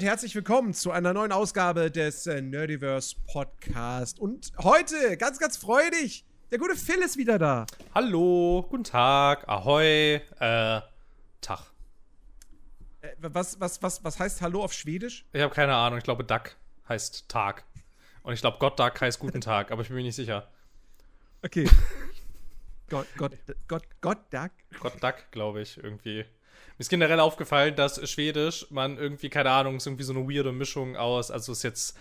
[0.00, 4.18] Und herzlich willkommen zu einer neuen Ausgabe des äh, Nerdiverse Podcast.
[4.18, 7.66] Und heute, ganz, ganz freudig, der gute Phil ist wieder da.
[7.94, 10.80] Hallo, guten Tag, ahoi, äh,
[11.42, 11.60] Tag.
[13.02, 15.26] Äh, was, was, was, was heißt Hallo auf Schwedisch?
[15.34, 16.56] Ich habe keine Ahnung, ich glaube Duck
[16.88, 17.64] heißt Tag.
[18.22, 20.48] Und ich glaube Gott Duck heißt guten Tag, aber ich bin mir nicht sicher.
[21.44, 21.68] Okay.
[22.88, 23.32] Gott, Gott,
[23.68, 24.50] Gott, Gott Duck.
[24.80, 26.24] Gott Duck, glaube ich, irgendwie.
[26.80, 30.50] Mir ist generell aufgefallen, dass Schwedisch man irgendwie, keine Ahnung, ist irgendwie so eine weirde
[30.50, 31.94] Mischung aus, also ist jetzt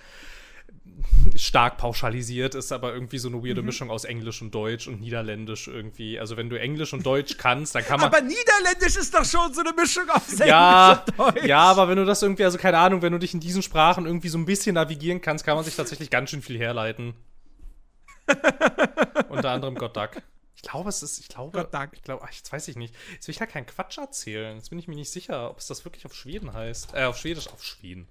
[1.35, 3.65] stark pauschalisiert, ist aber irgendwie so eine weirde mhm.
[3.65, 6.17] Mischung aus Englisch und Deutsch und Niederländisch irgendwie.
[6.17, 8.07] Also wenn du Englisch und Deutsch kannst, dann kann man.
[8.07, 11.45] Aber Niederländisch ist doch schon so eine Mischung aus Englisch ja, und Deutsch.
[11.45, 14.05] Ja, aber wenn du das irgendwie, also keine Ahnung, wenn du dich in diesen Sprachen
[14.05, 17.15] irgendwie so ein bisschen navigieren kannst, kann man sich tatsächlich ganz schön viel herleiten.
[19.27, 20.21] Unter anderem Gott Duck.
[20.61, 21.93] Ich glaube, es ist, ich glaube, Gott Dank.
[21.93, 22.93] ich glaube, jetzt weiß ich nicht.
[23.13, 24.57] Jetzt will ich halt keinen Quatsch erzählen.
[24.57, 26.93] Jetzt bin ich mir nicht sicher, ob es das wirklich auf Schweden heißt.
[26.93, 28.09] Äh, auf Schwedisch, auf Schweden.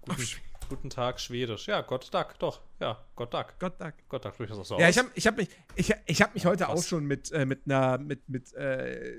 [0.00, 0.44] Guten, auf Schweden.
[0.68, 1.68] guten Tag, Schwedisch.
[1.68, 2.60] Ja, Gott Dank, doch.
[2.80, 3.54] Ja, Gott Dank.
[3.60, 3.94] Gott Dank.
[4.08, 4.96] Gott Dank, durch das auch so Ja, aus.
[4.96, 6.80] ich habe ich hab mich, ich, ich hab mich heute Krass.
[6.80, 9.14] auch schon mit, äh, mit einer, mit, mit, äh,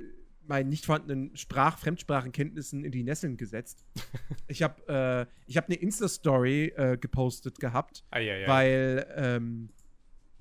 [0.46, 3.86] meinen nicht vorhandenen Sprach Fremdsprachenkenntnissen in die Nesseln gesetzt.
[4.48, 8.48] ich habe äh, ich hab eine Insta-Story äh, gepostet gehabt, ah, ja, ja.
[8.50, 9.70] weil ähm,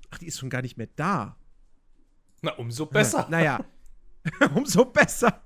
[0.09, 1.37] ach, die ist schon gar nicht mehr da.
[2.41, 3.27] Na, umso besser.
[3.29, 3.63] naja,
[4.55, 5.43] umso besser.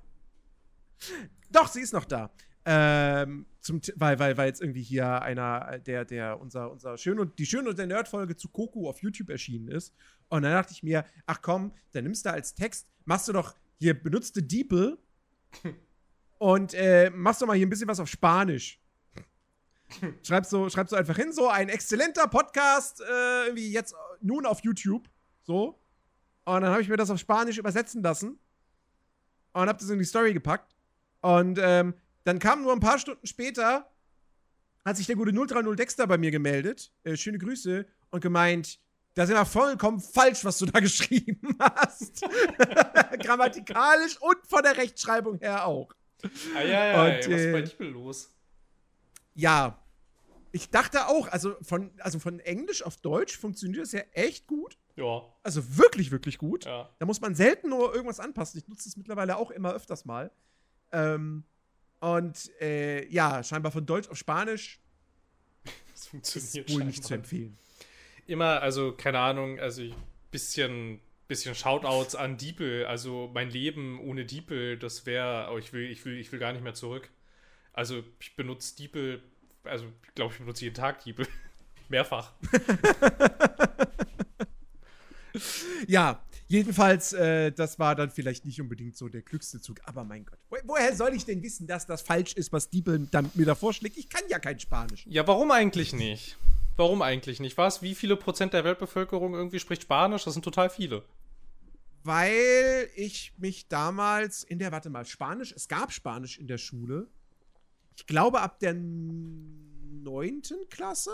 [1.50, 2.30] Doch, sie ist noch da.
[2.64, 7.38] Ähm, zum, weil, weil, weil jetzt irgendwie hier einer, der, der, unser, unser Schön und
[7.38, 9.94] die Schön und der Nerd-Folge zu Koku auf YouTube erschienen ist.
[10.28, 13.54] Und dann dachte ich mir, ach komm, dann nimmst du als Text, machst du doch
[13.78, 14.98] hier benutzte Diepel
[16.38, 18.80] und äh, machst doch mal hier ein bisschen was auf Spanisch.
[20.22, 24.60] schreibst du, schreibst du einfach hin, so ein exzellenter Podcast, äh, irgendwie jetzt nun auf
[24.64, 25.08] YouTube.
[25.44, 25.78] So.
[26.46, 28.38] Und dann habe ich mir das auf Spanisch übersetzen lassen
[29.52, 30.76] und habe das in die Story gepackt.
[31.20, 33.90] Und ähm, dann kam nur ein paar Stunden später,
[34.84, 36.92] hat sich der gute 030 Dexter bei mir gemeldet.
[37.02, 37.84] Äh, schöne Grüße.
[38.10, 38.78] Und gemeint,
[39.14, 42.24] das ist ja vollkommen falsch, was du da geschrieben hast.
[43.20, 45.92] Grammatikalisch und von der Rechtschreibung her auch.
[46.54, 48.30] Ah, ja, ja, und, ey, was ist bei äh, dir los?
[49.34, 49.82] Ja,
[50.52, 54.78] ich dachte auch, also von, also von Englisch auf Deutsch funktioniert das ja echt gut.
[54.96, 55.22] Ja.
[55.42, 56.64] Also wirklich, wirklich gut.
[56.64, 56.90] Ja.
[56.98, 58.58] Da muss man selten nur irgendwas anpassen.
[58.58, 60.30] Ich nutze es mittlerweile auch immer öfters mal.
[60.92, 61.44] Ähm,
[62.00, 64.80] und äh, ja, scheinbar von Deutsch auf Spanisch.
[65.92, 67.56] Das funktioniert ist wohl nicht zu empfehlen.
[68.26, 69.94] Immer, also keine Ahnung, also ein
[70.30, 72.84] bisschen, bisschen Shoutouts an Diepel.
[72.84, 76.52] Also mein Leben ohne Diepel, das wäre, oh, ich will, ich will, ich will gar
[76.52, 77.08] nicht mehr zurück.
[77.72, 79.22] Also ich benutze Diepel,
[79.64, 81.26] also ich glaube, ich benutze jeden Tag Diepel.
[81.88, 82.32] Mehrfach.
[85.86, 89.80] ja, jedenfalls, äh, das war dann vielleicht nicht unbedingt so der klügste Zug.
[89.84, 93.06] Aber mein Gott, wo, woher soll ich denn wissen, dass das falsch ist, was Diebel
[93.10, 93.96] dann mir da vorschlägt?
[93.96, 95.04] Ich kann ja kein Spanisch.
[95.06, 96.36] Ja, warum eigentlich nicht?
[96.76, 97.56] Warum eigentlich nicht?
[97.56, 97.82] Was?
[97.82, 100.24] Wie viele Prozent der Weltbevölkerung irgendwie spricht Spanisch?
[100.24, 101.04] Das sind total viele.
[102.04, 107.08] Weil ich mich damals in der, warte mal, Spanisch, es gab Spanisch in der Schule.
[107.96, 111.10] Ich glaube ab der neunten Klasse.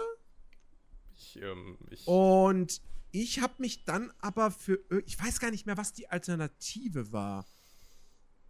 [1.16, 4.80] Ich, ähm, ich Und ich habe mich dann aber für.
[5.06, 7.46] Ich weiß gar nicht mehr, was die Alternative war.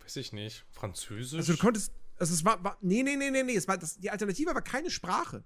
[0.01, 0.65] Weiß ich nicht.
[0.71, 1.39] Französisch?
[1.39, 1.93] Also, du konntest.
[2.19, 2.63] Also, es war.
[2.63, 3.57] war nee, nee, nee, nee, nee.
[3.57, 5.45] Es war, das, die Alternative war keine Sprache.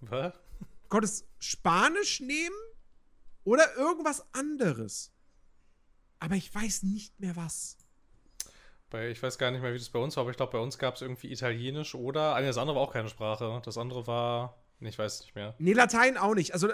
[0.00, 0.34] Was?
[0.58, 2.56] Du konntest Spanisch nehmen
[3.44, 5.12] oder irgendwas anderes.
[6.18, 7.76] Aber ich weiß nicht mehr was.
[8.90, 10.58] Bei, ich weiß gar nicht mehr, wie das bei uns war, aber ich glaube, bei
[10.58, 12.34] uns gab es irgendwie Italienisch oder.
[12.34, 13.62] Ah, das andere war auch keine Sprache.
[13.64, 14.58] Das andere war.
[14.80, 15.54] Ich weiß nicht mehr.
[15.58, 16.52] Nee, Latein auch nicht.
[16.52, 16.68] Also,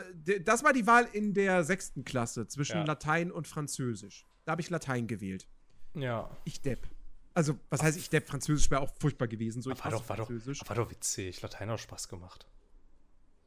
[0.44, 2.84] das war die Wahl in der sechsten Klasse zwischen ja.
[2.84, 4.26] Latein und Französisch.
[4.44, 5.46] Da habe ich Latein gewählt.
[5.94, 6.36] Ja.
[6.44, 6.88] Ich Depp.
[7.34, 8.28] Also, was heißt ich Depp?
[8.28, 9.62] Französisch wäre auch furchtbar gewesen.
[9.62, 11.40] So, war, doch, war, doch, war doch witzig.
[11.42, 12.46] Latein hat Spaß gemacht.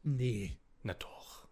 [0.03, 0.57] Nee.
[0.83, 1.47] Na doch.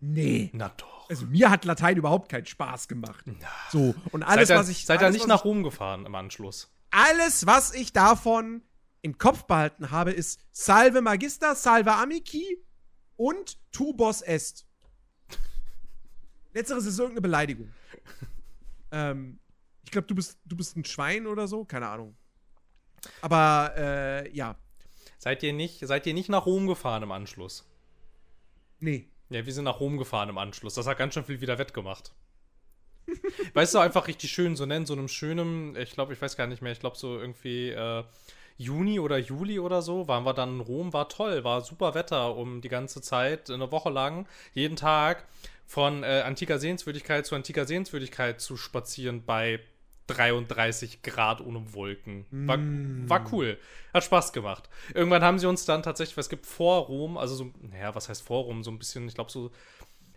[0.00, 0.50] Nee.
[0.52, 1.08] Na doch.
[1.08, 3.24] Also, mir hat Latein überhaupt keinen Spaß gemacht.
[3.26, 3.48] Na.
[3.70, 4.84] So, und alles, seid was ich.
[4.84, 6.70] Seid ihr nicht nach Rom gefahren im Anschluss?
[6.90, 8.62] Alles, was ich davon
[9.06, 12.58] im Kopf behalten habe, ist Salve Magister, Salve Amici
[13.14, 14.66] und Tu Boss Est.
[16.52, 17.72] Letzteres ist irgendeine Beleidigung.
[18.90, 19.38] ähm,
[19.84, 22.16] ich glaube, du bist, du bist ein Schwein oder so, keine Ahnung.
[23.20, 24.56] Aber äh, ja.
[25.18, 27.64] Seid ihr, nicht, seid ihr nicht nach Rom gefahren im Anschluss?
[28.80, 29.08] Nee.
[29.28, 30.74] Ja, wir sind nach Rom gefahren im Anschluss.
[30.74, 32.12] Das hat ganz schön viel wieder wettgemacht.
[33.54, 36.48] weißt du, einfach richtig schön so nennen, so einem schönen, ich glaube, ich weiß gar
[36.48, 38.02] nicht mehr, ich glaube so irgendwie äh,
[38.58, 42.34] Juni oder Juli oder so, waren wir dann in Rom, war toll, war super Wetter
[42.36, 45.24] um die ganze Zeit, eine Woche lang, jeden Tag
[45.66, 49.60] von äh, antiker Sehenswürdigkeit zu antiker Sehenswürdigkeit zu spazieren bei
[50.08, 52.26] 33 Grad ohne Wolken.
[52.30, 53.10] War, Mm.
[53.10, 53.58] war cool.
[53.92, 54.68] Hat Spaß gemacht.
[54.94, 58.08] Irgendwann haben sie uns dann tatsächlich, weil es gibt vor Rom, also so, naja, was
[58.08, 58.62] heißt vor Rom?
[58.62, 59.50] So ein bisschen, ich glaube, so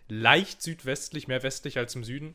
[0.08, 2.34] leicht südwestlich, mehr westlich als im Süden,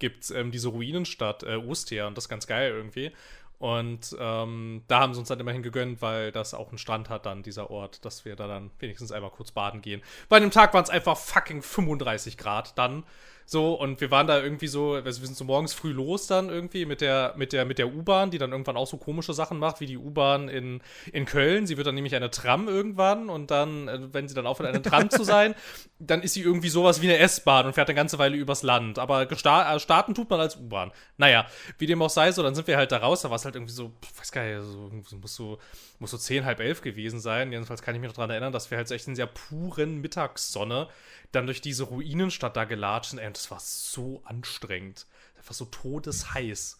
[0.00, 3.12] gibt es ähm, diese Ruinenstadt äh, Ostia und das ist ganz geil irgendwie.
[3.58, 7.26] Und ähm, da haben sie uns dann immerhin gegönnt, weil das auch einen Strand hat,
[7.26, 10.00] dann dieser Ort, dass wir da dann wenigstens einmal kurz baden gehen.
[10.28, 13.04] Bei dem Tag waren es einfach fucking 35 Grad dann.
[13.50, 16.50] So, und wir waren da irgendwie so, also wir sind so morgens früh los dann
[16.50, 19.58] irgendwie mit der, mit der, mit der U-Bahn, die dann irgendwann auch so komische Sachen
[19.58, 20.82] macht, wie die U-Bahn in,
[21.14, 21.66] in Köln.
[21.66, 24.82] Sie wird dann nämlich eine Tram irgendwann und dann, äh, wenn sie dann aufhört, eine
[24.82, 25.54] Tram zu sein,
[25.98, 28.98] dann ist sie irgendwie sowas wie eine S-Bahn und fährt eine ganze Weile übers Land.
[28.98, 30.92] Aber äh, starten tut man als U-Bahn.
[31.16, 31.46] Naja,
[31.78, 33.54] wie dem auch sei, so, dann sind wir halt da raus, da war es halt
[33.54, 35.58] irgendwie so, weiß gar nicht, so, muss so,
[36.00, 37.50] muss so zehn, halb elf gewesen sein.
[37.50, 40.02] Jedenfalls kann ich mich noch daran erinnern, dass wir halt so echt in sehr puren
[40.02, 40.88] Mittagssonne
[41.32, 43.18] dann durch diese Ruinenstadt da gelatscht sind.
[43.18, 45.06] Ey, und das war so anstrengend.
[45.36, 46.78] Einfach so todesheiß.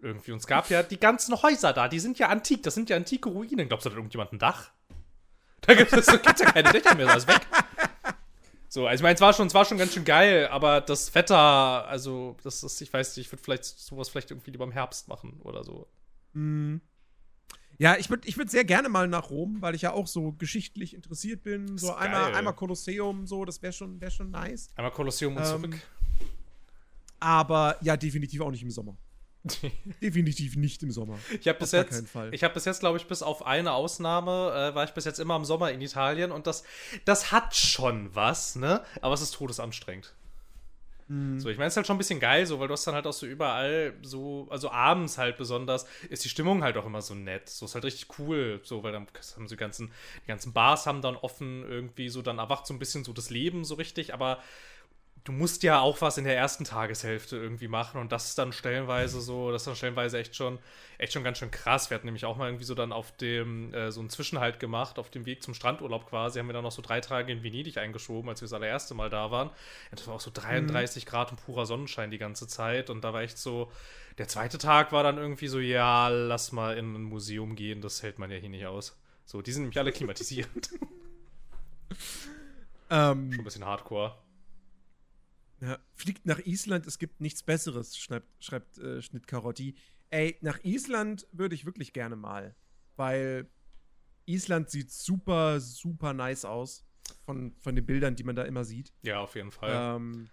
[0.00, 0.32] Irgendwie.
[0.32, 2.62] Und es gab ja die ganzen Häuser da, die sind ja antik.
[2.62, 3.68] Das sind ja antike Ruinen.
[3.68, 4.70] Glaubst du, da hat irgendjemand ein Dach?
[5.62, 7.40] Da gibt es ja keine Dächer mehr, das ist weg.
[8.74, 11.14] So, also ich meine, es war schon, es war schon ganz schön geil, aber das
[11.14, 14.72] Wetter, also, das ist, ich weiß nicht, ich würde vielleicht sowas vielleicht irgendwie lieber im
[14.72, 15.86] Herbst machen oder so.
[16.32, 16.78] Mm.
[17.78, 20.32] Ja, ich würde ich würd sehr gerne mal nach Rom, weil ich ja auch so
[20.32, 21.78] geschichtlich interessiert bin.
[21.78, 22.34] So einmal, geil.
[22.36, 24.68] einmal Kolosseum, so, das wäre schon, wär schon nice.
[24.76, 25.80] Einmal Kolosseum und Ähm, zurück.
[27.20, 28.96] Aber ja, definitiv auch nicht im Sommer.
[30.02, 31.18] definitiv nicht im Sommer.
[31.38, 34.74] Ich habe bis jetzt, ich habe bis jetzt, glaube ich, bis auf eine Ausnahme, äh,
[34.74, 36.64] war ich bis jetzt immer im Sommer in Italien und das,
[37.04, 38.82] das hat schon was, ne?
[39.02, 40.14] Aber es ist todesanstrengend.
[41.08, 41.38] Mhm.
[41.38, 42.94] So, ich meine, es ist halt schon ein bisschen geil, so, weil du hast dann
[42.94, 47.02] halt auch so überall so, also abends halt besonders, ist die Stimmung halt auch immer
[47.02, 47.48] so nett.
[47.48, 49.06] So ist halt richtig cool, so, weil dann
[49.36, 49.92] haben so die ganzen,
[50.22, 53.30] die ganzen Bars haben dann offen irgendwie so, dann erwacht so ein bisschen so das
[53.30, 54.38] Leben so richtig, aber
[55.24, 58.52] du musst ja auch was in der ersten Tageshälfte irgendwie machen und das ist dann
[58.52, 60.58] stellenweise so, das ist dann stellenweise echt schon,
[60.98, 61.88] echt schon ganz schön krass.
[61.88, 64.98] Wir hatten nämlich auch mal irgendwie so dann auf dem, äh, so einen Zwischenhalt gemacht,
[64.98, 67.78] auf dem Weg zum Strandurlaub quasi, haben wir dann noch so drei Tage in Venedig
[67.78, 69.48] eingeschoben, als wir das allererste Mal da waren.
[69.48, 73.14] Ja, das war auch so 33 Grad und purer Sonnenschein die ganze Zeit und da
[73.14, 73.72] war echt so,
[74.18, 78.02] der zweite Tag war dann irgendwie so, ja, lass mal in ein Museum gehen, das
[78.02, 79.00] hält man ja hier nicht aus.
[79.24, 80.48] So, die sind nämlich alle klimatisiert.
[82.90, 84.14] Ähm, Schon ein bisschen hardcore.
[85.60, 89.76] Ja, fliegt nach Island, es gibt nichts Besseres, schreibt, schreibt äh, Schnitt Karotti.
[90.10, 92.54] Ey, nach Island würde ich wirklich gerne mal.
[92.96, 93.48] Weil
[94.26, 96.84] Island sieht super, super nice aus.
[97.26, 98.92] Von, von den Bildern, die man da immer sieht.
[99.02, 99.96] Ja, auf jeden Fall.
[99.96, 100.30] Ähm,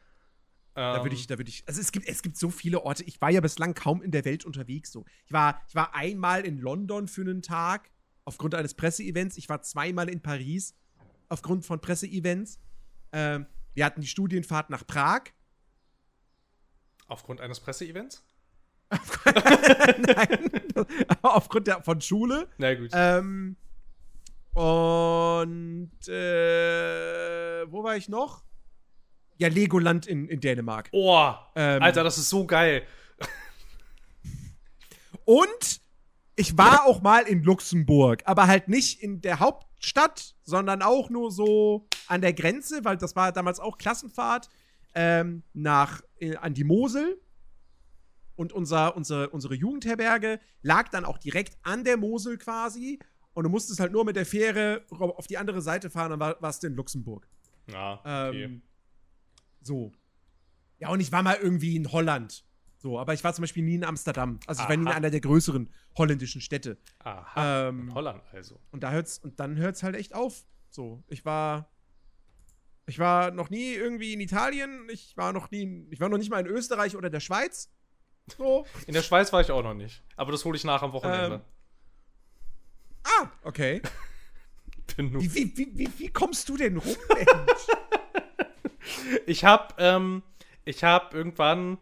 [0.73, 3.03] Da würde Ähm, ich, da würde ich, also es gibt, es gibt so viele Orte.
[3.03, 4.91] Ich war ja bislang kaum in der Welt unterwegs.
[4.91, 7.91] So, ich war, ich war einmal in London für einen Tag
[8.23, 9.37] aufgrund eines Presseevents.
[9.37, 10.73] Ich war zweimal in Paris
[11.27, 12.57] aufgrund von Presseevents.
[13.11, 15.23] Ähm, wir hatten die Studienfahrt nach Prag.
[17.07, 18.23] Aufgrund eines Presseevents?
[19.25, 20.49] Nein,
[21.21, 22.49] aufgrund der, von Schule.
[22.57, 22.89] Na gut.
[22.93, 23.55] Ähm,
[24.53, 28.43] und äh, wo war ich noch?
[29.37, 30.89] Ja, Legoland in, in Dänemark.
[30.91, 32.85] oh, ähm, Alter, das ist so geil.
[35.25, 35.81] Und
[36.35, 39.39] ich war auch mal in Luxemburg, aber halt nicht in der
[39.81, 44.47] Hauptstadt, sondern auch nur so an der Grenze, weil das war damals auch Klassenfahrt
[44.93, 47.19] ähm, nach äh, an die Mosel.
[48.35, 52.99] Und unser, unsere, unsere Jugendherberge lag dann auch direkt an der Mosel quasi.
[53.33, 56.41] Und du musstest halt nur mit der Fähre auf die andere Seite fahren, dann war,
[56.41, 57.27] warst du in Luxemburg.
[57.67, 58.43] Ja, okay.
[58.43, 58.61] Ähm,
[59.61, 59.91] so.
[60.79, 62.43] Ja, und ich war mal irgendwie in Holland.
[62.81, 64.39] So, aber ich war zum Beispiel nie in Amsterdam.
[64.47, 64.95] Also ich war nie in Aha.
[64.97, 65.69] einer der größeren
[65.99, 66.79] holländischen Städte.
[67.03, 67.67] Aha.
[67.67, 68.59] ähm, in Holland also.
[68.71, 70.43] Und da hört's, und dann hört's halt echt auf.
[70.71, 71.69] So, ich war.
[72.87, 76.17] Ich war noch nie irgendwie in Italien, ich war noch nie, in, ich war noch
[76.17, 77.71] nicht mal in Österreich oder der Schweiz.
[78.35, 78.65] So.
[78.87, 80.03] In der Schweiz war ich auch noch nicht.
[80.15, 81.35] Aber das hole ich nach am Wochenende.
[81.35, 81.41] Ähm,
[83.03, 83.81] Ah, okay.
[84.97, 87.67] Wie, wie, wie, wie, kommst du denn rum, Mensch?
[89.25, 90.21] Ich habe ähm,
[90.65, 91.77] ich habe irgendwann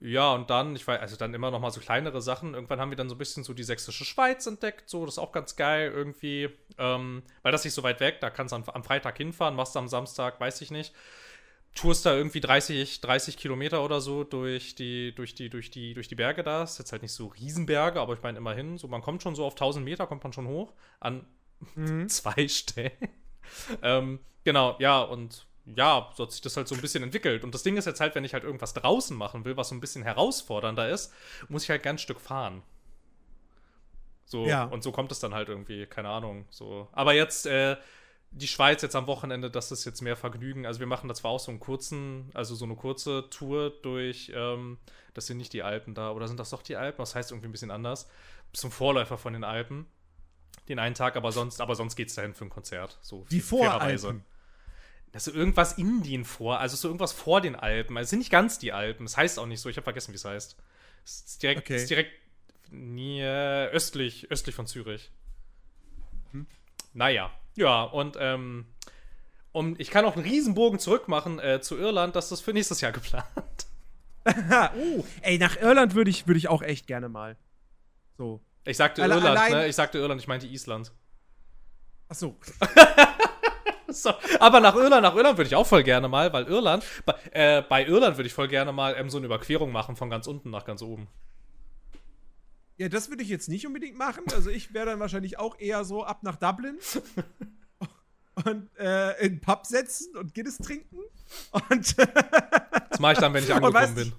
[0.00, 2.54] ja, und dann, ich weiß, also dann immer noch mal so kleinere Sachen.
[2.54, 5.18] Irgendwann haben wir dann so ein bisschen so die sächsische Schweiz entdeckt, so, das ist
[5.18, 6.48] auch ganz geil irgendwie.
[6.76, 9.76] Ähm, weil das nicht so weit weg, da kannst du am, am Freitag hinfahren, machst
[9.76, 10.92] du am Samstag, weiß ich nicht
[11.74, 16.08] tourst da irgendwie 30, 30 Kilometer oder so durch die, durch die, durch die, durch
[16.08, 16.64] die Berge da.
[16.64, 19.44] Ist jetzt halt nicht so Riesenberge, aber ich meine immerhin, so man kommt schon so
[19.44, 21.26] auf 1000 Meter, kommt man schon hoch an
[21.74, 22.08] mhm.
[22.08, 22.92] zwei Stellen.
[23.82, 25.46] ähm, genau, ja, und
[25.76, 27.44] ja, so hat sich das halt so ein bisschen entwickelt.
[27.44, 29.74] Und das Ding ist jetzt halt, wenn ich halt irgendwas draußen machen will, was so
[29.74, 31.12] ein bisschen herausfordernder ist,
[31.48, 32.62] muss ich halt ganz Stück fahren.
[34.24, 34.64] So, ja.
[34.64, 36.88] und so kommt es dann halt irgendwie, keine Ahnung, so.
[36.92, 37.76] Aber jetzt, äh,
[38.30, 40.66] die Schweiz jetzt am Wochenende, das ist jetzt mehr Vergnügen.
[40.66, 44.32] Also wir machen da zwar auch so einen kurzen, also so eine kurze Tour durch,
[44.34, 44.78] ähm,
[45.14, 46.98] das sind nicht die Alpen da, oder sind das doch die Alpen?
[46.98, 48.08] Das heißt irgendwie ein bisschen anders.
[48.52, 49.86] Zum Vorläufer von den Alpen.
[50.68, 52.98] Den einen Tag, aber sonst, aber sonst geht's dahin für ein Konzert.
[53.00, 54.24] So die Voralpen.
[55.14, 57.96] Also irgendwas Indien vor, also so irgendwas vor den Alpen.
[57.96, 59.06] Also es sind nicht ganz die Alpen.
[59.06, 60.56] Es das heißt auch nicht so, ich habe vergessen, wie es heißt.
[61.04, 61.76] Es ist direkt, okay.
[61.76, 62.12] ist direkt
[62.70, 65.10] nie, östlich, östlich von Zürich.
[66.92, 68.66] Naja, ja, und ähm,
[69.52, 72.92] um, ich kann auch einen Riesenbogen zurückmachen äh, zu Irland, das ist für nächstes Jahr
[72.92, 73.26] geplant.
[74.26, 77.36] oh, ey, nach Irland würde ich, würd ich auch echt gerne mal.
[78.16, 78.40] So.
[78.64, 79.66] Ich sagte Alle, Irland, ne?
[79.66, 80.92] Ich sagte Irland, ich meinte Island.
[82.08, 82.38] Ach so.
[83.88, 84.12] so.
[84.40, 87.62] Aber nach Irland, nach Irland würde ich auch voll gerne mal, weil Irland, bei, äh,
[87.62, 90.50] bei Irland würde ich voll gerne mal ähm, so eine Überquerung machen von ganz unten
[90.50, 91.08] nach ganz oben.
[92.78, 94.22] Ja, das würde ich jetzt nicht unbedingt machen.
[94.32, 96.78] Also ich wäre dann wahrscheinlich auch eher so ab nach Dublin
[98.44, 100.96] und äh, in den Pub setzen und Guinness trinken.
[101.50, 101.98] Und
[102.90, 104.12] das mache ich dann, wenn ich angekommen bin.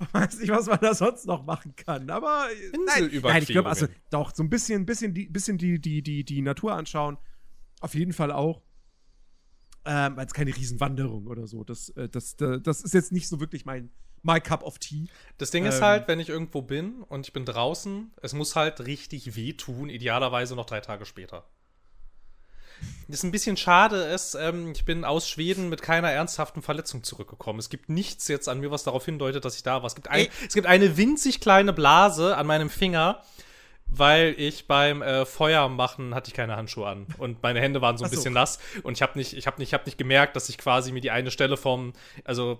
[0.00, 2.48] Ich weiß nicht, was man da sonst noch machen kann, aber
[2.86, 6.24] nein, nein ich glaube, also doch so ein bisschen, bisschen, die, bisschen die, die, die,
[6.24, 7.18] die Natur anschauen,
[7.80, 8.62] auf jeden Fall auch.
[9.84, 11.64] Ähm, als keine Riesenwanderung oder so.
[11.64, 13.90] Das, äh, das, das, das ist jetzt nicht so wirklich mein,
[14.22, 15.08] my cup of tea.
[15.38, 18.56] Das Ding ähm, ist halt, wenn ich irgendwo bin und ich bin draußen, es muss
[18.56, 21.44] halt richtig wehtun, idealerweise noch drei Tage später.
[23.08, 27.04] Das ist ein bisschen schade ist, ähm, ich bin aus Schweden mit keiner ernsthaften Verletzung
[27.04, 27.58] zurückgekommen.
[27.58, 29.84] Es gibt nichts jetzt an mir, was darauf hindeutet, dass ich da war.
[29.84, 33.22] Es gibt, ein, es gibt eine winzig kleine Blase an meinem Finger,
[33.86, 38.04] weil ich beim äh, Feuermachen hatte ich keine Handschuhe an und meine Hände waren so
[38.04, 38.16] ein so.
[38.16, 40.56] bisschen nass und ich habe nicht, ich habe nicht, ich habe nicht gemerkt, dass ich
[40.56, 41.92] quasi mir die eine Stelle vom,
[42.24, 42.58] also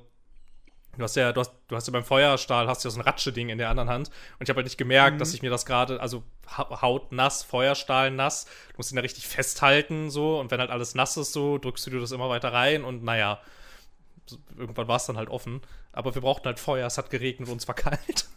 [0.99, 3.49] Du hast ja, du hast, du hast ja beim Feuerstahl hast ja so ein Ratsche-Ding
[3.49, 4.09] in der anderen Hand.
[4.39, 5.19] Und ich habe halt nicht gemerkt, mhm.
[5.21, 6.23] dass ich mir das gerade, also
[6.59, 10.39] Haut nass, Feuerstahl nass, du musst ihn ja richtig festhalten, so.
[10.39, 13.03] Und wenn halt alles nass ist, so, drückst du dir das immer weiter rein und
[13.05, 13.41] naja,
[14.57, 15.63] irgendwann war es dann halt offen.
[15.93, 18.29] Aber wir brauchten halt Feuer, es hat geregnet und es war kalt.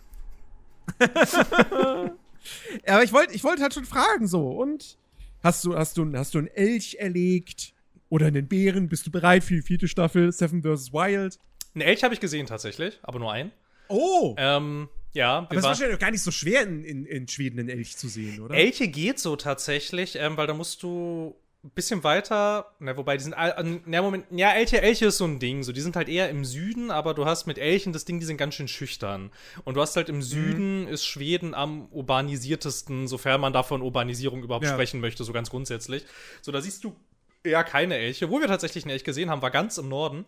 [1.00, 4.48] ja, aber ich wollte ich wollt halt schon fragen, so.
[4.48, 4.98] Und
[5.44, 7.74] hast du, hast du, hast du einen Elch erlegt?
[8.08, 8.88] Oder einen Bären?
[8.88, 10.94] Bist du bereit für die vierte Staffel Seven vs.
[10.94, 11.40] Wild?
[11.75, 13.51] Ein Elch habe ich gesehen tatsächlich, aber nur einen.
[13.89, 14.36] Oh!
[14.38, 15.39] Ähm, ja.
[15.39, 18.08] Aber es ist wahrscheinlich gar nicht so schwer, in, in, in, Schweden einen Elch zu
[18.08, 18.55] sehen, oder?
[18.55, 23.24] Elche geht so tatsächlich, ähm, weil da musst du ein bisschen weiter, na, wobei die
[23.24, 26.29] sind, ja, Moment, ja, Elche, Elche ist so ein Ding, so, die sind halt eher
[26.29, 29.32] im Süden, aber du hast mit Elchen das Ding, die sind ganz schön schüchtern.
[29.63, 30.22] Und du hast halt im mhm.
[30.22, 30.88] Süden mhm.
[30.89, 34.74] ist Schweden am urbanisiertesten, sofern man davon Urbanisierung überhaupt ja.
[34.74, 36.05] sprechen möchte, so ganz grundsätzlich.
[36.41, 36.96] So, da siehst du
[37.44, 38.29] eher keine Elche.
[38.29, 40.25] Wo wir tatsächlich einen Elch gesehen haben, war ganz im Norden.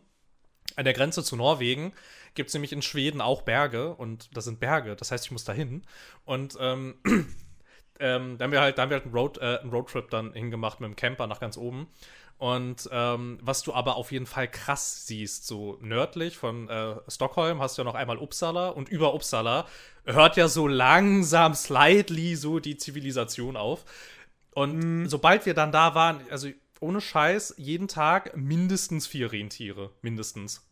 [0.77, 1.91] An der Grenze zu Norwegen
[2.35, 5.43] gibt es nämlich in Schweden auch Berge und das sind Berge, das heißt, ich muss
[5.43, 5.81] da hin.
[6.23, 6.95] Und ähm,
[7.99, 10.33] ähm, da haben wir halt, da haben wir halt einen, Road, äh, einen Roadtrip dann
[10.33, 11.87] hingemacht mit dem Camper nach ganz oben.
[12.37, 17.59] Und ähm, was du aber auf jeden Fall krass siehst, so nördlich von äh, Stockholm
[17.59, 19.65] hast du ja noch einmal Uppsala und über Uppsala
[20.05, 23.83] hört ja so langsam, slightly so die Zivilisation auf.
[24.53, 25.05] Und mm.
[25.07, 29.91] sobald wir dann da waren, also ohne Scheiß, jeden Tag mindestens vier Rentiere.
[30.01, 30.63] Mindestens.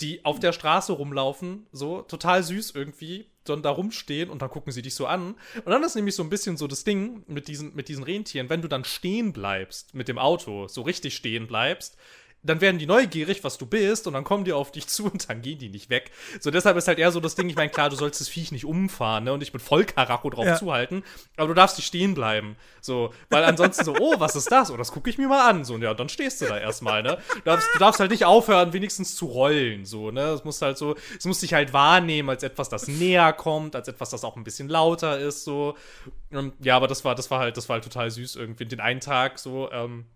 [0.00, 4.72] Die auf der Straße rumlaufen, so total süß irgendwie, dann da rumstehen und dann gucken
[4.72, 5.34] sie dich so an.
[5.56, 8.48] Und dann ist nämlich so ein bisschen so das Ding mit diesen, mit diesen Rentieren,
[8.48, 11.98] wenn du dann stehen bleibst mit dem Auto, so richtig stehen bleibst,
[12.42, 15.28] dann werden die neugierig, was du bist, und dann kommen die auf dich zu und
[15.28, 16.10] dann gehen die nicht weg.
[16.40, 18.50] So, deshalb ist halt eher so das Ding, ich meine, klar, du sollst das Viech
[18.52, 20.56] nicht umfahren, ne, und nicht mit Vollkaracho drauf Ja.
[20.56, 21.04] zuhalten,
[21.36, 22.56] aber du darfst nicht stehen bleiben.
[22.80, 24.70] So, weil ansonsten so, oh, was ist das?
[24.70, 25.64] Oh, das gucke ich mir mal an.
[25.64, 27.18] So, und ja, dann stehst du da erstmal, ne.
[27.34, 30.22] Du darfst, du darfst halt nicht aufhören, wenigstens zu rollen, so, ne.
[30.30, 33.86] Es muss halt so, es muss dich halt wahrnehmen als etwas, das näher kommt, als
[33.88, 35.76] etwas, das auch ein bisschen lauter ist, so.
[36.30, 38.64] Und, ja, aber das war, das war halt, das war halt total süß irgendwie.
[38.64, 40.06] Den einen Tag so, ähm,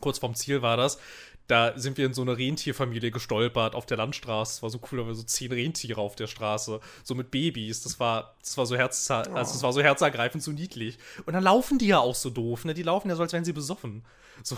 [0.00, 0.98] kurz vorm Ziel war das.
[1.46, 4.54] Da sind wir in so eine Rentierfamilie gestolpert auf der Landstraße.
[4.54, 7.82] Das war so cool, da waren so zehn Rentiere auf der Straße, so mit Babys.
[7.82, 10.98] Das war, das war so herz, also das war so herzergreifend, so niedlich.
[11.26, 12.72] Und dann laufen die ja auch so doof, ne?
[12.72, 14.04] Die laufen ja so, als wären sie besoffen.
[14.42, 14.56] So,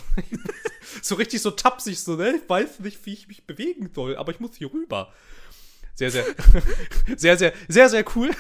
[1.02, 2.36] so richtig so tapsig, so, ne?
[2.36, 5.12] Ich weiß nicht, wie ich mich bewegen soll, aber ich muss hier rüber.
[5.96, 6.24] Sehr, sehr,
[7.16, 8.30] sehr, sehr, sehr, sehr cool.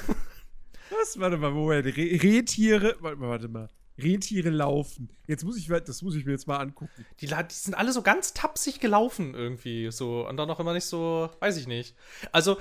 [0.90, 1.18] Was?
[1.18, 1.86] Warte mal, Moment.
[1.86, 2.96] Re Rentiere.
[3.00, 3.68] Warte mal, warte mal.
[3.98, 5.10] Rentiere laufen.
[5.26, 7.06] Jetzt muss ich, das muss ich mir jetzt mal angucken.
[7.20, 9.90] Die, die sind alle so ganz tapsig gelaufen irgendwie.
[9.90, 10.26] So.
[10.28, 11.94] Und dann auch immer nicht so, weiß ich nicht.
[12.32, 12.58] Also,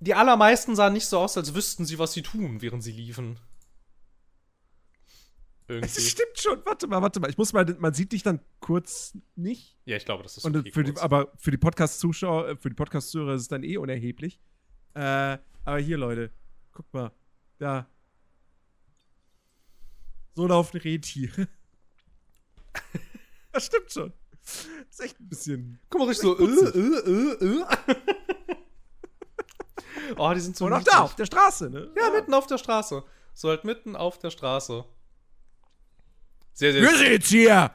[0.00, 3.38] die allermeisten sahen nicht so aus, als wüssten sie, was sie tun, während sie liefen.
[5.66, 6.00] Das Irgendwie.
[6.02, 6.66] stimmt schon.
[6.66, 7.30] Warte mal, warte mal.
[7.30, 9.78] Ich muss mal, man sieht dich dann kurz nicht.
[9.86, 10.70] Ja, ich glaube, das ist Und okay.
[10.70, 14.40] für die, aber für die Podcast-Zuschauer, äh, für die Podcast-Zuhörer ist es dann eh unerheblich.
[14.94, 16.30] Äh, aber hier, Leute,
[16.72, 17.12] guck mal.
[17.58, 17.88] Da.
[20.34, 21.48] So laufen Rentiere.
[23.52, 24.12] das stimmt schon.
[24.42, 25.80] Das ist echt ein bisschen.
[25.88, 27.96] Guck mal, richtig so, äh, äh, äh, äh.
[30.16, 31.92] oh, die sind so Und auch da, auf der Straße, ne?
[31.96, 33.04] Ja, mitten auf der Straße.
[33.32, 34.84] So halt mitten auf der Straße.
[36.52, 37.70] Sehr, sehr, Wir sind jetzt hier.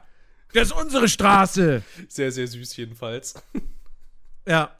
[0.52, 1.82] Das ist unsere Straße.
[2.08, 3.34] sehr, sehr süß jedenfalls.
[4.46, 4.76] Ja.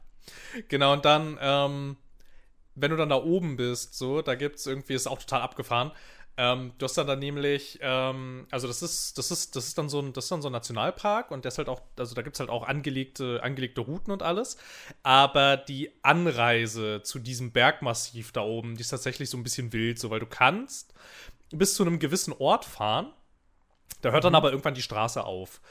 [0.67, 1.95] Genau, und dann, ähm,
[2.75, 5.91] wenn du dann da oben bist, so, da gibt's irgendwie, ist auch total abgefahren.
[6.41, 9.89] Ähm, du hast dann da nämlich, ähm, also das ist, das ist, das ist dann
[9.89, 12.23] so ein, das ist dann so ein Nationalpark und der ist halt auch, also da
[12.23, 14.57] gibt's halt auch angelegte, angelegte Routen und alles.
[15.03, 19.99] Aber die Anreise zu diesem Bergmassiv da oben, die ist tatsächlich so ein bisschen wild,
[19.99, 20.95] so, weil du kannst
[21.51, 23.13] bis zu einem gewissen Ort fahren.
[24.01, 25.61] Da hört dann aber irgendwann die Straße auf.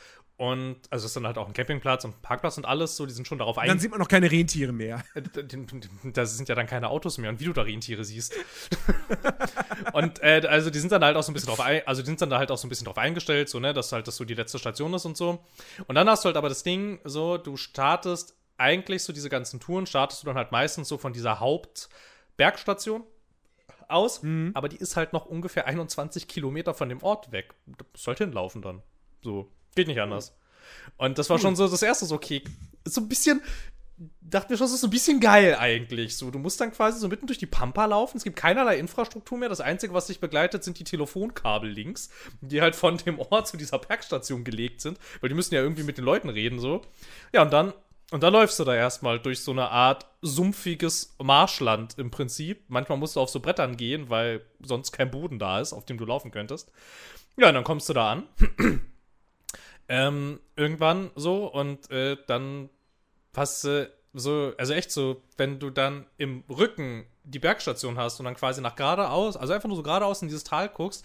[0.41, 3.05] Und also es ist dann halt auch ein Campingplatz und ein Parkplatz und alles so,
[3.05, 3.83] die sind schon darauf Dann eingestellt.
[3.83, 5.05] sieht man noch keine Rentiere mehr.
[6.15, 8.35] Da sind ja dann keine Autos mehr und wie du da Rentiere siehst.
[9.93, 12.07] und äh, also die sind dann halt auch so ein bisschen drauf ein, also die
[12.07, 14.17] sind dann da halt auch so ein bisschen drauf eingestellt, so, ne, dass halt das
[14.17, 15.45] so die letzte Station ist und so.
[15.87, 19.61] Und dann hast du halt aber das Ding, so, du startest eigentlich so diese ganzen
[19.61, 23.05] Touren, startest du dann halt meistens so von dieser Hauptbergstation
[23.89, 24.23] aus,
[24.55, 27.53] aber die ist halt noch ungefähr 21 Kilometer von dem Ort weg.
[27.67, 28.81] Du musst halt hinlaufen dann.
[29.23, 30.35] So, geht nicht anders.
[30.97, 32.43] Und das war schon so das erste so, okay,
[32.85, 33.43] so ein bisschen,
[34.21, 36.17] dachte mir schon, das ist so ein bisschen geil eigentlich.
[36.17, 38.17] So, du musst dann quasi so mitten durch die Pampa laufen.
[38.17, 39.49] Es gibt keinerlei Infrastruktur mehr.
[39.49, 43.57] Das Einzige, was dich begleitet, sind die Telefonkabel links, die halt von dem Ort zu
[43.57, 46.83] dieser Bergstation gelegt sind, weil die müssen ja irgendwie mit den Leuten reden, so.
[47.33, 47.73] Ja, und dann,
[48.11, 52.65] und dann läufst du da erstmal durch so eine Art sumpfiges Marschland im Prinzip.
[52.69, 55.99] Manchmal musst du auf so Brettern gehen, weil sonst kein Boden da ist, auf dem
[55.99, 56.71] du laufen könntest.
[57.37, 58.25] Ja, und dann kommst du da an.
[59.91, 62.71] Ähm, irgendwann so und äh, dann
[63.37, 68.25] hast du so, also echt so, wenn du dann im Rücken die Bergstation hast und
[68.25, 71.05] dann quasi nach geradeaus, also einfach nur so geradeaus in dieses Tal guckst,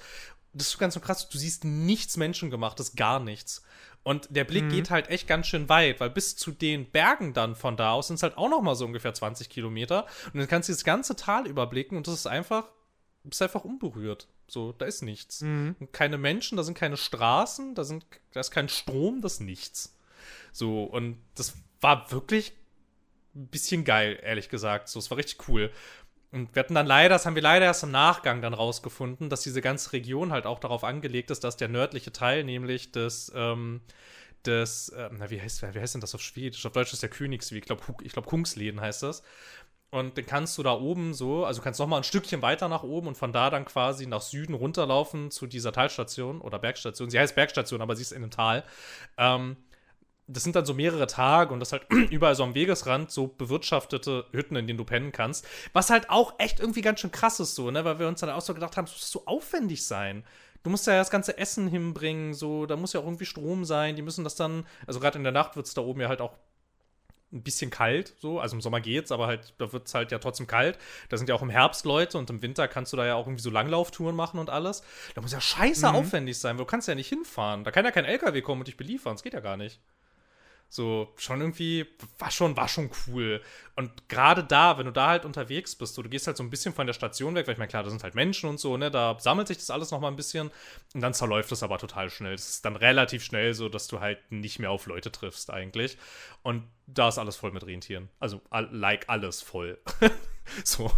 [0.54, 3.64] das ist ganz so krass, du siehst nichts Menschengemachtes, gar nichts.
[4.04, 7.56] Und der Blick geht halt echt ganz schön weit, weil bis zu den Bergen dann
[7.56, 10.06] von da aus sind es halt auch noch mal so ungefähr 20 Kilometer.
[10.32, 12.70] Und dann kannst du das ganze Tal überblicken und das ist einfach,
[13.28, 14.28] ist einfach unberührt.
[14.48, 15.42] So, da ist nichts.
[15.80, 19.40] Und keine Menschen, da sind keine Straßen, da, sind, da ist kein Strom, das ist
[19.42, 19.98] nichts.
[20.52, 22.54] So, und das war wirklich
[23.36, 24.88] ein bisschen geil, ehrlich gesagt.
[24.88, 25.72] So, es war richtig cool.
[26.32, 29.42] Und wir hatten dann leider, das haben wir leider erst im Nachgang dann rausgefunden, dass
[29.42, 33.82] diese ganze Region halt auch darauf angelegt ist, dass der nördliche Teil, nämlich des, ähm,
[34.46, 36.66] des, äh, na, wie heißt, wie heißt denn das auf Schwedisch?
[36.66, 39.24] Auf Deutsch ist der Königsweg, ich glaube, ich glaub, Kungsleden heißt das.
[39.96, 42.84] Und dann kannst du da oben so, also kannst noch mal ein Stückchen weiter nach
[42.84, 47.10] oben und von da dann quasi nach Süden runterlaufen zu dieser Talstation oder Bergstation.
[47.10, 48.66] Sie heißt Bergstation, aber sie ist in einem Tal.
[49.18, 49.56] Ähm,
[50.28, 54.26] das sind dann so mehrere Tage und das halt überall so am Wegesrand so bewirtschaftete
[54.34, 55.48] Hütten, in denen du pennen kannst.
[55.72, 57.86] Was halt auch echt irgendwie ganz schön krass ist, so, ne?
[57.86, 60.26] Weil wir uns dann auch so gedacht haben, es muss so aufwendig sein.
[60.64, 63.96] Du musst ja das ganze Essen hinbringen, so, da muss ja auch irgendwie Strom sein.
[63.96, 66.20] Die müssen das dann, also gerade in der Nacht wird es da oben ja halt
[66.20, 66.34] auch
[67.32, 68.40] ein bisschen kalt, so.
[68.40, 70.78] Also im Sommer geht's, aber halt, da wird es halt ja trotzdem kalt.
[71.10, 73.28] Da sind ja auch im Herbst Leute und im Winter kannst du da ja auch
[73.28, 74.84] irgendwie so Langlauftouren machen und alles.
[75.16, 77.64] Da muss ja scheiße aufwendig sein, weil du kannst ja nicht hinfahren.
[77.64, 79.16] Da kann ja kein LKW kommen und dich beliefern.
[79.16, 79.80] Das geht ja gar nicht.
[80.76, 81.86] So, schon irgendwie,
[82.20, 83.42] war schon, war schon cool.
[83.78, 86.50] Und gerade da, wenn du da halt unterwegs bist, so, du gehst halt so ein
[86.50, 88.76] bisschen von der Station weg, weil ich meine, klar, da sind halt Menschen und so,
[88.76, 90.52] ne, da sammelt sich das alles noch mal ein bisschen
[90.94, 92.34] und dann zerläuft es aber total schnell.
[92.34, 95.98] Es ist dann relativ schnell so, dass du halt nicht mehr auf Leute triffst eigentlich.
[96.44, 98.10] Und da ist alles voll mit Rentieren.
[98.20, 99.78] Also, like alles voll.
[100.66, 100.92] so.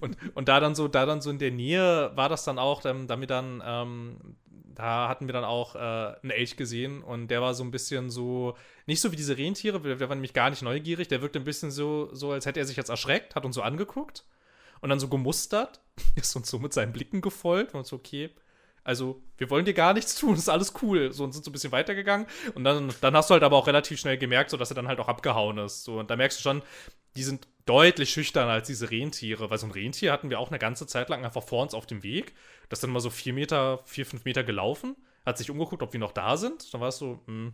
[0.00, 2.84] Und, und da dann so, da dann so in der Nähe war das dann auch,
[2.84, 7.40] ähm, damit dann, ähm, da hatten wir dann auch äh, einen Elch gesehen und der
[7.40, 10.62] war so ein bisschen so, nicht so wie diese Rentiere, der war nämlich gar nicht
[10.62, 13.54] neugierig, der wirkte ein bisschen so, so als hätte er sich jetzt erschreckt, hat uns
[13.54, 14.24] so angeguckt
[14.80, 15.80] und dann so gemustert,
[16.16, 18.30] ist uns so mit seinen Blicken gefolgt und so, okay,
[18.82, 21.12] also wir wollen dir gar nichts tun, ist alles cool.
[21.12, 23.66] So und sind so ein bisschen weitergegangen und dann, dann hast du halt aber auch
[23.66, 25.84] relativ schnell gemerkt, so dass er dann halt auch abgehauen ist.
[25.84, 26.62] So und da merkst du schon,
[27.16, 30.58] die sind deutlich schüchterner als diese Rentiere, weil so ein Rentier hatten wir auch eine
[30.58, 32.34] ganze Zeit lang einfach vor uns auf dem Weg.
[32.68, 35.92] Das ist dann mal so vier Meter, vier, fünf Meter gelaufen, hat sich umgeguckt, ob
[35.92, 36.74] wir noch da sind.
[36.74, 37.52] Dann war es so, hm,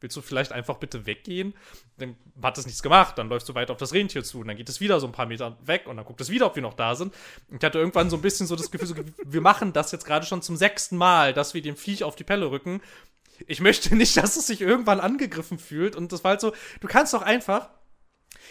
[0.00, 1.54] willst du vielleicht einfach bitte weggehen?
[1.96, 4.56] Dann hat es nichts gemacht, dann läufst du weiter auf das Rentier zu und dann
[4.58, 6.62] geht es wieder so ein paar Meter weg und dann guckt es wieder, ob wir
[6.62, 7.14] noch da sind.
[7.48, 10.26] Ich hatte irgendwann so ein bisschen so das Gefühl, so, wir machen das jetzt gerade
[10.26, 12.82] schon zum sechsten Mal, dass wir dem Viech auf die Pelle rücken.
[13.46, 16.86] Ich möchte nicht, dass es sich irgendwann angegriffen fühlt und das war halt so, du
[16.86, 17.70] kannst doch einfach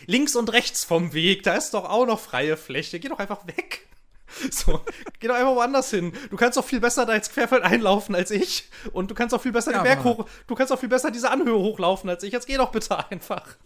[0.05, 2.99] links und rechts vom Weg, da ist doch auch noch freie Fläche.
[2.99, 3.87] Geh doch einfach weg.
[4.51, 4.81] So,
[5.19, 6.13] geh doch einfach woanders hin.
[6.29, 8.69] Du kannst doch viel besser da ins Querfeld einlaufen als ich.
[8.93, 10.25] Und du kannst auch viel besser ja, den Berg hoch.
[10.47, 12.31] Du kannst auch viel besser diese Anhöhe hochlaufen als ich.
[12.31, 13.57] Jetzt geh doch bitte einfach.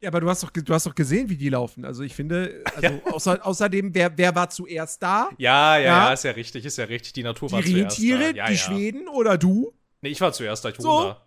[0.00, 1.84] Ja, aber du hast doch, du hast doch gesehen, wie die laufen.
[1.84, 3.12] Also ich finde, also ja.
[3.12, 5.30] außer, außerdem, wer, wer war zuerst da?
[5.38, 7.14] Ja, ja, ja, ist ja richtig, ist ja richtig.
[7.14, 8.36] Die Natur die war zuerst Rentiere, da.
[8.36, 9.72] Ja, die Schweden oder du?
[10.02, 11.02] Nee, ich war zuerst da, ich so?
[11.02, 11.26] da.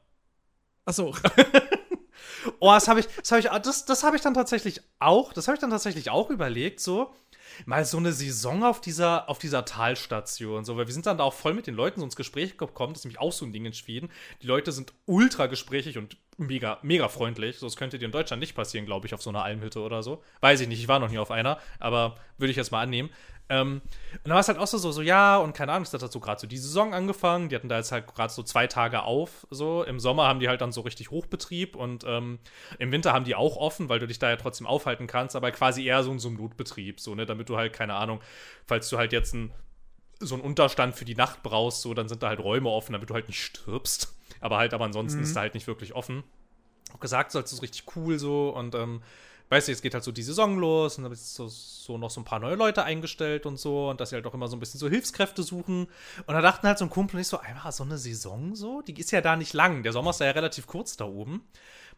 [0.86, 1.15] Achso.
[2.60, 5.47] Oh, das habe ich, das habe ich, das, das habe ich dann tatsächlich auch, das
[5.47, 7.13] habe ich dann tatsächlich auch überlegt, so
[7.65, 11.23] mal so eine Saison auf dieser, auf dieser Talstation, so, weil wir sind dann da
[11.23, 13.54] auch voll mit den Leuten so ins Gespräch gekommen, das ist nämlich auch so ein
[13.54, 14.10] Ding in Schweden.
[14.41, 17.58] Die Leute sind ultra gesprächig und mega, mega freundlich.
[17.58, 20.04] So, das könnte dir in Deutschland nicht passieren, glaube ich, auf so einer Almhütte oder
[20.04, 20.23] so.
[20.41, 23.10] Weiß ich nicht, ich war noch nie auf einer, aber würde ich jetzt mal annehmen.
[23.50, 23.82] Ähm,
[24.12, 26.12] und dann war es halt auch so, so, so, ja, und keine Ahnung, es hat
[26.12, 27.50] so gerade so die Saison angefangen.
[27.50, 29.48] Die hatten da jetzt halt gerade so zwei Tage auf.
[29.50, 32.40] So, im Sommer haben die halt dann so richtig Hochbetrieb und ähm,
[32.78, 35.52] im Winter haben die auch offen, weil du dich da ja trotzdem aufhalten kannst, aber
[35.52, 38.22] quasi eher so, so ein Notbetrieb, so, ne, damit du halt, keine Ahnung,
[38.68, 39.52] falls du halt jetzt ein,
[40.20, 43.10] so einen Unterstand für die Nacht brauchst, so, dann sind da halt Räume offen, damit
[43.10, 44.16] du halt nicht stirbst.
[44.42, 45.24] Aber halt, aber ansonsten mhm.
[45.24, 46.24] ist da halt nicht wirklich offen.
[46.94, 49.02] Auch gesagt, so, es ist richtig cool so und ähm,
[49.50, 52.12] weißt du, jetzt geht halt so die Saison los und dann ist so, so noch
[52.12, 54.56] so ein paar neue Leute eingestellt und so und dass sie halt auch immer so
[54.56, 55.88] ein bisschen so Hilfskräfte suchen.
[56.26, 59.00] Und da dachten halt so ein Kumpel nicht so, einfach so eine Saison so, die
[59.00, 59.84] ist ja da nicht lang.
[59.84, 61.44] Der Sommer ist ja relativ kurz da oben.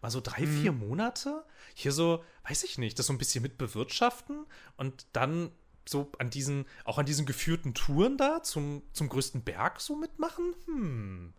[0.01, 0.61] Mal so drei, mhm.
[0.61, 1.43] vier Monate.
[1.75, 4.45] Hier so, weiß ich nicht, das so ein bisschen mit bewirtschaften
[4.77, 5.51] und dann
[5.87, 10.53] so an diesen, auch an diesen geführten Touren da zum, zum größten Berg so mitmachen?
[10.65, 11.33] Hm.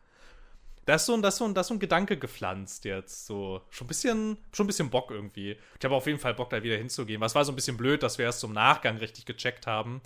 [0.85, 3.27] Da ist, so ein, da, ist so ein, da ist so ein Gedanke gepflanzt jetzt.
[3.27, 3.63] So.
[3.71, 5.57] Schon ein bisschen, schon ein bisschen Bock irgendwie.
[5.79, 7.21] Ich habe auf jeden Fall Bock, da wieder hinzugehen.
[7.21, 10.03] Was war so ein bisschen blöd, dass wir erst zum Nachgang richtig gecheckt haben.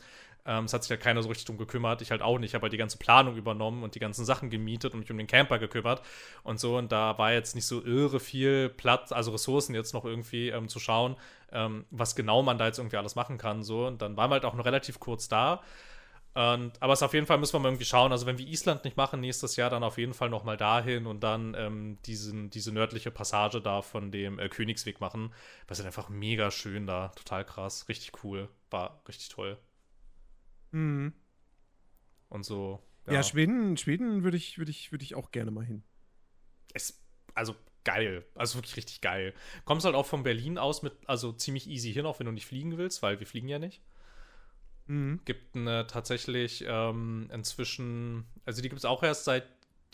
[0.47, 2.03] Ähm, es hat sich halt keiner so richtig drum gekümmert.
[2.03, 2.51] Ich halt auch nicht.
[2.51, 5.19] Ich habe halt die ganze Planung übernommen und die ganzen Sachen gemietet und mich um
[5.19, 6.03] den Camper gekümmert
[6.45, 6.77] und so.
[6.77, 10.69] Und da war jetzt nicht so irre viel Platz, also Ressourcen jetzt noch irgendwie ähm,
[10.69, 11.17] zu schauen,
[11.53, 13.65] ähm, was genau man da jetzt irgendwie alles machen kann.
[13.65, 13.87] So.
[13.87, 15.63] Und dann waren wir halt auch noch relativ kurz da.
[16.37, 18.13] Und, aber es auf jeden Fall müssen wir mal irgendwie schauen.
[18.13, 21.21] Also, wenn wir Island nicht machen nächstes Jahr, dann auf jeden Fall nochmal dahin und
[21.23, 25.33] dann ähm, diesen, diese nördliche Passage da von dem äh, Königsweg machen.
[25.67, 27.09] Das ist einfach mega schön da.
[27.17, 27.89] Total krass.
[27.89, 28.51] Richtig cool.
[28.69, 29.57] War richtig toll.
[30.73, 31.15] Mhm.
[32.29, 32.83] Und so.
[33.07, 35.85] Ja, ja Schweden, Schweden würde ich, würd ich, würd ich auch gerne mal hin.
[36.75, 38.27] Es, also geil.
[38.35, 39.33] Also wirklich richtig geil.
[39.65, 42.45] Kommst halt auch von Berlin aus mit, also ziemlich easy hin, auch wenn du nicht
[42.45, 43.81] fliegen willst, weil wir fliegen ja nicht.
[44.87, 45.21] Mhm.
[45.25, 49.45] Gibt eine tatsächlich ähm, inzwischen, also die gibt es auch erst seit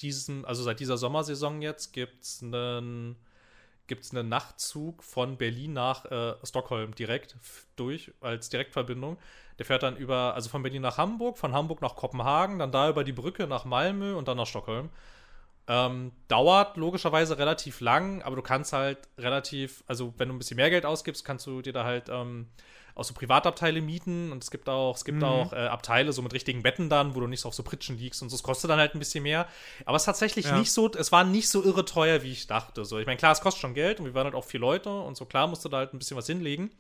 [0.00, 3.16] diesem, also seit dieser Sommersaison jetzt, gibt es einen
[3.88, 7.37] gibt es einen Nachtzug von Berlin nach äh, Stockholm direkt
[7.76, 9.18] durch als Direktverbindung.
[9.59, 12.88] Der fährt dann über, also von Berlin nach Hamburg, von Hamburg nach Kopenhagen, dann da
[12.88, 14.88] über die Brücke nach Malmö und dann nach Stockholm.
[15.68, 20.57] Ähm, dauert logischerweise relativ lang, aber du kannst halt relativ, also wenn du ein bisschen
[20.57, 22.48] mehr Geld ausgibst, kannst du dir da halt ähm,
[22.94, 25.24] auch so Privatabteile mieten und es gibt auch, es gibt mhm.
[25.24, 27.98] auch äh, Abteile so mit richtigen Betten dann, wo du nicht so auf so Pritschen
[27.98, 28.37] liegst und so.
[28.37, 29.46] Es kostet dann halt ein bisschen mehr.
[29.87, 30.59] Aber es ist tatsächlich ja.
[30.59, 32.85] nicht so, es war nicht so irre teuer, wie ich dachte.
[32.85, 34.90] So, ich meine, klar, es kostet schon Geld und wir waren halt auch vier Leute
[34.90, 36.70] und so klar musst du da halt ein bisschen was hinlegen.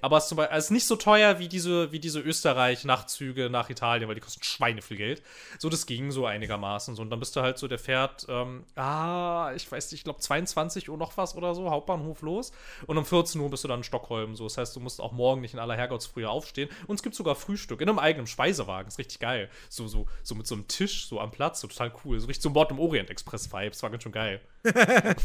[0.00, 4.08] Aber es Beispiel, es ist nicht so teuer wie diese, wie diese Österreich-Nachtzüge nach Italien,
[4.08, 5.22] weil die kosten Schweine viel Geld.
[5.58, 6.94] So, das ging so einigermaßen.
[6.94, 10.04] So, und dann bist du halt so, der fährt, ähm, ah, ich weiß nicht, ich
[10.04, 12.52] glaube 22 Uhr noch was oder so, Hauptbahnhof los.
[12.86, 14.36] Und um 14 Uhr bist du dann in Stockholm.
[14.36, 16.68] So, das heißt, du musst auch morgen nicht in aller Herrgottsfrühe aufstehen.
[16.86, 18.88] Und es gibt sogar Frühstück in einem eigenen Speisewagen.
[18.88, 19.48] Ist richtig geil.
[19.68, 22.20] So, so, so mit so einem Tisch, so am Platz, so total cool.
[22.20, 23.82] So richtig so Bord im Orient Express Vibes.
[23.82, 24.40] War ganz schön geil.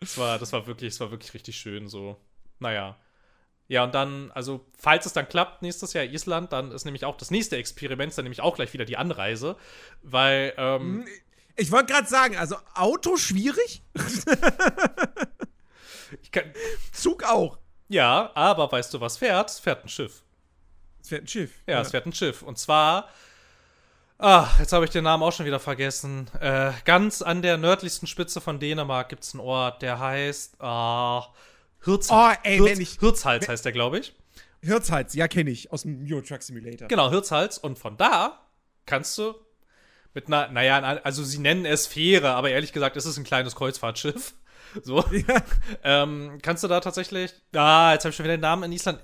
[0.00, 2.20] Das war, das war wirklich, das war wirklich richtig schön so.
[2.58, 2.98] Naja.
[3.68, 7.16] Ja, und dann, also, falls es dann klappt, nächstes Jahr Island, dann ist nämlich auch
[7.16, 9.56] das nächste Experiment, dann nämlich auch gleich wieder die Anreise.
[10.02, 11.06] Weil, ähm,
[11.56, 13.82] Ich wollte gerade sagen, also Auto schwierig,
[16.22, 16.52] ich kann,
[16.92, 17.58] Zug auch.
[17.94, 19.50] Ja, aber weißt du, was fährt?
[19.50, 20.22] Es fährt ein Schiff.
[21.00, 21.50] Es fährt ein Schiff.
[21.66, 22.42] Ja, es fährt ein Schiff.
[22.42, 23.08] Und zwar,
[24.18, 26.30] ah, jetzt habe ich den Namen auch schon wieder vergessen.
[26.40, 31.26] Äh, ganz an der nördlichsten Spitze von Dänemark gibt es einen Ort, der heißt, ah,
[31.84, 34.14] Hirz, Oh, ey, Hirz, ich- Hirzhals heißt der, glaube ich.
[34.62, 36.88] Hirtshals, ja, kenne ich aus dem Euro Truck Simulator.
[36.88, 37.58] Genau, Hirzhals.
[37.58, 38.40] Und von da
[38.86, 39.34] kannst du
[40.14, 43.54] mit einer, naja, also sie nennen es Fähre, aber ehrlich gesagt, es ist ein kleines
[43.56, 44.32] Kreuzfahrtschiff.
[44.82, 45.04] So.
[45.12, 45.42] Ja.
[45.82, 47.32] Ähm, kannst du da tatsächlich.
[47.54, 49.00] Ah, jetzt habe ich schon wieder den Namen in Island.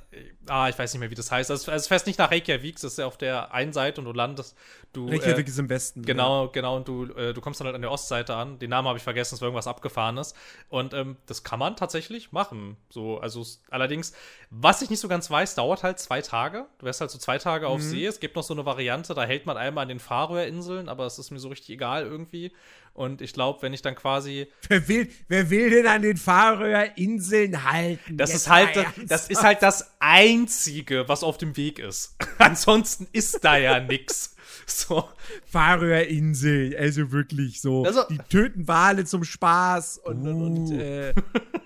[0.47, 1.51] Ah, ich weiß nicht mehr, wie das heißt.
[1.51, 4.13] Also, es fährst nicht nach Reykjavik, das ist ja auf der einen Seite und du
[4.13, 4.57] landest.
[4.93, 6.03] Du, Reykjavik äh, ist im Westen.
[6.03, 8.59] Genau, genau, und du, äh, du kommst dann halt an der Ostseite an.
[8.59, 10.35] Den Namen habe ich vergessen, es war irgendwas Abgefahrenes.
[10.69, 12.77] Und ähm, das kann man tatsächlich machen.
[12.89, 14.13] So, also allerdings,
[14.51, 16.67] was ich nicht so ganz weiß, dauert halt zwei Tage.
[16.79, 18.05] Du wärst halt so zwei Tage auf See.
[18.05, 21.19] Es gibt noch so eine Variante, da hält man einmal an den Färöerinseln, aber es
[21.19, 22.53] ist mir so richtig egal irgendwie.
[22.93, 27.65] Und ich glaube, wenn ich dann quasi Wer will, wer will denn an den Färöerinseln
[27.71, 28.17] halten?
[28.17, 32.17] Das Jetzt ist halt, das, das ist halt das Einzige, was auf dem Weg ist.
[32.39, 34.35] Ansonsten ist da ja nix.
[34.67, 35.09] So.
[35.47, 37.85] Färöerinsel, also wirklich so.
[37.85, 40.79] Also- die töten Wale zum Spaß und, und, und, Uh.
[40.79, 41.15] äh,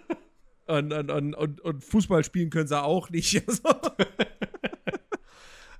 [0.66, 3.42] und, und, und, und, und Fußball spielen können sie auch nicht.
[3.48, 3.62] Also,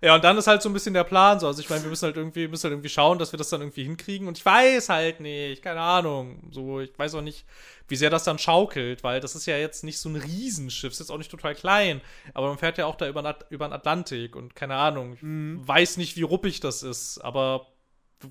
[0.04, 1.46] Ja, und dann ist halt so ein bisschen der Plan so.
[1.46, 3.62] Also ich meine, wir müssen halt irgendwie, müssen halt irgendwie schauen, dass wir das dann
[3.62, 4.28] irgendwie hinkriegen.
[4.28, 6.42] Und ich weiß halt nicht, keine Ahnung.
[6.50, 7.46] So, ich weiß auch nicht,
[7.88, 10.98] wie sehr das dann schaukelt, weil das ist ja jetzt nicht so ein Riesenschiff, ist
[10.98, 12.02] jetzt auch nicht total klein.
[12.34, 15.14] Aber man fährt ja auch da über, den über den Atlantik und keine Ahnung.
[15.14, 17.68] Ich weiß nicht, wie ruppig das ist, aber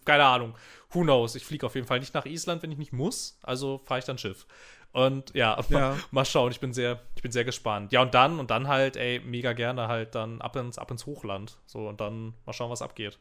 [0.05, 0.55] keine Ahnung.
[0.91, 1.33] Who knows?
[1.33, 3.39] Ich fliege auf jeden Fall nicht nach Island, wenn ich nicht muss.
[3.41, 4.45] Also fahre ich dann Schiff.
[4.93, 5.97] Und ja, Ja.
[6.11, 6.51] Mal, schauen.
[6.51, 7.91] Ich bin sehr, ich bin sehr gespannt.
[7.91, 11.05] Ja, und dann, und dann halt, ey, mega gerne halt dann ab ins, ab ins
[11.05, 11.57] Hochland.
[11.65, 13.19] So, und dann mal schauen, was abgeht.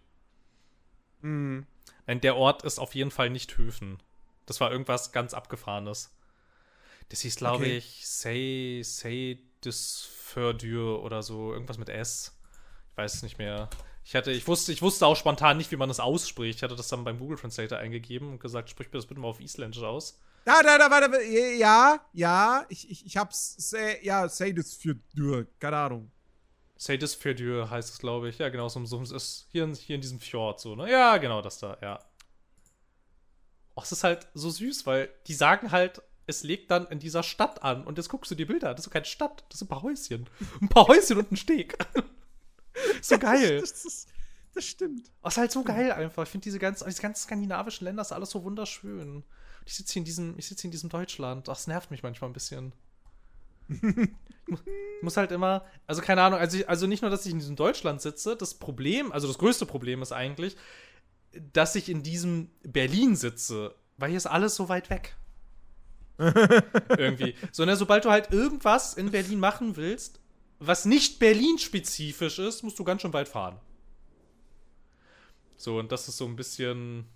[1.23, 1.67] hm.
[2.07, 3.99] Nein, der Ort ist auf jeden Fall nicht Höfen.
[4.47, 6.17] Das war irgendwas ganz Abgefahrenes.
[7.11, 7.77] Das hieß, glaube Okay.
[7.79, 11.53] ich, Say, Say des Fördür oder so.
[11.53, 12.37] Irgendwas mit S.
[12.91, 13.71] Ich weiß es nicht mehr.
[14.05, 16.57] Ich hatte, ich wusste, ich wusste auch spontan nicht, wie man das ausspricht.
[16.59, 19.29] Ich hatte das dann beim Google Translator eingegeben und gesagt, sprich mir das bitte mal
[19.29, 20.21] auf Isländisch aus.
[20.45, 24.97] Da, da, da, warte, ja, ja, ich, ich, ich hab's, say, ja, say das für
[25.17, 26.11] Dürr, keine Ahnung.
[26.83, 28.39] Say des Fördür heißt es, glaube ich.
[28.39, 30.91] Ja, genau, so, so es ist hier in, hier in diesem Fjord so, ne?
[30.91, 32.01] Ja, genau, das da, ja.
[33.77, 37.23] Oh, es ist halt so süß, weil die sagen halt, es legt dann in dieser
[37.23, 37.85] Stadt an.
[37.85, 38.75] Und jetzt guckst du die Bilder an.
[38.75, 40.29] Das ist doch keine Stadt, das sind ein paar Häuschen.
[40.61, 41.79] Ein paar Häuschen und ein Steg.
[43.01, 43.61] so geil.
[43.61, 44.07] Das, das, das,
[44.55, 45.09] das stimmt.
[45.23, 46.25] Oh, ist halt so geil einfach.
[46.25, 49.23] Ich finde diese ganzen, diese ganzen skandinavischen Länder ist alles so wunderschön.
[49.65, 51.49] Ich sitze hier in diesem, ich sitze hier in diesem Deutschland.
[51.49, 52.73] Ach, das nervt mich manchmal ein bisschen.
[53.69, 54.59] ich mu-
[55.03, 57.57] muss halt immer, also keine Ahnung, also, ich, also nicht nur, dass ich in diesem
[57.57, 60.57] Deutschland sitze, das Problem, also das größte Problem ist eigentlich,
[61.53, 65.17] dass ich in diesem Berlin sitze, weil hier ist alles so weit weg.
[66.19, 67.35] Irgendwie.
[67.53, 70.21] So, ne, sobald du halt irgendwas in Berlin machen willst,
[70.59, 73.59] was nicht Berlin-spezifisch ist, musst du ganz schön weit fahren.
[75.57, 77.07] So, und das ist so ein bisschen,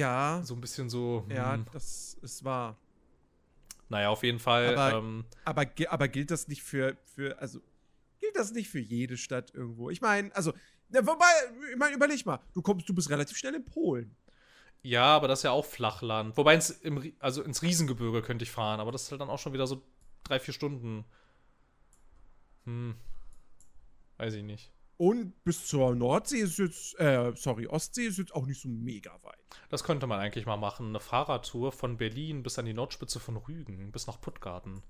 [0.00, 2.76] Ja, so ein bisschen so, ja, hm, das ist wahr.
[3.90, 7.60] naja, auf jeden Fall, Aber- ähm, Aber, aber gilt das nicht für, für, also,
[8.18, 9.90] gilt das nicht für jede Stadt irgendwo?
[9.90, 10.52] Ich meine, also,
[10.88, 11.26] na, wobei,
[11.72, 14.16] ich meine, überleg mal, du kommst, du bist relativ schnell in Polen.
[14.82, 16.36] ja, aber das ist ja auch Flachland.
[16.38, 19.38] Wobei, ins, im, also ins Riesengebirge könnte ich fahren, aber das ist halt dann auch
[19.38, 19.82] schon wieder so
[20.24, 21.04] drei, vier Stunden.
[22.64, 22.94] Hm.
[24.16, 24.72] Weiß ich nicht.
[25.00, 29.10] Und bis zur Nordsee ist jetzt, äh, sorry, Ostsee ist jetzt auch nicht so mega
[29.22, 29.38] weit.
[29.70, 30.88] Das könnte man eigentlich mal machen.
[30.88, 34.82] Eine Fahrradtour von Berlin bis an die Nordspitze von Rügen, bis nach Puttgarten.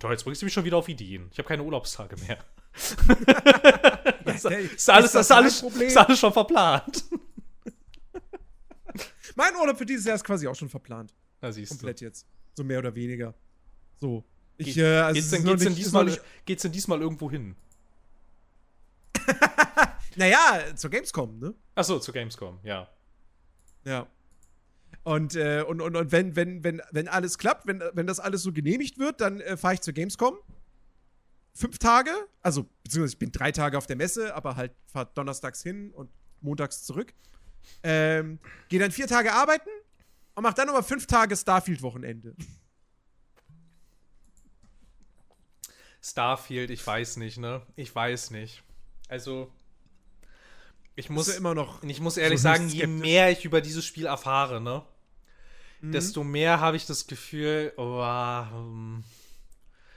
[0.00, 1.28] Toll, jetzt bringst du mich schon wieder auf Ideen.
[1.30, 2.38] Ich habe keine Urlaubstage mehr.
[4.34, 7.04] ist, hey, ist, alles, ist das ist, alles, ist alles schon verplant.
[9.36, 11.14] Mein Urlaub für dieses Jahr ist quasi auch schon verplant.
[11.40, 11.76] Na, siehst du.
[11.76, 12.26] Komplett jetzt.
[12.56, 13.32] So mehr oder weniger.
[14.00, 14.24] So.
[14.56, 17.00] Ich, Geht- äh, also geht's es denn, geht's, denn nicht- noch diesmal, geht's denn diesmal
[17.00, 17.54] irgendwo hin?
[20.16, 21.54] Naja, zur Gamescom, ne?
[21.74, 22.88] Achso, zu Gamescom, ja.
[23.84, 24.06] Ja.
[25.04, 28.42] Und, äh, und, und, und wenn, wenn, wenn, wenn alles klappt, wenn, wenn das alles
[28.42, 30.36] so genehmigt wird, dann äh, fahre ich zur Gamescom.
[31.54, 32.10] Fünf Tage,
[32.42, 36.10] also beziehungsweise ich bin drei Tage auf der Messe, aber halt fahre donnerstags hin und
[36.40, 37.14] montags zurück.
[37.82, 38.38] Ähm,
[38.68, 39.70] Gehe dann vier Tage arbeiten
[40.34, 42.34] und mach dann aber fünf Tage Starfield-Wochenende.
[46.02, 47.62] Starfield, ich weiß nicht, ne?
[47.76, 48.62] Ich weiß nicht.
[49.10, 49.50] Also,
[50.94, 51.82] ich muss, immer noch.
[51.82, 54.82] ich muss ehrlich so sagen, je mehr ich über dieses Spiel erfahre, ne?
[55.80, 55.92] mhm.
[55.92, 58.02] desto mehr habe ich das Gefühl, oh,
[58.52, 59.04] um,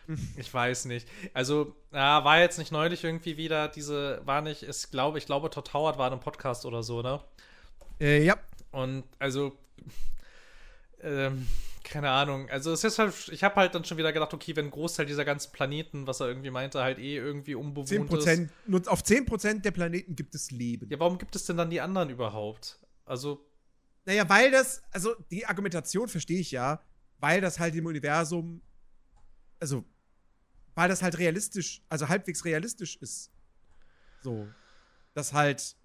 [0.37, 1.07] ich weiß nicht.
[1.33, 5.49] Also, ja, war jetzt nicht neulich irgendwie wieder diese, war nicht, ich glaube, ich glaube,
[5.49, 7.21] Todd Howard war in einem Podcast oder so, ne?
[7.99, 8.37] Äh, ja.
[8.71, 9.57] Und also,
[11.01, 11.47] ähm,
[11.83, 12.49] keine Ahnung.
[12.49, 15.05] Also es ist halt, ich habe halt dann schon wieder gedacht, okay, wenn ein Großteil
[15.05, 18.51] dieser ganzen Planeten, was er irgendwie meinte, halt eh irgendwie unbewohnt 10%, ist.
[18.65, 20.89] Nur auf 10% der Planeten gibt es Leben.
[20.89, 22.79] Ja, warum gibt es denn dann die anderen überhaupt?
[23.05, 23.45] Also.
[24.05, 26.81] Naja, weil das, also die Argumentation verstehe ich ja,
[27.19, 28.61] weil das halt im Universum,
[29.59, 29.85] also,
[30.75, 33.31] weil das halt realistisch, also halbwegs realistisch ist.
[34.21, 34.47] So.
[35.13, 35.75] Dass halt,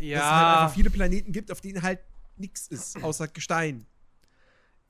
[0.00, 0.18] ja.
[0.18, 2.00] dass es halt einfach viele Planeten gibt, auf denen halt
[2.36, 3.86] nichts ist, außer Gestein.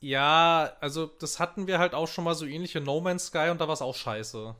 [0.00, 3.60] Ja, also das hatten wir halt auch schon mal so ähnliche No Man's Sky und
[3.60, 4.54] da war es auch scheiße.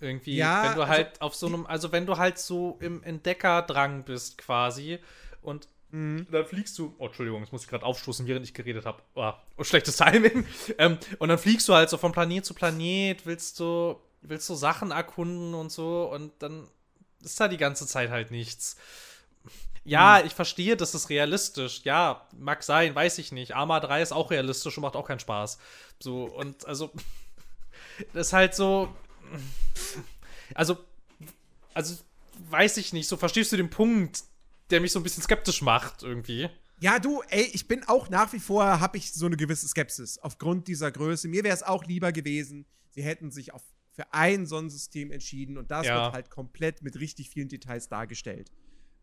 [0.00, 3.02] Irgendwie, ja, wenn du also, halt auf so einem, also wenn du halt so im
[3.02, 4.98] Entdeckerdrang bist quasi
[5.42, 6.26] und mhm.
[6.30, 9.02] dann fliegst du, oh Entschuldigung, jetzt muss ich gerade aufstoßen, während ich geredet habe.
[9.14, 10.46] Oh, oh, schlechtes Timing.
[10.78, 14.54] ähm, und dann fliegst du halt so von Planet zu Planet, willst du, willst du
[14.54, 16.68] Sachen erkunden und so und dann
[17.22, 18.76] ist da die ganze Zeit halt nichts.
[19.88, 20.26] Ja, hm.
[20.26, 21.80] ich verstehe, das ist realistisch.
[21.84, 23.56] Ja, mag sein, weiß ich nicht.
[23.56, 25.58] Arma 3 ist auch realistisch und macht auch keinen Spaß.
[25.98, 26.92] So, und also,
[28.12, 28.94] das ist halt so.
[30.54, 30.78] Also,
[31.74, 31.96] also,
[32.50, 33.08] weiß ich nicht.
[33.08, 34.24] So, verstehst du den Punkt,
[34.70, 36.50] der mich so ein bisschen skeptisch macht, irgendwie?
[36.80, 40.18] Ja, du, ey, ich bin auch nach wie vor, habe ich so eine gewisse Skepsis
[40.18, 41.26] aufgrund dieser Größe.
[41.28, 45.72] Mir wäre es auch lieber gewesen, sie hätten sich auf, für ein Sonnensystem entschieden und
[45.72, 46.04] das ja.
[46.04, 48.52] wird halt komplett mit richtig vielen Details dargestellt.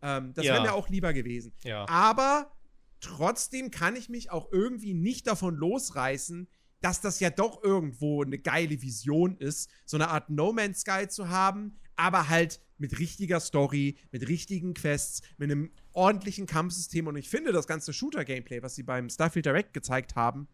[0.05, 0.53] Ähm, das ja.
[0.53, 1.51] wäre mir auch lieber gewesen.
[1.63, 1.87] Ja.
[1.89, 2.51] Aber
[2.99, 6.47] trotzdem kann ich mich auch irgendwie nicht davon losreißen,
[6.81, 11.07] dass das ja doch irgendwo eine geile Vision ist, so eine Art No Man's Sky
[11.07, 17.07] zu haben, aber halt mit richtiger Story, mit richtigen Quests, mit einem ordentlichen Kampfsystem.
[17.07, 20.47] Und ich finde, das ganze Shooter-Gameplay, was sie beim Starfield Direct gezeigt haben,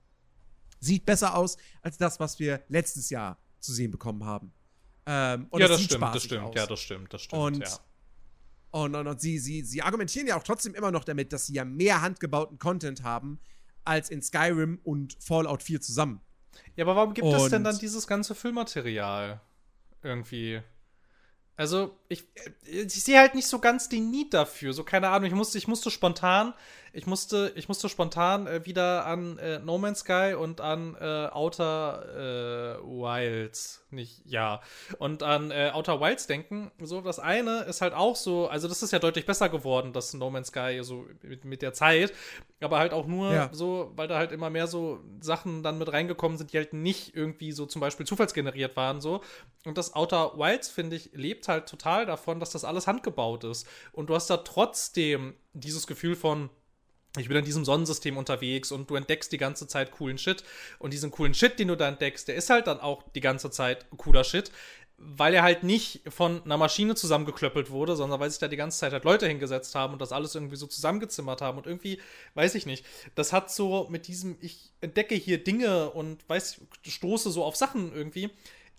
[0.80, 4.54] sieht besser aus als das, was wir letztes Jahr zu sehen bekommen haben.
[5.06, 6.56] Ähm, ja, das, das stimmt, das stimmt, aus.
[6.56, 7.42] ja, das stimmt, das stimmt.
[7.42, 7.80] Und ja.
[8.72, 11.54] Und, und, und sie, sie, sie argumentieren ja auch trotzdem immer noch damit, dass sie
[11.54, 13.40] ja mehr handgebauten Content haben
[13.84, 16.22] als in Skyrim und Fallout 4 zusammen.
[16.76, 19.42] Ja, aber warum gibt und es denn dann dieses ganze Füllmaterial?
[20.04, 20.62] Irgendwie.
[21.58, 22.26] Also, ich,
[22.66, 24.74] ich sehe halt nicht so ganz den Need dafür.
[24.74, 26.54] So, keine Ahnung, ich musste, ich musste spontan
[26.94, 31.28] ich musste, ich musste spontan äh, wieder an äh, No Man's Sky und an äh,
[31.32, 34.62] Outer äh, Wilds, nicht, ja,
[34.98, 36.70] und an äh, Outer Wilds denken.
[36.82, 40.14] So, das eine ist halt auch so, also das ist ja deutlich besser geworden, das
[40.14, 42.14] No Man's Sky, so mit, mit der Zeit,
[42.60, 43.50] aber halt auch nur ja.
[43.54, 47.16] so, weil da halt immer mehr so Sachen dann mit reingekommen sind, die halt nicht
[47.16, 49.22] irgendwie so zum Beispiel zufallsgeneriert waren, so.
[49.66, 53.68] Und das Outer Wilds, finde ich, lebt halt total davon, dass das alles handgebaut ist.
[53.92, 56.50] Und du hast da trotzdem dieses Gefühl von,
[57.18, 60.44] ich bin in diesem Sonnensystem unterwegs und du entdeckst die ganze Zeit coolen Shit.
[60.80, 63.52] Und diesen coolen Shit, den du da entdeckst, der ist halt dann auch die ganze
[63.52, 64.52] Zeit cooler Shit,
[64.98, 68.80] weil er halt nicht von einer Maschine zusammengeklöppelt wurde, sondern weil sich da die ganze
[68.80, 71.58] Zeit halt Leute hingesetzt haben und das alles irgendwie so zusammengezimmert haben.
[71.58, 72.00] Und irgendwie,
[72.36, 72.86] weiß ich nicht,
[73.16, 77.94] das hat so mit diesem, ich entdecke hier Dinge und weiß, stoße so auf Sachen
[77.94, 78.30] irgendwie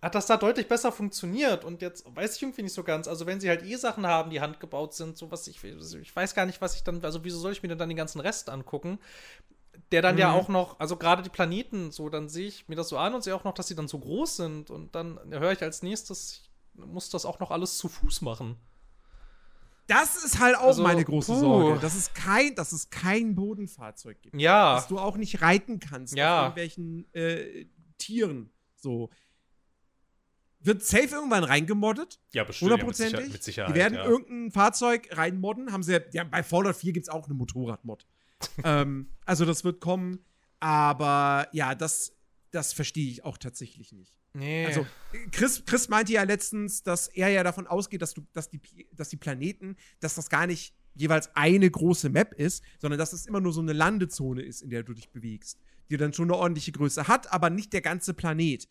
[0.02, 1.64] hat das da deutlich besser funktioniert.
[1.64, 3.06] Und jetzt weiß ich irgendwie nicht so ganz.
[3.06, 6.34] Also, wenn sie halt eh Sachen haben, die handgebaut sind, so was ich, ich weiß
[6.34, 8.50] gar nicht, was ich dann, also wieso soll ich mir denn dann den ganzen Rest
[8.50, 8.98] angucken?
[9.92, 10.20] Der dann mhm.
[10.20, 13.14] ja auch noch, also gerade die Planeten, so, dann sehe ich mir das so an
[13.14, 14.70] und sehe auch noch, dass sie dann so groß sind.
[14.70, 16.42] Und dann höre ich als nächstes,
[16.74, 18.56] ich muss das auch noch alles zu Fuß machen.
[19.86, 21.38] Das ist halt auch also, meine große puh.
[21.38, 24.40] Sorge, dass es kein, dass es kein Bodenfahrzeug gibt.
[24.40, 24.74] Ja.
[24.74, 26.40] Dass du auch nicht reiten kannst ja.
[26.40, 27.66] auf irgendwelchen äh,
[27.98, 28.50] Tieren.
[28.76, 29.10] So
[30.64, 32.20] wird safe irgendwann reingemoddet.
[32.32, 32.70] Ja, bestimmt.
[32.70, 33.26] Hundertprozentig.
[33.26, 33.70] Ja, mit, Sicherheit.
[33.70, 34.04] Die werden ja.
[34.04, 35.72] irgendein Fahrzeug reinmodden.
[35.72, 38.06] Haben sie ja, bei Fallout 4 gibt es auch eine Motorradmod.
[38.64, 40.24] ähm, also das wird kommen.
[40.60, 42.16] Aber ja, das,
[42.50, 44.18] das verstehe ich auch tatsächlich nicht.
[44.34, 44.66] Nee.
[44.66, 44.86] Also,
[45.30, 48.60] Chris, Chris meinte ja letztens, dass er ja davon ausgeht, dass, du, dass, die,
[48.92, 53.26] dass die Planeten, dass das gar nicht jeweils eine große Map ist, sondern dass es
[53.26, 55.58] immer nur so eine Landezone ist, in der du dich bewegst,
[55.90, 58.68] die dann schon eine ordentliche Größe hat, aber nicht der ganze Planet.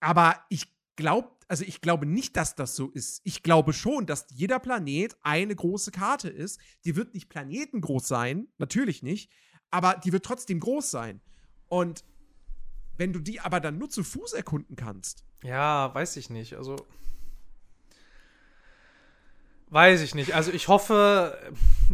[0.00, 3.20] Aber ich glaubt, also ich glaube nicht, dass das so ist.
[3.24, 6.60] Ich glaube schon, dass jeder Planet eine große Karte ist.
[6.84, 9.30] Die wird nicht planetengroß sein, natürlich nicht,
[9.70, 11.20] aber die wird trotzdem groß sein.
[11.68, 12.04] Und
[12.96, 15.24] wenn du die aber dann nur zu Fuß erkunden kannst.
[15.42, 16.54] Ja, weiß ich nicht.
[16.54, 16.76] Also
[19.68, 20.34] Weiß ich nicht.
[20.34, 21.36] Also ich hoffe,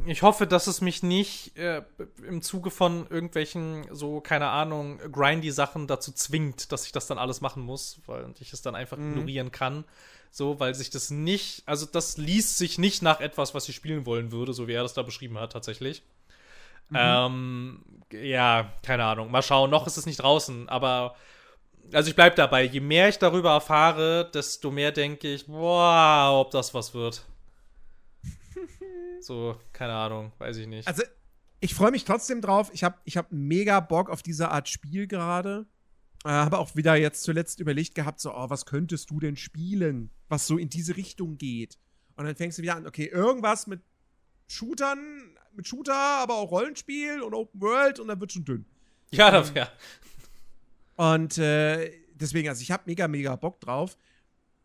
[0.05, 1.83] ich hoffe, dass es mich nicht äh,
[2.27, 7.17] im Zuge von irgendwelchen so, keine Ahnung, grindy Sachen dazu zwingt, dass ich das dann
[7.17, 9.13] alles machen muss, weil ich es dann einfach mhm.
[9.13, 9.85] ignorieren kann.
[10.31, 14.05] So, weil sich das nicht, also das liest sich nicht nach etwas, was ich spielen
[14.07, 16.03] wollen würde, so wie er das da beschrieben hat, tatsächlich.
[16.91, 16.97] Mhm.
[16.99, 19.31] Ähm, ja, keine Ahnung.
[19.31, 19.71] Mal schauen.
[19.71, 21.17] Noch ist es nicht draußen, aber
[21.93, 22.65] also ich bleib dabei.
[22.65, 27.23] Je mehr ich darüber erfahre, desto mehr denke ich, boah, ob das was wird.
[29.25, 30.87] So, keine Ahnung, weiß ich nicht.
[30.87, 31.03] Also,
[31.61, 32.71] ich freue mich trotzdem drauf.
[32.73, 35.67] Ich habe ich hab mega Bock auf diese Art Spiel gerade.
[36.25, 40.11] Äh, habe auch wieder jetzt zuletzt überlegt gehabt, so, oh, was könntest du denn spielen,
[40.29, 41.79] was so in diese Richtung geht?
[42.17, 43.81] Und dann fängst du wieder an, okay, irgendwas mit
[44.47, 48.67] Shootern, mit Shooter, aber auch Rollenspiel und Open World und dann wird schon dünn.
[49.11, 49.69] Ja, das, ähm, ja.
[50.97, 53.99] Und äh, deswegen, also ich habe mega, mega Bock drauf.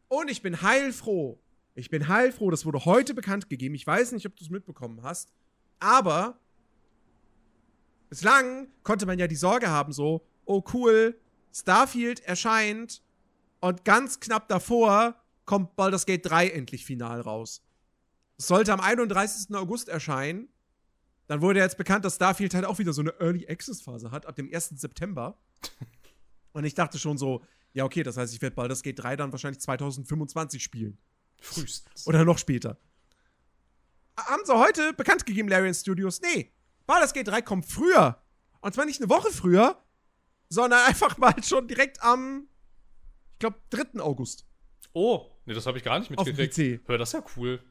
[0.08, 1.38] Und ich bin heilfroh.
[1.78, 3.76] Ich bin heilfroh, das wurde heute bekannt gegeben.
[3.76, 5.32] Ich weiß nicht, ob du es mitbekommen hast.
[5.80, 6.40] Aber
[8.10, 11.20] bislang konnte man ja die Sorge haben, so, oh cool,
[11.54, 13.04] Starfield erscheint
[13.60, 17.62] und ganz knapp davor kommt Baldur's Gate 3 endlich final raus.
[18.38, 19.56] Es sollte am 31.
[19.56, 20.50] August erscheinen.
[21.28, 24.26] Dann wurde jetzt bekannt, dass Starfield halt auch wieder so eine Early Access Phase hat,
[24.26, 24.70] ab dem 1.
[24.70, 25.38] September.
[26.54, 29.32] Und ich dachte schon so, ja, okay, das heißt, ich werde Baldur's Gate 3 dann
[29.32, 30.98] wahrscheinlich 2025 spielen.
[31.40, 32.08] Frühestens.
[32.08, 32.78] Oder noch später.
[34.18, 36.22] Haben sie heute bekannt gegeben, Larian Studios?
[36.22, 36.52] Nee,
[36.88, 38.22] Baldur's Gate 3 kommt früher.
[38.62, 39.84] Und zwar nicht eine Woche früher,
[40.50, 42.48] sondern einfach mal schon direkt am,
[43.34, 44.00] ich glaube, 3.
[44.02, 44.46] August.
[44.94, 46.88] Oh, nee, das habe ich gar nicht mitgekriegt.
[46.88, 47.62] Hör, das ist ja cool.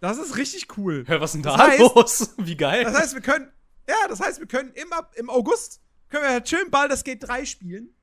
[0.00, 1.04] Das ist richtig cool.
[1.06, 2.34] Hör, was ist denn da das heißt, los?
[2.38, 2.84] Wie geil.
[2.84, 3.52] Das heißt, wir können,
[3.88, 7.44] ja, das heißt, wir können im, im August, können wir halt schön Baldur's Gate 3
[7.44, 7.94] spielen.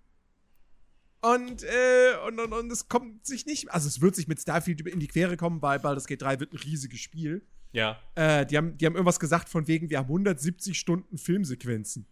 [1.34, 4.82] Und, äh, und, und, und es kommt sich nicht, also es wird sich mit Starfield
[4.82, 7.42] in die Quere kommen, weil Baldur's Gate 3 wird ein riesiges Spiel.
[7.72, 7.98] Ja.
[8.14, 12.06] Äh, die, haben, die haben irgendwas gesagt von wegen, wir haben 170 Stunden Filmsequenzen.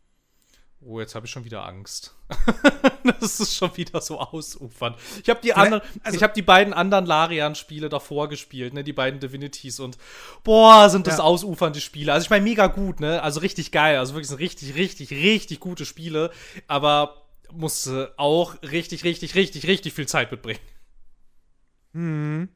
[0.82, 2.16] Oh, jetzt habe ich schon wieder Angst.
[3.20, 4.98] das ist schon wieder so ausufernd.
[5.22, 8.92] Ich habe die anderen, also, ich habe die beiden anderen Larian-Spiele davor gespielt, ne, die
[8.94, 9.98] beiden Divinities und
[10.44, 11.24] boah, sind das ja.
[11.24, 12.12] ausufernde Spiele.
[12.12, 15.60] Also ich meine mega gut, ne, also richtig geil, also wirklich sind richtig, richtig, richtig
[15.62, 16.32] gute Spiele,
[16.68, 17.23] aber
[17.54, 20.60] musste auch richtig, richtig, richtig, richtig viel Zeit mitbringen.
[21.94, 22.50] Mhm.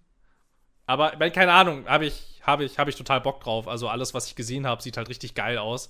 [0.86, 3.68] Aber keine Ahnung, habe ich, habe ich, habe ich total Bock drauf.
[3.68, 5.90] Also alles, was ich gesehen habe, sieht halt richtig geil aus.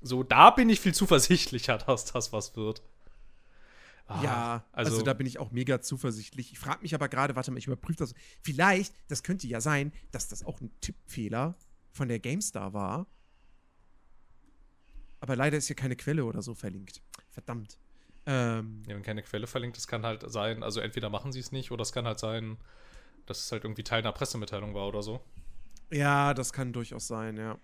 [0.00, 2.82] So, da bin ich viel zuversichtlicher, dass das was wird.
[4.06, 6.52] Ah, ja, also, also, da bin ich auch mega zuversichtlich.
[6.52, 8.14] Ich frage mich aber gerade, warte mal, ich überprüfe das.
[8.42, 11.54] Vielleicht, das könnte ja sein, dass das auch ein Tippfehler
[11.92, 13.06] von der GameStar war.
[15.20, 17.00] Aber leider ist hier keine Quelle oder so verlinkt.
[17.30, 17.78] Verdammt.
[18.24, 21.50] Ähm, ja, wenn keine Quelle verlinkt ist, kann halt sein, also entweder machen sie es
[21.50, 22.56] nicht oder es kann halt sein,
[23.26, 25.20] dass es halt irgendwie Teil einer Pressemitteilung war oder so.
[25.90, 27.58] Ja, das kann durchaus sein, ja.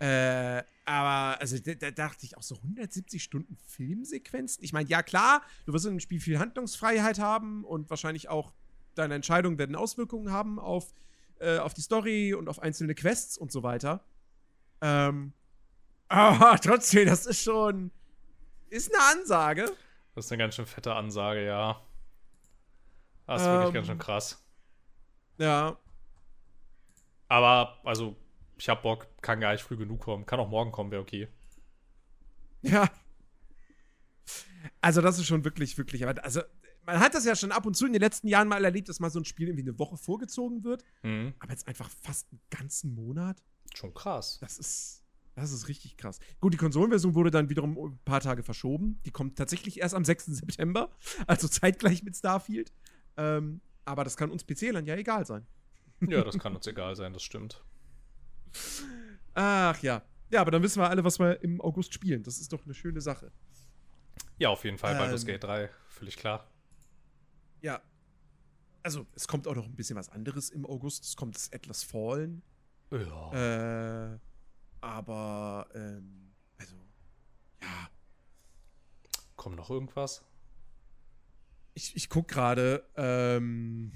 [0.00, 4.62] Äh, aber, also da, da, dachte ich auch so 170 Stunden Filmsequenzen.
[4.64, 8.52] Ich meine, ja klar, du wirst in dem Spiel viel Handlungsfreiheit haben und wahrscheinlich auch
[8.94, 10.94] deine Entscheidungen werden Auswirkungen haben auf,
[11.40, 14.04] äh, auf die Story und auf einzelne Quests und so weiter.
[14.80, 15.32] Ähm,
[16.08, 17.90] aber trotzdem, das ist schon,
[18.70, 19.70] ist eine Ansage.
[20.18, 21.80] Das ist eine ganz schön fette Ansage, ja.
[23.28, 24.44] Das ist ähm, wirklich ganz schön krass.
[25.38, 25.78] Ja.
[27.28, 28.16] Aber, also,
[28.56, 30.26] ich hab Bock, kann gar nicht früh genug kommen.
[30.26, 31.28] Kann auch morgen kommen, wäre okay.
[32.62, 32.90] Ja.
[34.80, 36.04] Also, das ist schon wirklich, wirklich.
[36.04, 36.42] Also,
[36.84, 38.98] man hat das ja schon ab und zu in den letzten Jahren mal erlebt, dass
[38.98, 40.82] mal so ein Spiel irgendwie eine Woche vorgezogen wird.
[41.04, 41.32] Mhm.
[41.38, 43.40] Aber jetzt einfach fast einen ganzen Monat.
[43.72, 44.38] Schon krass.
[44.40, 45.04] Das ist.
[45.40, 46.18] Das ist richtig krass.
[46.40, 49.00] Gut, die Konsolenversion wurde dann wiederum ein paar Tage verschoben.
[49.04, 50.26] Die kommt tatsächlich erst am 6.
[50.26, 50.90] September,
[51.26, 52.72] also zeitgleich mit Starfield.
[53.16, 55.46] Ähm, aber das kann uns PC-Lern ja egal sein.
[56.00, 57.64] Ja, das kann uns egal sein, das stimmt.
[59.34, 60.02] Ach ja.
[60.30, 62.22] Ja, aber dann wissen wir alle, was wir im August spielen.
[62.22, 63.32] Das ist doch eine schöne Sache.
[64.38, 64.92] Ja, auf jeden Fall.
[64.92, 66.46] Ähm, Baldur's Gate 3, völlig klar.
[67.60, 67.80] Ja.
[68.82, 71.04] Also, es kommt auch noch ein bisschen was anderes im August.
[71.04, 72.42] Es kommt das Atlas Fallen.
[72.90, 74.12] Ja.
[74.12, 74.18] Äh,
[74.88, 76.76] aber, ähm, also,
[77.62, 77.90] ja.
[79.36, 80.24] Kommt noch irgendwas?
[81.74, 83.92] Ich, ich guck gerade, ähm,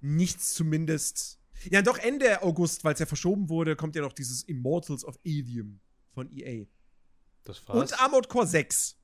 [0.00, 1.38] nichts zumindest.
[1.70, 5.18] Ja, doch Ende August, weil es ja verschoben wurde, kommt ja noch dieses Immortals of
[5.26, 5.80] Avium
[6.14, 6.64] von EA.
[7.44, 7.78] Das war's.
[7.78, 8.96] Und Armored Core 6.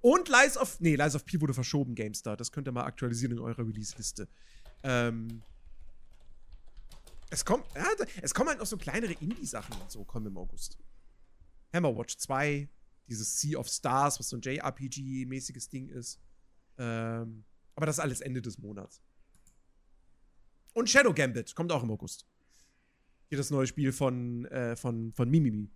[0.00, 0.78] Und Lies of.
[0.80, 2.36] Nee, Lies of P wurde verschoben, GameStar.
[2.36, 4.28] Das könnt ihr mal aktualisieren in eurer Release-Liste.
[4.82, 5.42] Ähm,
[7.30, 7.86] es kommt, ja,
[8.22, 10.78] es kommen halt noch so kleinere Indie-Sachen und so kommen im August.
[11.72, 12.68] Hammerwatch 2,
[13.08, 16.20] dieses Sea of Stars, was so ein JRPG-mäßiges Ding ist.
[16.78, 19.02] Ähm, aber das ist alles Ende des Monats.
[20.74, 22.26] Und Shadow Gambit kommt auch im August.
[23.28, 25.70] Hier das neue Spiel von, äh, von, von Mimimi.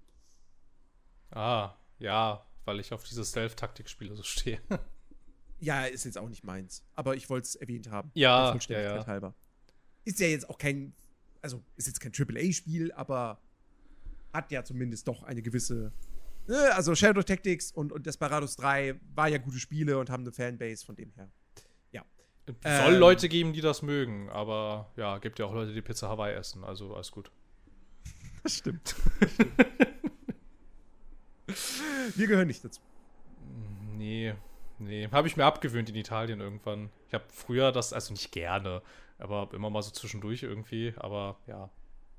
[1.31, 4.61] Ah, ja, weil ich auf diese Stealth-Taktik-Spiele so stehe.
[5.61, 6.85] ja, ist jetzt auch nicht meins.
[6.95, 8.11] Aber ich wollte es erwähnt haben.
[8.15, 9.07] Ja, ja, ja.
[9.07, 9.35] halber.
[10.05, 10.95] Ist ja jetzt auch kein
[11.43, 13.41] also ist jetzt kein AAA-Spiel, aber
[14.33, 15.93] hat ja zumindest doch eine gewisse.
[16.47, 20.33] Ne, also Shadow Tactics und, und Desperados 3 war ja gute Spiele und haben eine
[20.33, 21.31] Fanbase von dem her.
[21.93, 22.05] Ja.
[22.47, 26.09] Soll ähm, Leute geben, die das mögen, aber ja, gibt ja auch Leute, die Pizza
[26.09, 27.31] Hawaii essen, also alles gut.
[28.43, 28.97] Das stimmt.
[32.17, 32.81] Wir gehören nicht dazu.
[33.95, 34.35] Nee,
[34.81, 35.09] nee.
[35.13, 36.91] Habe ich mir abgewöhnt in Italien irgendwann.
[37.07, 38.83] Ich habe früher das, also nicht gerne,
[39.23, 40.95] aber immer mal so zwischendurch irgendwie.
[40.97, 41.71] Aber ja,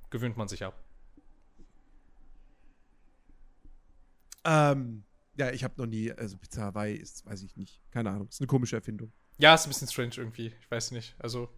[0.10, 0.82] gewöhnt man sich ab.
[4.46, 5.04] Ähm,
[5.36, 7.82] ja, ich habe noch nie, also Pizza Hawaii ist, weiß ich nicht.
[7.92, 8.28] Keine Ahnung.
[8.28, 9.12] Ist eine komische Erfindung.
[9.38, 10.54] Ja, ist ein bisschen strange irgendwie.
[10.60, 11.16] Ich weiß nicht.
[11.20, 11.50] Also,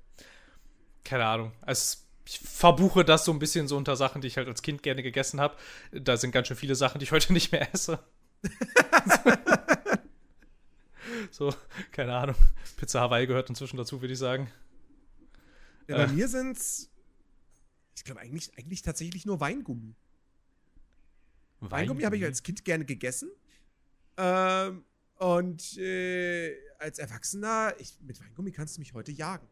[1.03, 1.51] keine Ahnung.
[1.61, 4.81] Also, ich verbuche das so ein bisschen so unter Sachen, die ich halt als Kind
[4.81, 5.55] gerne gegessen habe.
[5.91, 7.99] Da sind ganz schön viele Sachen, die ich heute nicht mehr esse.
[11.31, 11.53] so,
[11.91, 12.35] keine Ahnung.
[12.77, 14.49] Pizza Hawaii gehört inzwischen dazu, würde ich sagen.
[15.87, 16.07] Ja, bei äh.
[16.07, 16.89] mir sind's,
[17.95, 19.95] ich glaube eigentlich, eigentlich tatsächlich nur Weingummi.
[21.59, 23.29] Weingummi, Weingummi habe ich als Kind gerne gegessen.
[24.17, 24.83] Ähm,
[25.17, 29.47] und äh, als Erwachsener, ich, mit Weingummi kannst du mich heute jagen.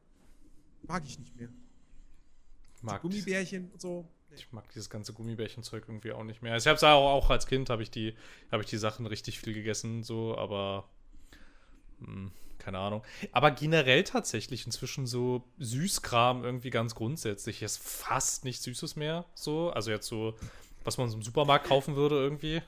[0.83, 1.49] Mag ich nicht mehr.
[2.81, 4.07] Mag so Gummibärchen und so.
[4.35, 6.53] Ich mag dieses ganze Gummibärchenzeug irgendwie auch nicht mehr.
[6.53, 8.15] Also ich habe es auch, auch, als Kind habe ich die
[8.51, 10.89] habe ich die Sachen richtig viel gegessen so, aber
[12.57, 13.03] keine Ahnung.
[13.31, 19.69] Aber generell tatsächlich inzwischen so Süßkram irgendwie ganz grundsätzlich ist fast nichts Süßes mehr so,
[19.71, 20.35] also jetzt so
[20.83, 22.61] was man so im Supermarkt kaufen würde irgendwie.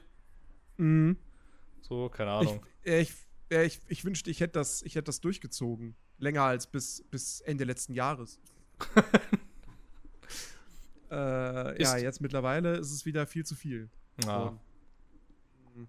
[0.78, 1.18] Mhm.
[1.82, 2.66] So, keine Ahnung.
[2.84, 3.14] Ich,
[3.50, 5.96] ich, ich, ich wünschte, ich hätte das, ich hätte das durchgezogen.
[6.18, 8.40] Länger als bis, bis Ende letzten Jahres.
[11.12, 13.90] Äh, ja, jetzt mittlerweile ist es wieder viel zu viel.
[14.26, 14.58] Ja.
[15.76, 15.88] Mhm.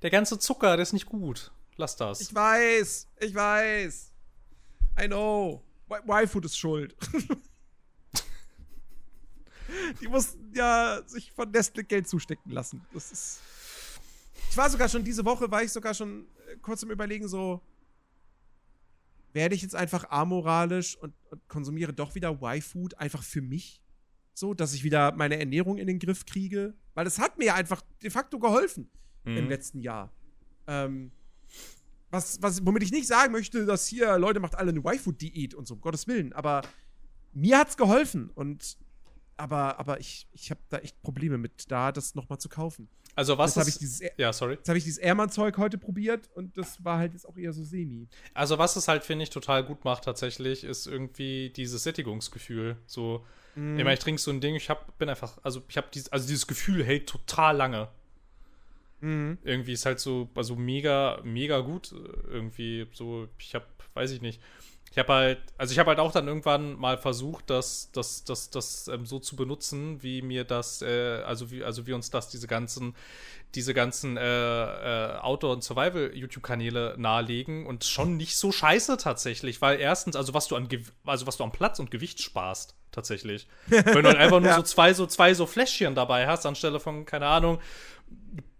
[0.00, 1.52] Der ganze Zucker, der ist nicht gut.
[1.76, 2.20] Lass das.
[2.20, 4.12] Ich weiß, ich weiß.
[5.00, 5.62] I know.
[5.90, 6.96] Y-Food ist schuld.
[10.00, 12.84] Die mussten ja sich von Nestle Geld zustecken lassen.
[12.92, 13.40] Das ist.
[14.50, 17.60] Ich war sogar schon diese Woche, war ich sogar schon äh, kurz im Überlegen, so.
[19.32, 23.82] Werde ich jetzt einfach amoralisch und, und konsumiere doch wieder Y-Food einfach für mich?
[24.38, 26.74] so, dass ich wieder meine Ernährung in den Griff kriege.
[26.94, 28.90] Weil es hat mir einfach de facto geholfen
[29.24, 29.36] mhm.
[29.36, 30.12] im letzten Jahr.
[30.66, 31.10] Ähm,
[32.10, 35.66] was, was, womit ich nicht sagen möchte, dass hier Leute macht alle eine Y-Food-Diät und
[35.66, 36.32] so, um Gottes Willen.
[36.32, 36.62] Aber
[37.32, 38.78] mir hat's geholfen und
[39.38, 42.88] aber, aber ich, ich habe da echt Probleme mit, da das nochmal zu kaufen.
[43.14, 44.54] Also was jetzt ist, ich dieses, ja, sorry.
[44.54, 47.64] Jetzt habe ich dieses Airman-Zeug heute probiert und das war halt jetzt auch eher so
[47.64, 48.08] semi.
[48.32, 52.76] Also was es halt, finde ich, total gut macht tatsächlich, ist irgendwie dieses Sättigungsgefühl.
[52.86, 53.24] So,
[53.56, 53.78] Mm.
[53.78, 56.12] Ich meine, ich trinke so ein Ding, ich hab, bin einfach, also ich habe dieses,
[56.12, 57.88] also dieses Gefühl hält total lange.
[59.00, 59.38] Mhm.
[59.42, 61.94] Irgendwie ist halt so, also mega, mega gut.
[62.28, 64.40] Irgendwie so, ich habe, weiß ich nicht.
[64.92, 68.48] Ich habe halt, also ich habe halt auch dann irgendwann mal versucht, das, das, das,
[68.48, 72.30] das ähm, so zu benutzen, wie mir das, äh, also wie, also wie uns das
[72.30, 72.94] diese ganzen,
[73.54, 79.80] diese ganzen äh, äh, Outdoor- und Survival-YouTube-Kanäle nahelegen und schon nicht so scheiße tatsächlich, weil
[79.80, 80.66] erstens, also was du an,
[81.04, 83.48] also was du an Platz und Gewicht sparst, tatsächlich.
[83.66, 84.56] Wenn du halt einfach nur ja.
[84.56, 87.60] so zwei, so zwei so Fläschchen dabei hast, anstelle von, keine Ahnung,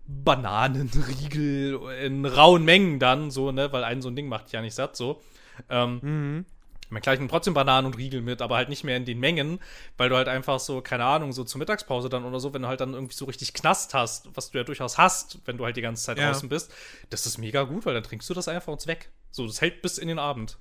[0.07, 4.75] Bananenriegel in rauen Mengen dann, so, ne, weil ein so ein Ding macht ja nicht
[4.75, 5.21] satt, so.
[5.69, 6.45] Ähm, mhm.
[6.89, 9.59] Man gleich trotzdem Bananen und Riegel mit, aber halt nicht mehr in den Mengen,
[9.97, 12.69] weil du halt einfach so, keine Ahnung, so zur Mittagspause dann oder so, wenn du
[12.69, 15.77] halt dann irgendwie so richtig Knast hast, was du ja durchaus hast, wenn du halt
[15.77, 16.31] die ganze Zeit ja.
[16.31, 16.73] draußen bist,
[17.11, 19.11] das ist mega gut, weil dann trinkst du das einfach uns weg.
[19.33, 20.59] So, das hält bis in den Abend.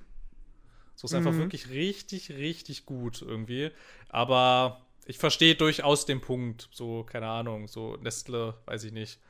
[0.96, 1.18] So ist mhm.
[1.18, 3.70] einfach wirklich richtig, richtig gut irgendwie.
[4.08, 6.68] Aber ich verstehe durchaus den Punkt.
[6.72, 9.20] So, keine Ahnung, so Nestle, weiß ich nicht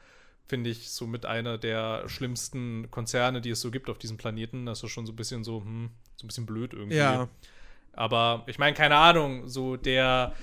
[0.49, 4.67] finde ich, so mit einer der schlimmsten Konzerne, die es so gibt auf diesem Planeten.
[4.67, 6.97] Das ist schon so ein bisschen so, hm, so ein bisschen blöd irgendwie.
[6.97, 7.29] Ja.
[7.93, 10.35] Aber ich meine, keine Ahnung, so der,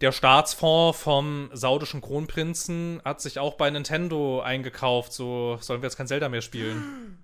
[0.00, 5.12] der Staatsfonds vom saudischen Kronprinzen hat sich auch bei Nintendo eingekauft.
[5.12, 7.18] So, sollen wir jetzt kein Zelda mehr spielen?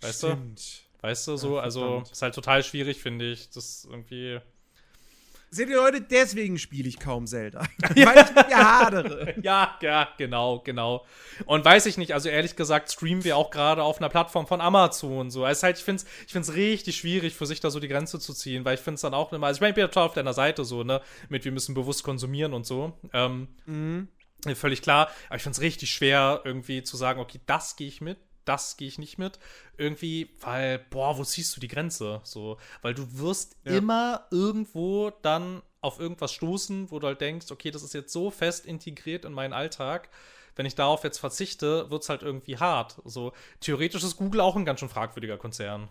[0.00, 0.58] Weißt Stimmt.
[0.58, 1.06] du?
[1.06, 3.50] Weißt du, so, ja, also ist halt total schwierig, finde ich.
[3.50, 4.40] Das irgendwie.
[5.50, 7.60] Seht ihr Leute, deswegen spiele ich kaum Zelda.
[7.80, 9.34] Weil ich mit mir hadere.
[9.42, 11.06] ja, ja, genau, genau.
[11.46, 14.60] Und weiß ich nicht, also ehrlich gesagt, streamen wir auch gerade auf einer Plattform von
[14.60, 15.30] Amazon.
[15.30, 15.46] So.
[15.46, 18.18] Ist halt, ich finde es ich find's richtig schwierig, für sich da so die Grenze
[18.18, 20.06] zu ziehen, weil ich finde es dann auch immer, also ich meine, ich bin total
[20.06, 21.00] auf deiner Seite so, ne?
[21.28, 22.98] Mit wir müssen bewusst konsumieren und so.
[23.12, 24.08] Ähm, mhm.
[24.54, 25.10] Völlig klar.
[25.28, 28.18] Aber ich finde es richtig schwer, irgendwie zu sagen, okay, das gehe ich mit,
[28.48, 29.38] das gehe ich nicht mit.
[29.76, 32.20] Irgendwie, weil, boah, wo ziehst du die Grenze?
[32.24, 33.76] So, weil du wirst ja.
[33.76, 38.30] immer irgendwo dann auf irgendwas stoßen, wo du halt denkst, okay, das ist jetzt so
[38.30, 40.08] fest integriert in meinen Alltag.
[40.56, 43.00] Wenn ich darauf jetzt verzichte, wird es halt irgendwie hart.
[43.04, 45.88] So, theoretisch ist Google auch ein ganz schön fragwürdiger Konzern.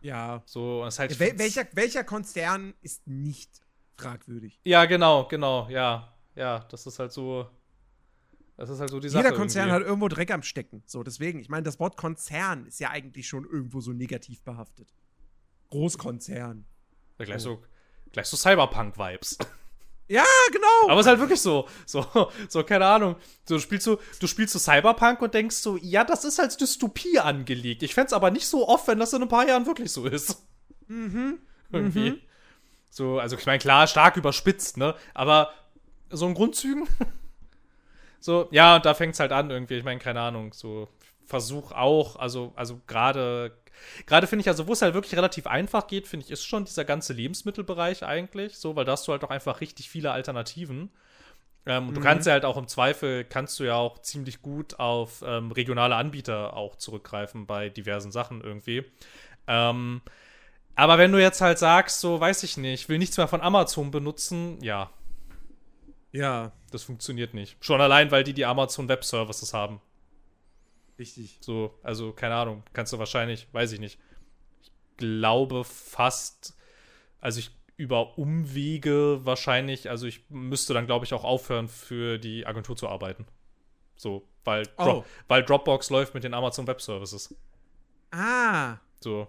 [0.00, 0.42] Ja.
[0.44, 3.62] So, das halt Wel welcher, welcher Konzern ist nicht
[3.96, 4.60] fragwürdig?
[4.64, 6.12] Ja, genau, genau, ja.
[6.34, 7.48] ja, das ist halt so.
[8.58, 9.24] Das ist halt so die Sache.
[9.24, 9.84] Jeder Konzern irgendwie.
[9.84, 10.82] hat irgendwo Dreck am Stecken.
[10.84, 14.92] So, deswegen, ich meine, das Wort Konzern ist ja eigentlich schon irgendwo so negativ behaftet.
[15.70, 16.64] Großkonzern.
[17.20, 17.62] Ja, gleich, so,
[18.12, 19.38] gleich so Cyberpunk-Vibes.
[20.10, 20.90] Ja, genau.
[20.90, 23.16] Aber es ist halt wirklich so, so, so, keine Ahnung.
[23.44, 26.56] So, du spielst so, du spielst so Cyberpunk und denkst so, ja, das ist als
[26.56, 27.82] Dystopie angelegt.
[27.82, 30.42] Ich fänd's aber nicht so oft, wenn das in ein paar Jahren wirklich so ist.
[30.86, 31.40] Mhm.
[31.70, 32.22] Irgendwie.
[32.88, 34.94] So, also ich meine, klar, stark überspitzt, ne?
[35.12, 35.52] Aber
[36.10, 36.88] so in Grundzügen.
[38.20, 39.76] So, ja, und da fängt's halt an irgendwie.
[39.76, 40.88] Ich meine, keine Ahnung, so
[41.26, 43.56] Versuch auch, also, also gerade,
[44.06, 46.64] gerade finde ich, also wo es halt wirklich relativ einfach geht, finde ich, ist schon
[46.64, 50.90] dieser ganze Lebensmittelbereich eigentlich, so, weil da hast du halt auch einfach richtig viele Alternativen.
[51.66, 52.00] Ähm, und du Mhm.
[52.00, 55.96] kannst ja halt auch im Zweifel, kannst du ja auch ziemlich gut auf ähm, regionale
[55.96, 58.84] Anbieter auch zurückgreifen bei diversen Sachen irgendwie.
[59.48, 60.02] Ähm,
[60.76, 63.40] aber wenn du jetzt halt sagst, so, weiß ich nicht, ich will nichts mehr von
[63.40, 64.90] Amazon benutzen, ja,
[66.12, 67.56] Ja, das funktioniert nicht.
[67.64, 69.80] Schon allein, weil die die Amazon Web Services haben.
[70.98, 71.38] richtig.
[71.40, 73.98] So, also keine Ahnung, kannst du wahrscheinlich, weiß ich nicht.
[74.62, 76.56] Ich glaube fast,
[77.20, 82.44] also ich über Umwege wahrscheinlich, also ich müsste dann glaube ich auch aufhören für die
[82.46, 83.26] Agentur zu arbeiten.
[83.96, 84.84] So, weil, Oh.
[84.84, 87.34] Drop, weil Dropbox läuft mit den Amazon Web Services.
[88.10, 88.78] Ah.
[89.00, 89.28] So.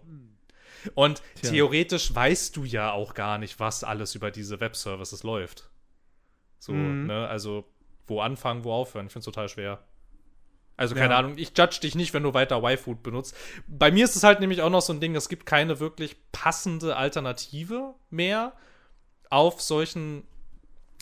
[0.95, 1.51] Und Tja.
[1.51, 5.69] theoretisch weißt du ja auch gar nicht, was alles über diese Web Services läuft.
[6.59, 7.07] So, Mhm.
[7.07, 7.65] ne, also
[8.07, 9.83] wo anfangen, wo aufhören, ich finde es total schwer.
[10.77, 11.19] Also keine Ja.
[11.19, 13.35] Ahnung, ich judge dich nicht, wenn du weiter Y-Food benutzt.
[13.67, 16.15] Bei mir ist es halt nämlich auch noch so ein Ding, es gibt keine wirklich
[16.31, 18.53] passende Alternative mehr
[19.29, 20.23] auf solchen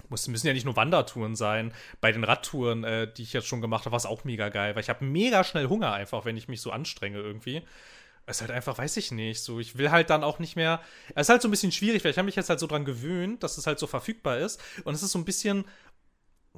[0.09, 1.73] muss, müssen ja nicht nur Wandertouren sein.
[1.99, 4.73] Bei den Radtouren, äh, die ich jetzt schon gemacht habe, war es auch mega geil,
[4.73, 7.61] weil ich habe mega schnell Hunger einfach, wenn ich mich so anstrenge irgendwie.
[8.27, 10.81] Es ist halt einfach, weiß ich nicht, so, ich will halt dann auch nicht mehr.
[11.15, 12.85] Es ist halt so ein bisschen schwierig, weil ich habe mich jetzt halt so dran
[12.85, 14.61] gewöhnt, dass es halt so verfügbar ist.
[14.83, 15.65] Und es ist so ein bisschen,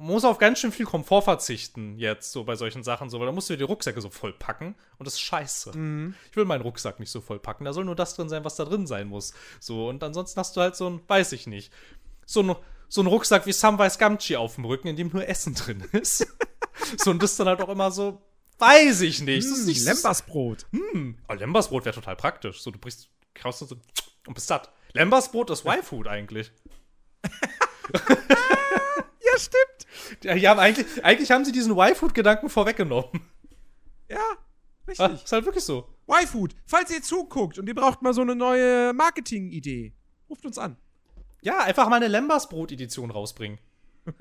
[0.00, 3.26] man muss auf ganz schön viel Komfort verzichten jetzt, so bei solchen Sachen, so, weil
[3.26, 5.76] da musst du dir die Rucksäcke so voll packen und das ist scheiße.
[5.76, 6.14] Mhm.
[6.30, 8.56] Ich will meinen Rucksack nicht so voll packen, da soll nur das drin sein, was
[8.56, 9.34] da drin sein muss.
[9.60, 11.72] So, und ansonsten hast du halt so ein, weiß ich nicht,
[12.24, 12.56] so ein,
[12.88, 16.26] so ein Rucksack wie Samwise Gamgee auf dem Rücken, in dem nur Essen drin ist.
[16.96, 18.22] so, und das ist dann halt auch immer so,
[18.60, 19.46] weiß ich nicht.
[19.48, 20.66] Das ist Mm, nicht Lembersbrot.
[20.72, 22.60] hm, oh, Lembersbrot wäre total praktisch.
[22.62, 23.76] So, du brichst, kaufst du so
[24.26, 24.70] und bist satt.
[24.92, 26.52] Lembersbrot ist Y-Food eigentlich.
[29.32, 30.24] Ja, stimmt.
[30.24, 33.10] Ja, die haben eigentlich, eigentlich haben sie diesen Y-Food-Gedanken vorweggenommen.
[34.08, 35.24] Ja, Ah, richtig.
[35.24, 35.88] ist halt wirklich so.
[36.08, 39.92] Y-Food, falls ihr zuguckt und ihr braucht mal so eine neue Marketing-Idee,
[40.28, 40.76] ruft uns an.
[41.42, 43.58] Ja, einfach mal eine Lembersbrot-Edition rausbringen.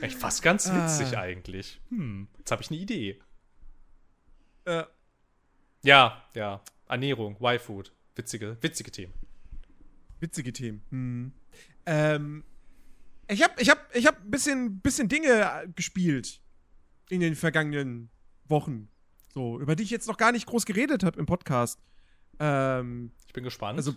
[0.00, 1.20] Echt fast ganz witzig Ah.
[1.22, 1.80] eigentlich.
[1.90, 3.20] Hm, jetzt habe ich eine Idee.
[4.64, 4.84] Äh,
[5.82, 6.62] Ja, ja.
[6.88, 7.92] Ernährung, Y-Food.
[8.16, 9.14] Witzige, witzige Themen.
[10.20, 10.82] witzige Themen.
[10.90, 11.32] Hm.
[11.86, 12.44] Ähm,
[13.28, 16.40] ich hab, ich hab, ich hab ein bisschen, bisschen Dinge äh, gespielt
[17.08, 18.10] in den vergangenen
[18.46, 18.88] Wochen.
[19.32, 21.80] So, über die ich jetzt noch gar nicht groß geredet habe im Podcast.
[22.38, 23.78] Ähm, Ich bin gespannt.
[23.78, 23.94] Also,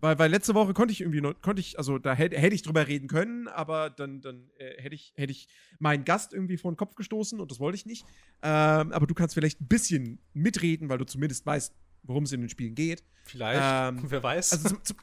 [0.00, 2.62] weil, weil letzte Woche konnte ich irgendwie noch, konnte ich, also da hätte hätte ich
[2.62, 6.70] drüber reden können, aber dann, dann äh, hätte ich, hätte ich meinen Gast irgendwie vor
[6.70, 8.04] den Kopf gestoßen und das wollte ich nicht.
[8.42, 11.74] Ähm, aber du kannst vielleicht ein bisschen mitreden, weil du zumindest weißt,
[12.04, 13.02] worum es in den Spielen geht.
[13.24, 14.52] Vielleicht, ähm, wer weiß.
[14.52, 14.96] Also zum, zum,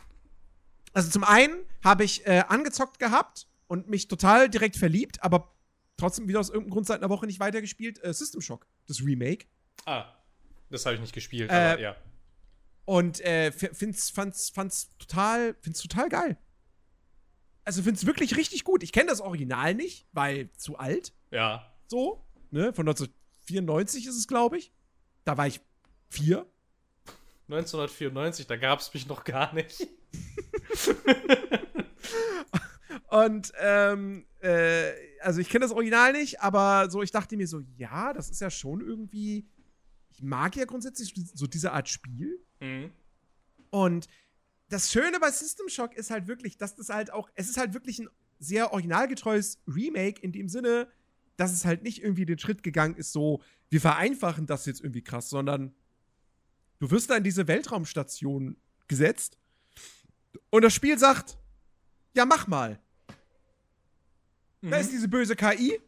[0.93, 5.55] also zum einen habe ich äh, angezockt gehabt und mich total direkt verliebt, aber
[5.97, 8.03] trotzdem wieder aus irgendeinem Grund seit einer Woche nicht weitergespielt.
[8.03, 9.45] Äh, System Shock, das Remake.
[9.85, 10.05] ah,
[10.69, 11.95] das habe ich nicht gespielt, Äh, aber ja.
[12.85, 16.37] Und äh, find's, fand's, fand's total, find's total geil.
[17.63, 18.83] Also find's wirklich richtig gut.
[18.83, 21.73] Ich kenne das Original nicht, weil zu alt, Ja.
[21.87, 22.73] so, ne?
[22.73, 24.71] Von 1994 ist es, glaube ich.
[25.23, 25.61] Da war ich
[26.09, 26.45] vier.
[27.47, 29.87] 1994, da gab es mich noch gar nicht.
[33.07, 37.61] Und, ähm, äh, also ich kenne das Original nicht, aber so, ich dachte mir so,
[37.77, 39.47] ja, das ist ja schon irgendwie.
[40.13, 42.39] Ich mag ja grundsätzlich so diese Art Spiel.
[42.65, 42.91] Mhm.
[43.69, 44.07] Und
[44.69, 47.73] das Schöne bei System Shock ist halt wirklich, dass das halt auch, es ist halt
[47.73, 48.09] wirklich ein
[48.39, 50.87] sehr originalgetreues Remake in dem Sinne,
[51.37, 55.03] dass es halt nicht irgendwie den Schritt gegangen ist, so, wir vereinfachen das jetzt irgendwie
[55.03, 55.75] krass, sondern
[56.79, 58.57] du wirst da in diese Weltraumstation
[58.87, 59.37] gesetzt
[60.49, 61.37] und das Spiel sagt,
[62.15, 62.79] ja, mach mal.
[64.61, 65.79] Da ist diese böse KI.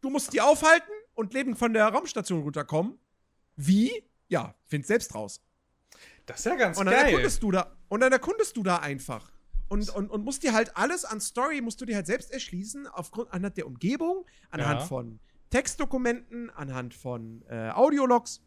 [0.00, 2.98] Du musst die aufhalten und lebend von der Raumstation runterkommen.
[3.56, 4.04] Wie?
[4.28, 5.40] Ja, find selbst raus.
[6.26, 7.06] Das ist ja ganz Und dann geil.
[7.06, 7.76] erkundest du da.
[7.88, 9.30] Und dann erkundest du da einfach.
[9.68, 12.86] Und, und, und musst dir halt alles an Story, musst du dir halt selbst erschließen,
[12.88, 14.86] aufgrund anhand der Umgebung, anhand Ja.
[14.86, 15.18] von
[15.50, 18.40] Textdokumenten, anhand von äh, Audiologs.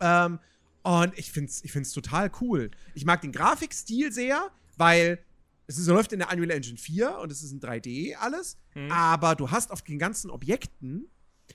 [0.00, 0.38] Ähm,
[0.82, 2.70] und ich find's, ich find's total cool.
[2.94, 5.18] Ich mag den Grafikstil sehr, weil
[5.66, 8.90] es ist, läuft in der Unreal Engine 4 und es ist in 3D alles, Hm.
[8.90, 11.10] aber du hast auf den ganzen Objekten,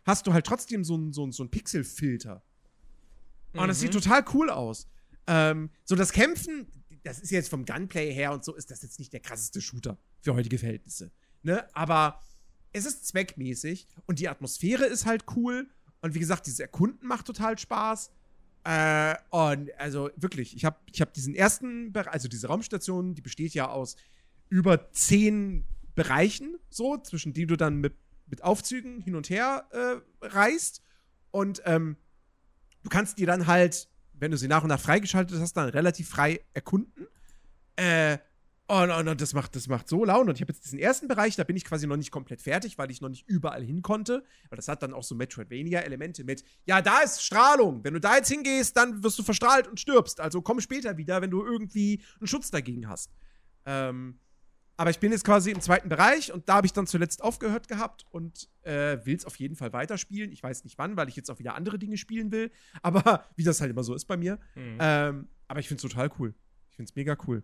[0.06, 2.44] hast du halt trotzdem so einen so so einen Pixelfilter.
[3.54, 3.82] Und das Mhm.
[3.82, 4.88] sieht total cool aus.
[5.28, 6.68] Ähm, so das Kämpfen,
[7.04, 9.98] das ist jetzt vom Gunplay her und so, ist das jetzt nicht der krasseste Shooter
[10.22, 11.12] für heutige Verhältnisse.
[11.44, 11.68] Ne?
[11.76, 12.22] Aber
[12.72, 15.68] es ist zweckmäßig und die Atmosphäre ist halt cool.
[16.02, 18.12] Und wie gesagt, dieses Erkunden macht total Spaß.
[18.66, 23.22] Äh, und also wirklich, ich habe ich hab diesen ersten, Bereich, also diese Raumstation, die
[23.22, 23.96] besteht ja aus
[24.50, 25.66] über zehn
[25.96, 27.96] Bereichen, so, zwischen denen du dann mit,
[28.28, 30.82] mit Aufzügen hin und her äh, reist.
[31.32, 31.98] Und ähm,
[32.84, 33.90] du kannst die dann halt,
[34.24, 37.08] wenn du sie nach und nach freigeschaltet hast, dann relativ frei erkunden.
[37.76, 38.18] Äh,
[38.68, 40.30] und, und, und das macht, das macht so Laune.
[40.30, 42.78] Und ich habe jetzt diesen ersten Bereich, da bin ich quasi noch nicht komplett fertig,
[42.78, 44.24] weil ich noch nicht überall hin konnte.
[44.48, 47.84] Aber das hat dann auch so Metroidvania-Elemente mit, ja, da ist Strahlung.
[47.84, 50.22] Wenn du da jetzt hingehst, dann wirst du verstrahlt und stirbst.
[50.22, 53.12] Also komm später wieder, wenn du irgendwie einen Schutz dagegen hast.
[53.66, 54.20] Ähm,
[54.76, 57.68] aber ich bin jetzt quasi im zweiten Bereich und da habe ich dann zuletzt aufgehört
[57.68, 60.32] gehabt und äh, will es auf jeden Fall weiterspielen.
[60.32, 62.52] Ich weiß nicht wann, weil ich jetzt auch wieder andere Dinge spielen will.
[62.82, 64.40] Aber wie das halt immer so ist bei mir.
[64.56, 64.78] Mhm.
[64.80, 66.34] Ähm, aber ich finde es total cool.
[66.70, 67.44] Ich finde es mega cool.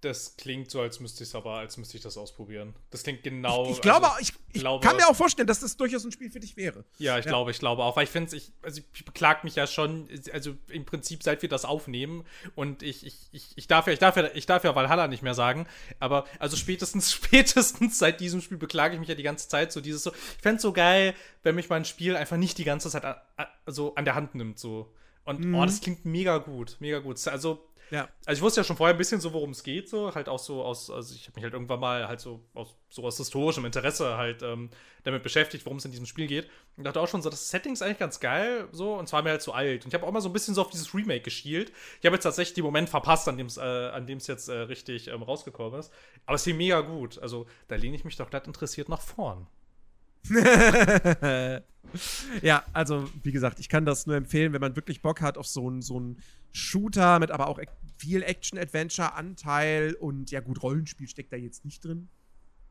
[0.00, 2.72] Das klingt so, als müsste ich es aber, als müsste ich das ausprobieren.
[2.90, 3.68] Das klingt genau.
[3.68, 6.30] ich glaube, also, ich, ich glaube- kann mir auch vorstellen, dass das durchaus ein Spiel
[6.30, 6.84] für dich wäre.
[6.98, 7.30] Ja, ich Ja.
[7.32, 10.54] glaube, ich glaube auch, weil ich finde ich, also ich beklag mich ja schon, also
[10.68, 12.24] im Prinzip, seit wir das aufnehmen
[12.54, 15.24] und ich, ich, ich, ich darf ja, ich darf ja, ich darf ja Valhalla nicht
[15.24, 15.66] mehr sagen,
[15.98, 19.80] aber also spätestens, spätestens seit diesem Spiel beklage ich mich ja die ganze Zeit so
[19.80, 23.04] dieses so, ich fände so geil, wenn mich mein Spiel einfach nicht die ganze Zeit
[23.04, 24.92] an, an, so an der Hand nimmt so.
[25.24, 25.54] Und Mhm.
[25.56, 27.26] oh, das klingt mega gut, mega gut.
[27.28, 28.08] Also Ja.
[28.26, 30.38] also ich wusste ja schon vorher ein bisschen so, worum es geht, so halt auch
[30.38, 33.64] so aus, also ich habe mich halt irgendwann mal halt so aus, so aus historischem
[33.64, 34.70] Interesse halt ähm,
[35.04, 36.48] damit beschäftigt, worum es in diesem Spiel geht.
[36.76, 39.30] Und dachte auch schon so, das Setting ist eigentlich ganz geil, so, und zwar mir
[39.30, 39.84] halt zu alt.
[39.84, 41.72] Und ich habe auch mal so ein bisschen so auf dieses Remake geschielt.
[42.00, 44.52] Ich habe jetzt tatsächlich den Moment verpasst, an dem es äh, an dem's jetzt äh,
[44.52, 45.92] richtig ähm, rausgekommen ist.
[46.26, 47.18] Aber es ist mega gut.
[47.18, 49.46] Also da lehne ich mich doch glatt interessiert nach vorn.
[52.42, 55.46] ja, also wie gesagt, ich kann das nur empfehlen, wenn man wirklich Bock hat auf
[55.46, 56.22] so einen so einen
[56.52, 57.68] Shooter mit aber auch ac-
[57.98, 62.08] viel Action-Adventure-Anteil und ja gut, Rollenspiel steckt da jetzt nicht drin.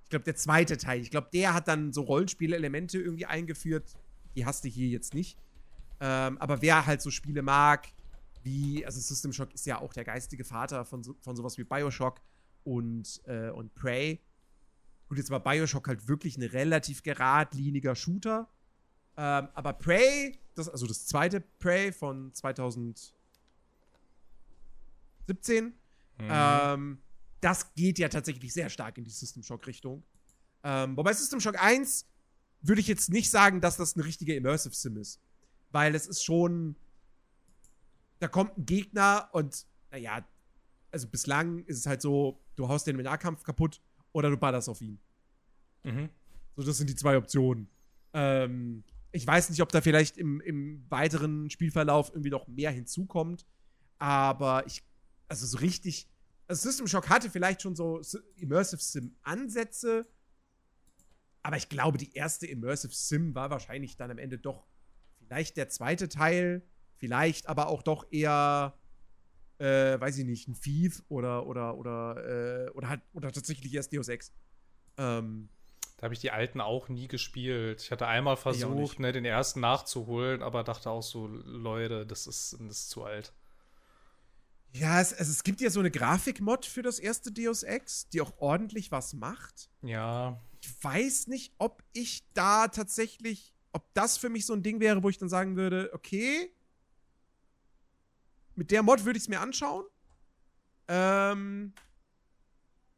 [0.04, 3.94] Ich glaube, der zweite Teil, ich glaube, der hat dann so Rollenspiel-Elemente irgendwie eingeführt.
[4.36, 5.38] Die hast du hier jetzt nicht.
[6.00, 7.88] Ähm, aber wer halt so Spiele mag,
[8.44, 11.66] wie, also System Shock ist ja auch der geistige Vater von, so, von sowas wie
[11.66, 12.22] Bioshock
[12.64, 14.22] und, äh, und Prey.
[15.10, 18.48] Gut, jetzt war Bioshock halt wirklich ein relativ geradliniger Shooter.
[19.18, 22.34] Ähm, aber Prey, das, also das zweite Prey von
[25.28, 25.74] 2017,
[26.20, 26.28] Mhm.
[26.32, 26.98] ähm,
[27.42, 30.04] das geht ja tatsächlich sehr stark in die System Shock-Richtung.
[30.64, 32.08] Ähm, wobei System Shock 1
[32.62, 35.22] würde ich jetzt nicht sagen, dass das eine richtige Immersive Sim ist.
[35.70, 36.76] Weil es ist schon.
[38.20, 40.28] Da kommt ein Gegner und, naja,
[40.90, 43.80] also bislang ist es halt so, du haust den im Nahkampf kaputt
[44.12, 45.00] oder du ballerst auf ihn.
[45.84, 46.10] Mhm.
[46.56, 47.70] So, das sind die zwei Optionen.
[48.14, 53.46] Ähm, ich weiß nicht, ob da vielleicht im, im weiteren Spielverlauf irgendwie noch mehr hinzukommt.
[54.00, 54.84] Aber ich,
[55.28, 56.08] also so richtig.
[56.48, 58.02] Also System Shock hatte vielleicht schon so
[58.36, 60.08] Immersive Sim-Ansätze.
[61.44, 64.66] Aber ich glaube, die erste Immersive Sim war wahrscheinlich dann am Ende doch
[65.18, 66.62] vielleicht der zweite Teil.
[66.96, 68.78] Vielleicht aber auch doch eher,
[69.60, 73.94] äh, weiß ich nicht, ein Thief oder, oder, oder, äh, oder, halt, oder tatsächlich erst
[73.94, 74.32] Deus Ex.
[74.98, 75.50] Ähm,
[75.98, 77.82] Da habe ich die alten auch nie gespielt.
[77.82, 82.54] Ich hatte einmal versucht, ne, den ersten nachzuholen, aber dachte auch so, Leute, das ist,
[82.60, 83.34] das ist zu alt.
[84.80, 88.22] Ja, es, also es gibt ja so eine Grafikmod für das erste Deus Ex, die
[88.22, 89.70] auch ordentlich was macht.
[89.82, 94.80] Ja, Ich weiß nicht, ob ich da tatsächlich, ob das für mich so ein Ding
[94.80, 96.52] wäre, wo ich dann sagen würde, okay,
[98.56, 99.86] mit der Mod würde ich es mir anschauen.
[100.88, 101.74] Ähm,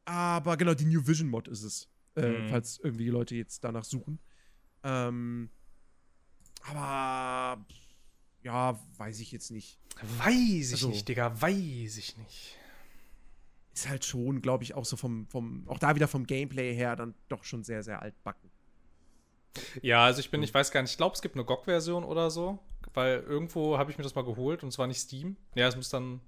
[0.06, 2.48] aber genau, die New Vision Mod ist es, äh, Mhm.
[2.50, 4.20] falls irgendwie die Leute jetzt danach suchen.
[4.84, 5.50] Ähm,
[6.64, 7.66] aber
[8.44, 9.78] ja, weiß ich jetzt nicht.
[10.20, 12.56] weiß ich Also- nicht, Digga, weiß ich nicht.
[13.74, 16.96] ist halt schon, glaube ich, auch so vom, vom, auch da wieder vom Gameplay her
[16.98, 18.50] dann doch schon sehr, sehr altbacken.
[19.82, 22.30] Ja, also ich bin, ich weiß gar nicht, ich glaube, es gibt eine GOG-Version oder
[22.30, 22.60] so,
[22.94, 25.38] weil irgendwo habe ich mir das mal geholt und zwar nicht Steam.
[25.56, 26.20] Ja, es muss dann,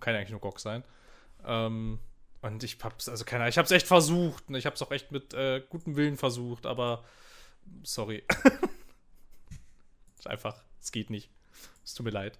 [0.00, 0.82] kann ja eigentlich nur GOG sein.
[1.44, 1.98] Ähm,
[2.40, 4.50] und ich hab's, also keine Ahnung, ich hab's echt versucht.
[4.50, 7.04] ne, Ich hab's auch echt mit äh, gutem Willen versucht, aber
[7.84, 8.24] sorry.
[10.18, 11.30] ist einfach, es geht nicht.
[11.84, 12.38] Es tut mir leid.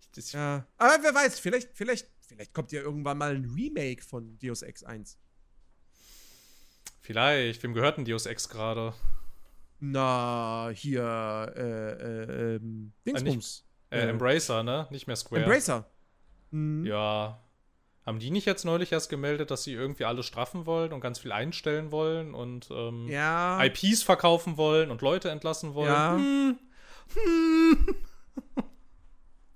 [0.00, 0.66] Ich, das, Ja.
[0.76, 4.82] Aber wer weiß, vielleicht, vielleicht, vielleicht kommt ja irgendwann mal ein Remake von Deus Ex
[4.84, 5.18] 1.
[7.00, 8.92] Vielleicht, wem gehört denn Deus Ex gerade?
[9.80, 13.64] Na, hier, äh, äh, ähm, Dingsbums.
[13.90, 14.86] Äh, Äh, Embracer, ne?
[14.90, 15.44] Nicht mehr Square.
[15.44, 15.88] Embracer.
[16.50, 16.84] Mhm.
[16.84, 17.42] Ja.
[18.04, 21.18] Haben die nicht jetzt neulich erst gemeldet, dass sie irgendwie alles straffen wollen und ganz
[21.18, 23.62] viel einstellen wollen und ähm, Ja.
[23.64, 25.88] IPs verkaufen wollen und Leute entlassen wollen?
[25.92, 26.16] Ja.
[26.16, 26.58] Hm.
[27.14, 27.94] Hm.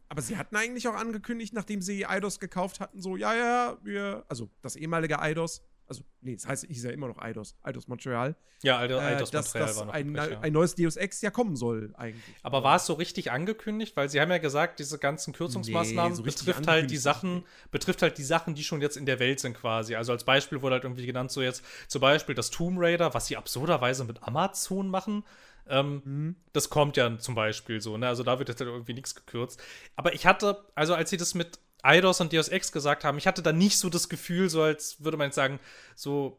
[0.09, 4.27] Aber sie hatten eigentlich auch angekündigt, nachdem sie Eidos gekauft hatten, so, ja, ja, wir,
[4.29, 8.37] also das ehemalige Eidos, also, nee, das heißt, hieß ja immer noch Eidos, Eidos Montreal,
[8.63, 10.41] Ja, Alter, äh, Eidos dass, Montreal dass war noch ein, übrig, ja.
[10.41, 12.37] ein neues Deus Ex ja kommen soll, eigentlich.
[12.43, 13.97] Aber war es so richtig angekündigt?
[13.97, 18.03] Weil sie haben ja gesagt, diese ganzen Kürzungsmaßnahmen Nee, so betrifft halt die Sachen, betrifft
[18.03, 19.95] halt die Sachen, die schon jetzt in der Welt sind quasi.
[19.95, 23.27] Also als Beispiel wurde halt irgendwie genannt, so jetzt zum Beispiel das Tomb Raider, was
[23.27, 25.25] sie absurderweise mit Amazon machen.
[25.69, 26.37] Ähm, Mhm.
[26.53, 28.09] Das kommt ja zum Beispiel so, ne?
[28.09, 29.63] Also da wird jetzt halt irgendwie nichts gekürzt.
[29.97, 33.27] Aber ich hatte, also als sie das mit Eidos und Deus Ex gesagt haben, ich
[33.27, 35.59] hatte da nicht so das Gefühl, so als würde man jetzt sagen,
[35.95, 36.39] so,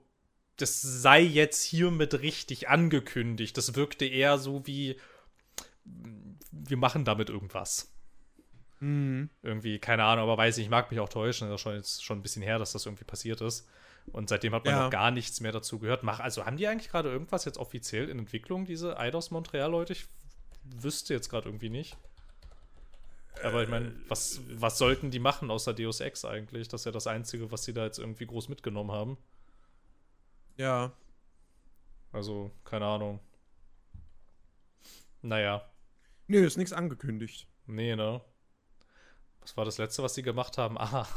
[0.57, 3.57] das sei jetzt hiermit richtig angekündigt.
[3.57, 4.97] Das wirkte eher so wie,
[6.51, 7.91] wir machen damit irgendwas.
[8.79, 9.29] Mhm.
[9.41, 11.49] Irgendwie, keine Ahnung, aber weiß ich, ich mag mich auch täuschen.
[11.49, 13.67] Das ist schon, jetzt schon ein bisschen her, dass das irgendwie passiert ist.
[14.11, 14.83] Und seitdem hat man Ja.
[14.83, 16.03] noch gar nichts mehr dazu gehört.
[16.03, 19.93] Mach, also haben die eigentlich gerade irgendwas jetzt offiziell in Entwicklung, diese Eidos Montreal-Leute?
[19.93, 20.07] Ich
[20.63, 21.97] wüsste jetzt gerade irgendwie nicht.
[23.43, 26.67] Aber ich meine, was, was sollten die machen außer Deus Ex eigentlich?
[26.67, 29.17] Das ist ja das Einzige, was sie da jetzt irgendwie groß mitgenommen haben.
[30.57, 30.91] Ja.
[32.11, 33.19] Also, keine Ahnung.
[35.21, 35.67] Naja,
[36.27, 37.47] Nö, ist nichts angekündigt.
[37.65, 38.21] nee, ne?
[39.43, 40.77] Was war das letzte, was sie gemacht haben?
[40.79, 41.07] Aha,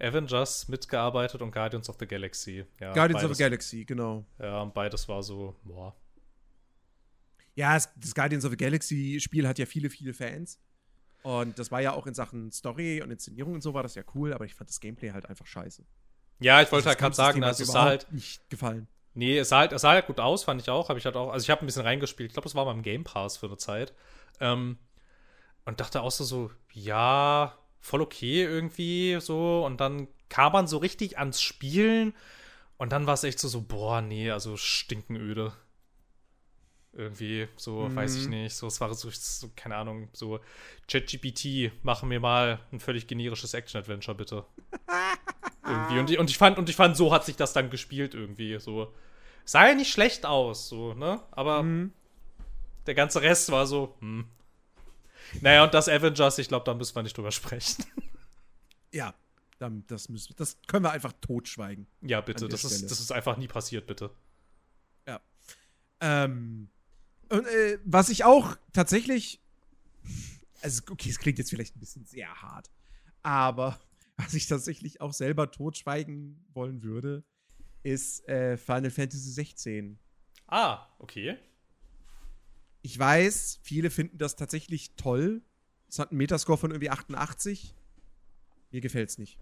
[0.00, 2.64] Avengers mitgearbeitet und Guardians of the Galaxy.
[2.80, 4.24] Ja, Guardians of beides, the Galaxy, genau.
[4.38, 5.94] Ja, und beides war so, boah.
[7.54, 10.60] Ja, das Guardians of the Galaxy Spiel hat ja viele, viele Fans.
[11.22, 14.02] Und das war ja auch in Sachen Story und Inszenierung und so war das ja
[14.14, 15.84] cool, aber ich fand das Gameplay halt einfach scheiße.
[16.38, 18.86] Ja, ich wollte Das halt gerade sagen, also es sah halt, nicht gefallen.
[19.14, 20.88] nee, es sah halt, es sah halt gut aus, fand ich auch.
[20.88, 22.30] Habe ich halt auch, also ich habe ein bisschen reingespielt.
[22.30, 23.92] Ich glaube, das war beim Game Pass für eine Zeit.
[24.38, 24.78] Ähm,
[25.68, 29.66] und dachte auch so, so, ja, voll okay irgendwie so.
[29.66, 32.14] Und dann kam man so richtig ans Spielen
[32.78, 35.52] und dann war es echt so, so, boah, nee, also stinkenöde.
[36.94, 38.30] Irgendwie, so, weiß ich Mhm.
[38.30, 38.54] nicht.
[38.56, 40.40] So, es war so, so keine Ahnung, so,
[40.90, 44.46] ChatGPT, machen wir mal ein völlig generisches Action-Adventure, bitte.
[45.66, 45.98] irgendwie.
[45.98, 48.58] Und ich, und ich fand, und ich fand, so hat sich das dann gespielt irgendwie.
[48.58, 48.94] So.
[49.44, 51.20] Sah ja nicht schlecht aus, so, ne?
[51.30, 51.92] Aber Mhm.
[52.86, 54.24] der ganze Rest war so, hm.
[55.40, 57.84] Naja, und das Avengers, ich glaube, da müssen wir nicht drüber sprechen.
[58.92, 59.14] Ja,
[59.58, 61.86] das, müssen, das können wir einfach totschweigen.
[62.00, 62.48] ja, bitte.
[62.48, 64.10] Das ist, das ist einfach nie passiert, bitte.
[66.00, 66.68] Ähm,
[67.28, 69.40] und äh, was ich auch tatsächlich,
[70.62, 72.70] also okay, es klingt jetzt vielleicht ein bisschen sehr hart,
[73.22, 73.78] aber
[74.16, 77.24] was ich tatsächlich auch selber totschweigen wollen würde,
[77.82, 79.98] ist äh, Final Fantasy 16.
[80.46, 81.36] Ah, okay.
[82.82, 85.42] Ich weiß, viele finden das tatsächlich toll.
[85.88, 87.74] Es hat einen Metascore von irgendwie 88.
[88.70, 89.38] Mir gefällt's nicht.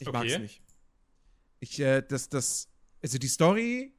[0.00, 0.38] Ich mag's Okay.
[0.38, 0.62] nicht.
[1.60, 2.68] Ich, äh, das, das,
[3.02, 3.94] also die Story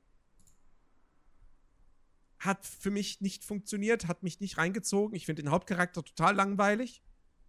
[2.39, 5.15] hat für mich nicht funktioniert, hat mich nicht reingezogen.
[5.15, 7.03] Ich finde den Hauptcharakter total langweilig.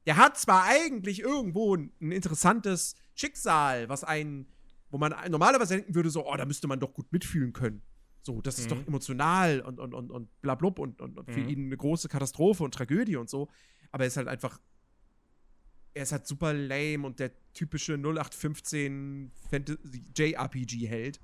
[0.07, 4.47] Der hat zwar eigentlich irgendwo ein, ein interessantes Schicksal, was einen,
[4.91, 7.83] wo man normalerweise denken würde, so, oh, da müsste man doch gut mitfühlen können.
[8.23, 8.77] So, das ist Mhm.
[8.77, 11.49] doch emotional und, und, und, und blablub und, und, und für Mhm.
[11.49, 13.49] ihn eine große Katastrophe und Tragödie und so.
[13.93, 14.61] Aber er ist halt einfach,
[15.95, 21.21] er ist halt super lame und der typische 0815 Fantasy JRPG-Held.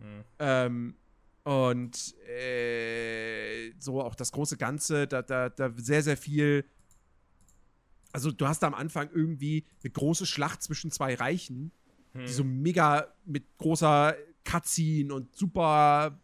[0.00, 0.24] Hm.
[0.40, 0.96] Ähm,
[1.44, 6.64] und äh, so auch das große Ganze, da, da, da sehr, sehr viel.
[8.12, 11.72] Also, du hast da am Anfang irgendwie eine große Schlacht zwischen zwei Reichen,
[12.14, 14.14] die so mega mit großer
[14.44, 16.20] Cutscene und super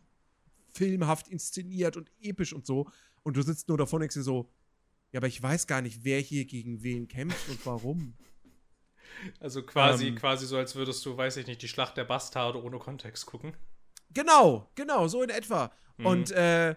[0.75, 2.89] filmhaft inszeniert und episch und so.
[3.23, 4.51] Und du sitzt nur davor und denkst dir so,
[5.13, 8.15] ja, aber ich weiß gar nicht, wer hier gegen wen kämpft und warum.
[9.41, 10.15] Also quasi, Ähm.
[10.15, 13.55] quasi so, als würdest du, weiß ich nicht, die Schlacht der Bastarde ohne Kontext gucken.
[14.15, 15.73] Genau, genau, so in etwa.
[15.99, 16.07] Mhm.
[16.07, 16.75] Und, äh,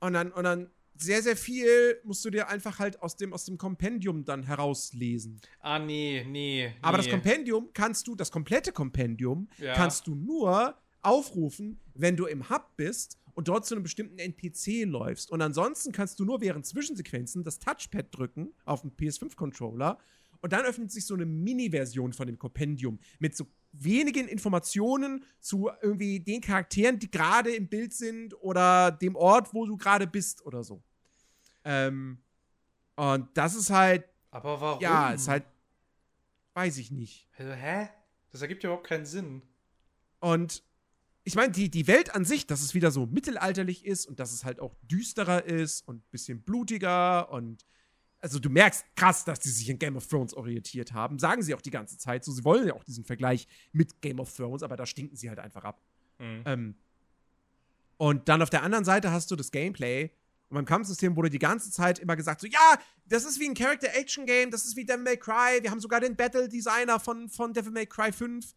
[0.00, 3.44] und dann, und dann sehr, sehr viel musst du dir einfach halt aus dem, aus
[3.44, 5.40] dem Kompendium dann herauslesen.
[5.60, 6.74] Ah, nee, nee.
[6.82, 7.12] Aber das nee.
[7.12, 9.74] Kompendium kannst du, das komplette Kompendium Ja.
[9.74, 10.76] kannst du nur
[11.06, 15.30] aufrufen, wenn du im Hub bist und dort zu einem bestimmten NPC läufst.
[15.30, 19.98] Und ansonsten kannst du nur während Zwischensequenzen das Touchpad drücken auf dem PS5-Controller
[20.40, 25.70] und dann öffnet sich so eine Mini-Version von dem Kompendium mit so wenigen Informationen zu
[25.82, 30.44] irgendwie den Charakteren, die gerade im Bild sind oder dem Ort, wo du gerade bist
[30.46, 30.82] oder so.
[31.64, 32.18] Ähm,
[32.94, 34.80] und das ist halt, Aber warum?
[34.82, 35.44] ja, ist halt,
[36.54, 37.28] weiß ich nicht.
[37.36, 37.88] Also, hä?
[38.30, 39.42] Das ergibt ja überhaupt keinen Sinn.
[40.20, 40.62] Und
[41.26, 44.32] ich meine, die, die Welt an sich, dass es wieder so mittelalterlich ist und dass
[44.32, 47.66] es halt auch düsterer ist und ein bisschen blutiger und
[48.20, 51.18] also du merkst krass, dass die sich in Game of Thrones orientiert haben.
[51.18, 52.30] Sagen sie auch die ganze Zeit so.
[52.30, 55.40] Sie wollen ja auch diesen Vergleich mit Game of Thrones, aber da stinken sie halt
[55.40, 55.82] einfach ab.
[56.20, 56.42] Mhm.
[56.46, 56.74] Ähm,
[57.96, 60.12] und dann auf der anderen Seite hast du das Gameplay.
[60.48, 63.54] Und beim Kampfsystem wurde die ganze Zeit immer gesagt: so, ja, das ist wie ein
[63.54, 65.58] Character-Action-Game, das ist wie Devil May Cry.
[65.60, 68.54] Wir haben sogar den Battle-Designer von, von Devil May Cry 5.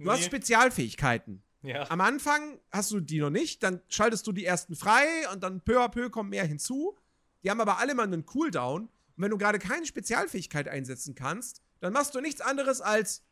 [0.00, 0.12] Du nee.
[0.12, 1.42] hast Spezialfähigkeiten.
[1.62, 1.90] Ja.
[1.90, 5.60] Am Anfang hast du die noch nicht, dann schaltest du die ersten frei und dann
[5.60, 6.96] peu à peu kommen mehr hinzu.
[7.44, 8.84] Die haben aber alle mal einen Cooldown.
[8.84, 13.26] Und wenn du gerade keine Spezialfähigkeit einsetzen kannst, dann machst du nichts anderes als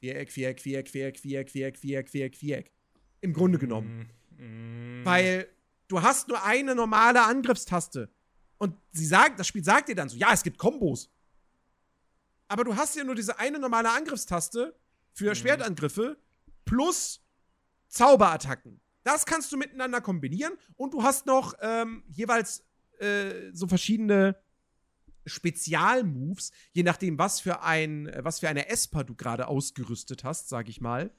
[0.00, 2.72] Viereck, Viereck, Viereck, Viereck, Viereck, Viereck, Viereck, Viereck, Viereck.
[3.20, 4.08] Im Grunde genommen.
[4.38, 5.04] Mm.
[5.04, 5.48] Weil
[5.88, 8.10] du hast nur eine normale Angriffstaste.
[8.56, 11.10] Und sie sagt, das Spiel sagt dir dann so, ja, es gibt Kombos.
[12.46, 14.74] Aber du hast ja nur diese eine normale Angriffstaste
[15.18, 15.34] für mm.
[15.34, 16.16] Schwertangriffe
[16.64, 17.20] plus
[17.88, 18.80] Zauberattacken.
[19.02, 22.64] Das kannst du miteinander kombinieren und du hast noch ähm, jeweils
[22.98, 24.36] äh, so verschiedene
[25.26, 30.68] Spezialmoves, je nachdem, was für ein, was für eine Esper du gerade ausgerüstet hast, sag
[30.68, 31.10] ich mal,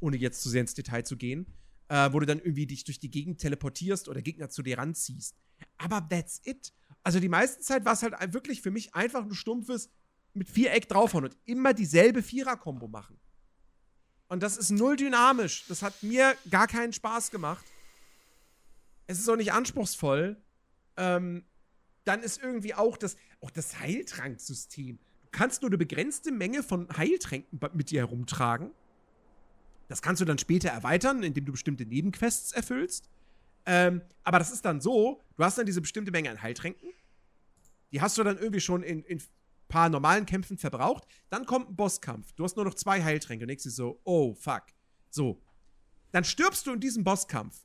[0.00, 1.46] ohne jetzt zu sehr ins Detail zu gehen,
[1.88, 5.36] äh, wo du dann irgendwie dich durch die Gegend teleportierst oder Gegner zu dir ranziehst.
[5.76, 6.72] Aber that's it.
[7.02, 9.90] Also die meiste Zeit war es halt wirklich für mich einfach ein stumpfes
[10.34, 13.18] mit Viereck draufhauen und immer dieselbe Vierer-Kombo machen.
[14.28, 15.64] Und das ist null dynamisch.
[15.68, 17.64] Das hat mir gar keinen Spaß gemacht.
[19.06, 20.36] Es ist auch nicht anspruchsvoll.
[20.96, 21.44] Ähm,
[22.04, 24.98] dann ist irgendwie auch das, auch das Heiltranksystem.
[24.98, 28.70] Du kannst nur eine begrenzte Menge von Heiltränken mit dir herumtragen.
[29.88, 33.08] Das kannst du dann später erweitern, indem du bestimmte Nebenquests erfüllst.
[33.64, 36.90] Ähm, aber das ist dann so, du hast dann diese bestimmte Menge an Heiltränken.
[37.92, 39.22] Die hast du dann irgendwie schon in, in
[39.68, 41.04] paar normalen Kämpfen verbraucht.
[41.28, 42.32] Dann kommt ein Bosskampf.
[42.32, 43.44] Du hast nur noch zwei Heiltränke.
[43.44, 44.64] Und denkst du so, oh, fuck.
[45.10, 45.42] So.
[46.12, 47.64] Dann stirbst du in diesem Bosskampf.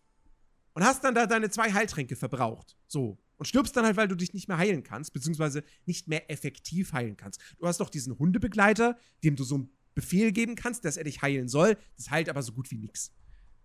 [0.74, 2.78] Und hast dann da deine zwei Heiltränke verbraucht.
[2.88, 3.18] So.
[3.38, 6.94] Und stirbst dann halt, weil du dich nicht mehr heilen kannst, beziehungsweise nicht mehr effektiv
[6.94, 7.42] heilen kannst.
[7.60, 11.22] Du hast doch diesen Hundebegleiter, dem du so einen Befehl geben kannst, dass er dich
[11.22, 11.78] heilen soll.
[11.98, 13.12] Das heilt aber so gut wie nix.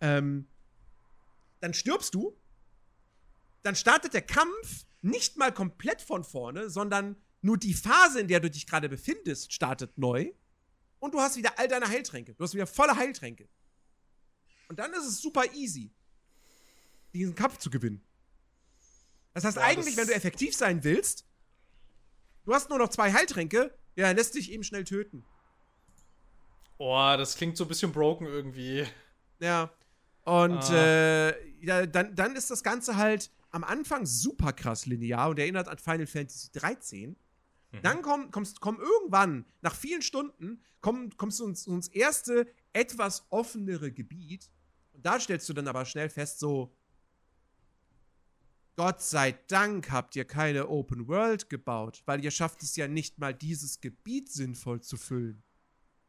[0.00, 0.48] Ähm,
[1.60, 2.36] dann stirbst du.
[3.62, 8.40] Dann startet der Kampf nicht mal komplett von vorne, sondern nur die Phase, in der
[8.40, 10.32] du dich gerade befindest, startet neu.
[10.98, 12.34] Und du hast wieder all deine Heiltränke.
[12.34, 13.48] Du hast wieder volle Heiltränke.
[14.68, 15.90] Und dann ist es super easy,
[17.14, 18.02] diesen Kampf zu gewinnen.
[19.34, 21.24] Das heißt, Boah, eigentlich, das wenn du effektiv sein willst,
[22.44, 25.24] du hast nur noch zwei Heiltränke, ja, dann lässt dich eben schnell töten.
[26.76, 28.86] Boah, das klingt so ein bisschen broken irgendwie.
[29.40, 29.72] Ja.
[30.24, 30.74] Und ah.
[30.74, 35.68] äh, ja, dann, dann ist das Ganze halt am Anfang super krass linear und erinnert
[35.68, 37.16] an Final Fantasy 13.
[37.72, 37.82] Mhm.
[37.82, 43.26] Dann komm, kommst, komm irgendwann, nach vielen Stunden, komm, kommst du ins, ins erste, etwas
[43.30, 44.50] offenere Gebiet.
[44.92, 46.74] Und da stellst du dann aber schnell fest, so,
[48.76, 53.18] Gott sei Dank habt ihr keine Open World gebaut, weil ihr schafft es ja nicht
[53.18, 55.42] mal, dieses Gebiet sinnvoll zu füllen.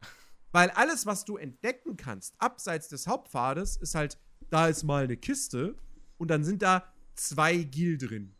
[0.52, 4.20] Weil alles, was du entdecken kannst, abseits des Hauptpfades, ist halt,
[4.52, 5.76] da ist mal eine Kiste
[6.20, 8.36] und dann sind da zwei Gil drin.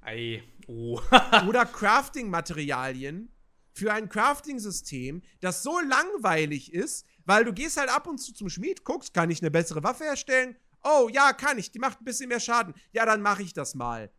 [0.00, 0.42] Ei.
[0.66, 1.00] Oh.
[1.48, 3.30] Oder Crafting-Materialien
[3.72, 8.48] für ein Crafting-System, das so langweilig ist, weil du gehst halt ab und zu zum
[8.48, 10.56] Schmied, guckst, kann ich eine bessere Waffe herstellen?
[10.82, 11.72] Oh, ja, kann ich.
[11.72, 12.74] Die macht ein bisschen mehr Schaden.
[12.92, 14.10] Ja, dann mache ich das mal.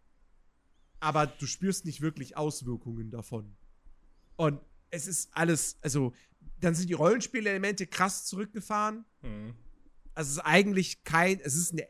[1.00, 3.56] Aber du spürst nicht wirklich Auswirkungen davon.
[4.36, 6.14] Und es ist alles, also,
[6.60, 9.06] dann sind die Rollenspielelemente krass zurückgefahren.
[9.22, 9.56] Mhm.
[10.14, 11.88] Also, es ist eigentlich kein, es ist eine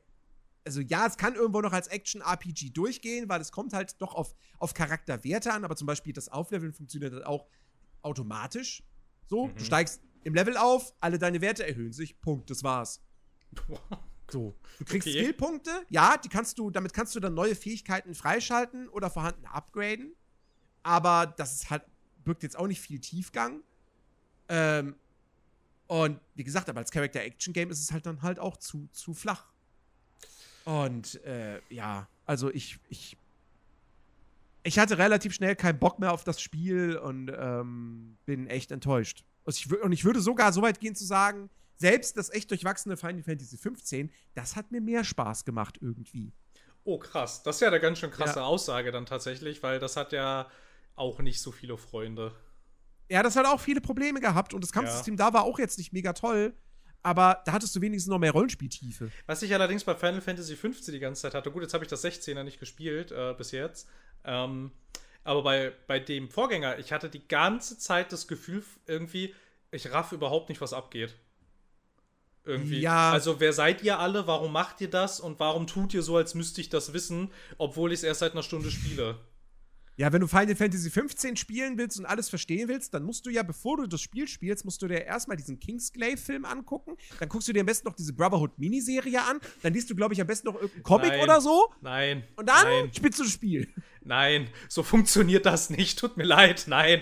[0.68, 4.36] also ja, es kann irgendwo noch als Action-RPG durchgehen, weil es kommt halt doch auf,
[4.60, 7.48] auf Charakterwerte an, aber zum Beispiel das Aufleveln funktioniert halt auch
[8.02, 8.84] automatisch.
[9.28, 9.56] So, mhm.
[9.56, 13.02] du steigst im Level auf, alle deine Werte erhöhen sich, Punkt, das war's.
[14.30, 15.20] So, du kriegst okay.
[15.20, 20.18] Skillpunkte, ja, die kannst du, damit kannst du dann neue Fähigkeiten freischalten oder vorhandene upgraden.
[20.84, 21.84] Aber das ist halt,
[22.26, 23.64] birgt jetzt auch nicht viel Tiefgang.
[24.50, 24.98] Ähm,
[25.88, 29.48] und wie gesagt, aber als Character-Action-Game ist es halt dann halt auch zu, zu flach.
[30.68, 33.16] Und äh, ja, also ich, ich,
[34.64, 39.24] ich hatte relativ schnell keinen Bock mehr auf das Spiel und ähm, bin echt enttäuscht.
[39.46, 42.98] Also ich, und ich würde sogar so weit gehen zu sagen, selbst das echt durchwachsene
[42.98, 46.34] Final Fantasy 15, das hat mir mehr Spaß gemacht irgendwie.
[46.84, 47.44] Oh, krass.
[47.44, 48.46] Das ist ja eine ganz schön krasse ja.
[48.46, 50.52] Aussage dann tatsächlich, weil das hat ja
[50.98, 52.36] auch nicht so viele Freunde.
[53.10, 55.28] Ja, das hat auch viele Probleme gehabt und das Kampfsystem ja.
[55.28, 56.54] da war auch jetzt nicht mega toll
[57.08, 59.10] aber da hattest du wenigstens noch mehr Rollenspieltiefe.
[59.28, 61.90] Was ich allerdings bei Final Fantasy XV die ganze Zeit hatte, gut, jetzt habe ich
[61.90, 63.88] das 16er nicht gespielt äh, bis jetzt,
[64.26, 64.72] ähm,
[65.24, 69.34] aber bei, bei dem Vorgänger, ich hatte die ganze Zeit das Gefühl irgendwie,
[69.72, 71.16] ich raff überhaupt nicht, was abgeht.
[72.44, 72.80] Irgendwie.
[72.80, 73.12] Ja.
[73.12, 74.26] Also, wer seid ihr alle?
[74.26, 75.20] Warum macht ihr das?
[75.20, 78.32] Und warum tut ihr so, als müsste ich das wissen, obwohl ich es erst seit
[78.32, 79.18] einer Stunde spiele?
[80.00, 83.32] Ja, wenn du Final Fantasy 15 spielen willst und alles verstehen willst, dann musst du
[83.32, 86.96] ja, bevor du das Spiel spielst, musst du dir erstmal diesen Kingsglaive-Film angucken.
[87.20, 89.40] Dann guckst du dir am besten noch diese Brotherhood-Miniserie an.
[89.64, 91.22] Dann liest du, glaube ich, am besten noch irgendeinen Comic Nein.
[91.24, 91.74] oder so.
[91.82, 92.24] Nein.
[92.36, 92.92] Und dann Nein.
[92.96, 93.68] spielst du das Spiel.
[94.04, 95.98] Nein, so funktioniert das nicht.
[95.98, 96.66] Tut mir leid.
[96.68, 97.02] Nein.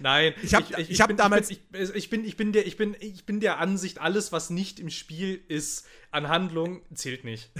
[0.00, 0.32] Nein.
[0.42, 2.76] Ich hab- ich hab bin, damals- Ich bin, ich, ich, bin, ich, bin der, ich,
[2.78, 7.50] bin, ich bin der Ansicht, alles, was nicht im Spiel ist, an Handlung, zählt nicht.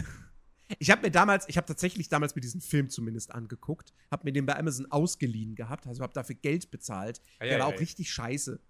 [0.78, 4.32] Ich habe mir damals, ich habe tatsächlich damals mir diesen Film zumindest angeguckt, habe mir
[4.32, 7.20] den bei Amazon ausgeliehen gehabt, also habe dafür Geld bezahlt.
[7.38, 7.74] Ei, Der ei, war ei.
[7.74, 8.60] auch richtig scheiße.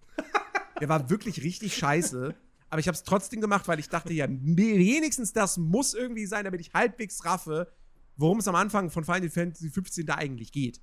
[0.79, 2.35] Der war wirklich richtig scheiße.
[2.69, 6.45] Aber ich habe es trotzdem gemacht, weil ich dachte, ja, wenigstens das muss irgendwie sein,
[6.45, 7.71] damit ich halbwegs raffe,
[8.15, 10.81] worum es am Anfang von Final Fantasy 15 da eigentlich geht.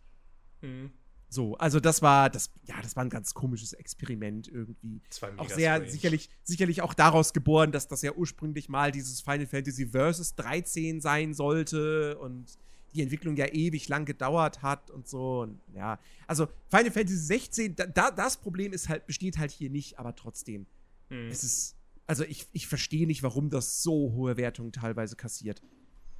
[0.61, 0.91] Hm.
[1.31, 5.03] So, also das war, das, ja, das war ein ganz komisches Experiment irgendwie.
[5.09, 5.91] Das war Auch mega sehr, strange.
[5.91, 11.03] sicherlich, sicherlich auch daraus geboren, dass das ja ursprünglich mal dieses Final Fantasy Versus 13
[11.03, 12.59] sein sollte und
[12.95, 15.43] die Entwicklung ja ewig lang gedauert hat und so.
[15.43, 19.68] Und ja, also Final Fantasy 16, da, da, das Problem ist halt, besteht halt hier
[19.68, 20.66] nicht, aber trotzdem.
[21.11, 21.29] Hm.
[21.29, 21.76] Es ist,
[22.07, 25.61] also ich, ich verstehe nicht, warum das so hohe Wertungen teilweise kassiert.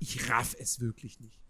[0.01, 1.41] Ich raff es wirklich nicht.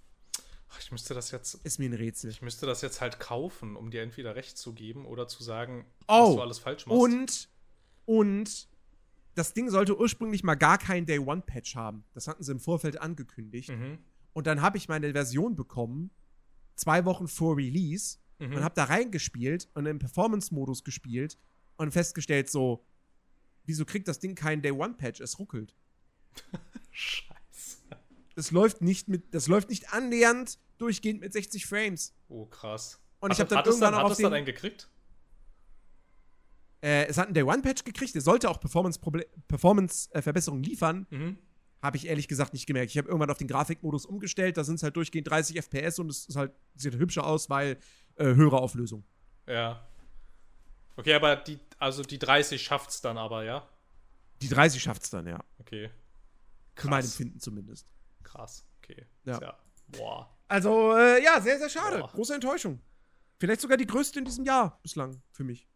[0.81, 1.55] Ich müsste das jetzt.
[1.65, 2.31] Ist mir ein Rätsel.
[2.31, 5.87] Ich müsste das jetzt halt kaufen, um dir entweder recht zu geben oder zu sagen,
[6.09, 7.01] Oh, dass du alles falsch machst.
[7.01, 7.49] Und,
[8.05, 8.69] und
[9.35, 12.05] das Ding sollte ursprünglich mal gar keinen Day-One-Patch haben.
[12.15, 13.71] Das hatten sie im Vorfeld angekündigt.
[13.71, 13.99] Mhm.
[14.33, 16.11] Und dann habe ich meine Version bekommen,
[16.77, 18.55] zwei Wochen vor Release, Mhm.
[18.55, 21.37] und habe da reingespielt und im Performance-Modus gespielt
[21.77, 22.85] und festgestellt, so,
[23.65, 25.21] wieso kriegt das Ding keinen Day-One-Patch?
[25.21, 25.75] Es ruckelt.
[26.93, 27.38] Scheiße.
[28.39, 32.15] Das läuft nicht mit, das läuft nicht annähernd durchgehend mit 60 Frames.
[32.29, 33.01] Oh, krass.
[33.19, 34.89] Und ich habe dann hat irgendwann dann, auch hat es dann einen gekriegt?
[36.83, 41.09] äh, es hat einen Day-One-Patch gekriegt, der sollte auch Performance-Verbesserungen Performance, äh, Verbesserungen liefern.
[41.11, 41.39] Mhm.
[41.83, 42.93] Habe ich ehrlich gesagt nicht gemerkt.
[42.93, 46.09] Ich habe irgendwann auf den Grafikmodus umgestellt, da sind es halt durchgehend 30 FPS und
[46.09, 47.77] es ist halt, sieht hübscher aus, weil
[48.15, 49.03] äh, höhere Auflösung.
[49.49, 49.85] Ja.
[50.95, 53.69] Okay, aber die, also die 30 schafft's dann aber, ja?
[54.43, 55.43] Die 30 schafft's dann, ja.
[55.59, 55.91] Okay.
[56.77, 57.11] Für mein Krass.
[57.13, 57.89] Empfinden zumindest.
[58.29, 58.67] Krass.
[58.79, 59.07] Okay.
[59.25, 59.39] Ja.
[59.39, 59.59] Tja.
[59.89, 60.39] Boah.
[60.49, 61.99] Also, äh, ja, sehr, sehr schade.
[61.99, 62.09] Boah.
[62.09, 62.81] Große Enttäuschung.
[63.39, 65.67] Vielleicht sogar die größte in diesem Jahr bislang für mich.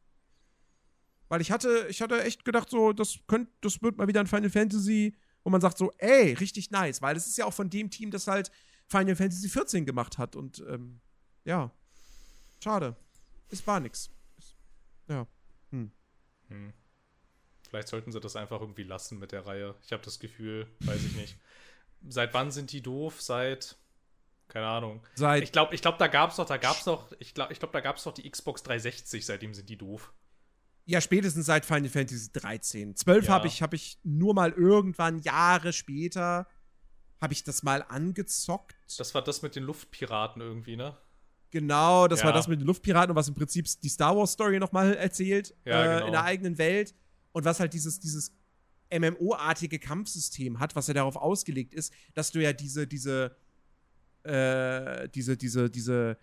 [1.28, 4.26] Weil ich hatte, ich hatte echt gedacht, so, das könnte, das wird mal wieder ein
[4.26, 7.70] Final Fantasy, wo man sagt so, ey, richtig nice, weil es ist ja auch von
[7.70, 8.50] dem Team, das halt
[8.88, 11.00] Final Fantasy 14 gemacht hat und ähm,
[11.44, 11.70] ja,
[12.62, 12.96] schade.
[13.48, 14.10] Es war nix.
[15.08, 15.26] Ja.
[15.70, 16.72] Hm.
[17.68, 19.74] Vielleicht sollten sie das einfach irgendwie lassen mit der Reihe.
[19.82, 21.38] Ich habe das Gefühl, weiß ich nicht.
[22.08, 23.20] Seit wann sind die doof?
[23.20, 23.76] Seit
[24.48, 25.00] keine Ahnung.
[25.14, 27.72] Seit Ich glaube, ich glaub, da gab's doch, da gab's doch, ich glaube, ich glaub,
[27.72, 30.12] da gab's doch die Xbox 360, seitdem sind die doof.
[30.84, 32.94] Ja, spätestens seit Final Fantasy 13.
[32.96, 33.32] 12 Ja.
[33.32, 36.46] habe ich, hab ich nur mal irgendwann Jahre später
[37.20, 38.74] habe ich das mal angezockt.
[38.98, 40.98] Das war das mit den Luftpiraten irgendwie, ne?
[41.50, 42.26] Genau, das Ja.
[42.26, 45.54] war das mit den Luftpiraten und was im Prinzip die Star Wars Story nochmal erzählt
[45.64, 46.06] Ja, äh, genau.
[46.06, 46.94] in der eigenen Welt
[47.30, 48.34] und was halt dieses dieses
[48.98, 53.36] MMO-artige Kampfsystem hat, was ja darauf ausgelegt ist, dass du ja diese diese
[54.24, 56.16] äh, diese diese diese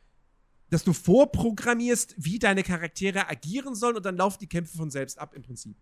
[0.69, 5.17] dass du vorprogrammierst, wie deine Charaktere agieren sollen und dann laufen die Kämpfe von selbst
[5.17, 5.75] ab im Prinzip.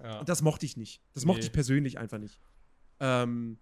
[0.00, 0.20] Ja.
[0.20, 1.02] Und das mochte ich nicht.
[1.12, 1.46] Das mochte Nee.
[1.46, 2.38] ich persönlich einfach nicht.
[3.00, 3.58] Ähm,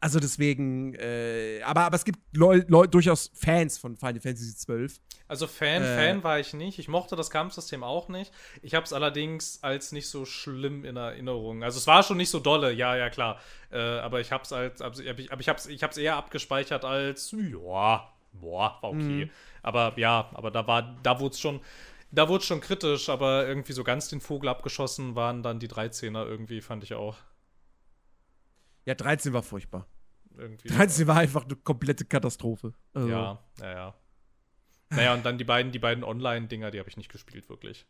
[0.00, 4.88] also deswegen, äh, aber, aber es gibt Leu Leu durchaus Fans von Final Fantasy XII.
[5.28, 5.96] Also Fan, Äh.
[5.96, 6.78] Fan war ich nicht.
[6.78, 8.32] Ich mochte das Kampfsystem auch nicht.
[8.62, 11.62] Ich habe es allerdings als nicht so schlimm in Erinnerung.
[11.62, 13.38] Also es war schon nicht so dolle, ja, ja klar.
[13.70, 15.98] Äh, aber ich habe es als, also, aber ich, aber ich habe es ich hab's
[15.98, 19.26] eher abgespeichert als, ja, boah, war okay.
[19.26, 19.30] Mhm.
[19.62, 21.60] Aber ja, aber da war, da wurde es schon,
[22.10, 23.10] da wurde schon kritisch.
[23.10, 27.16] Aber irgendwie so ganz den Vogel abgeschossen waren dann die 13er irgendwie, fand ich auch.
[28.86, 29.86] Ja, 13 war furchtbar.
[30.38, 30.68] Irgendwie.
[30.68, 32.72] 13 war einfach eine komplette Katastrophe.
[32.94, 33.94] Also, Ja, ja, ja.
[34.90, 37.86] Naja, und dann die beiden, die beiden Online-Dinger, die habe ich nicht gespielt, wirklich.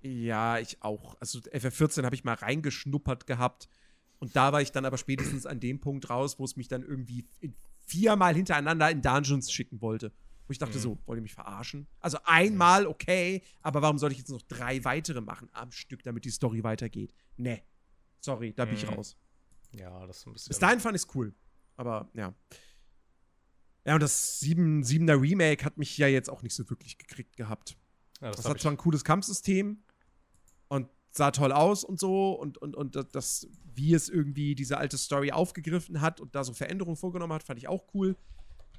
[0.00, 1.16] Ja, ich auch.
[1.20, 3.68] Also FF14 habe ich mal reingeschnuppert gehabt.
[4.20, 6.82] Und da war ich dann aber spätestens an dem Punkt raus, wo es mich dann
[6.82, 7.24] irgendwie
[7.86, 10.12] viermal hintereinander in Dungeons schicken wollte.
[10.46, 10.82] Wo ich dachte Mhm.
[10.82, 11.86] so, wollt ihr mich verarschen?
[12.00, 16.24] Also einmal okay, aber warum soll ich jetzt noch drei weitere machen am Stück, damit
[16.24, 17.12] die Story weitergeht?
[17.36, 17.62] Nee.
[18.20, 18.94] Sorry, da bin ich Mhm.
[18.94, 19.16] raus.
[19.72, 20.48] Ja, das ist ein bisschen.
[20.48, 21.34] Bis dahin fand ich es cool.
[21.76, 22.34] Aber ja.
[23.88, 27.36] Ja, und das 7, 7er Remake hat mich ja jetzt auch nicht so wirklich gekriegt
[27.36, 27.76] gehabt.
[28.20, 29.82] ja, das Das hat zwar ein cooles Kampfsystem
[30.68, 34.76] und sah toll aus und so und, und, und das- das, wie es irgendwie diese
[34.76, 38.14] alte Story aufgegriffen hat und da so Veränderungen vorgenommen hat, fand ich auch cool.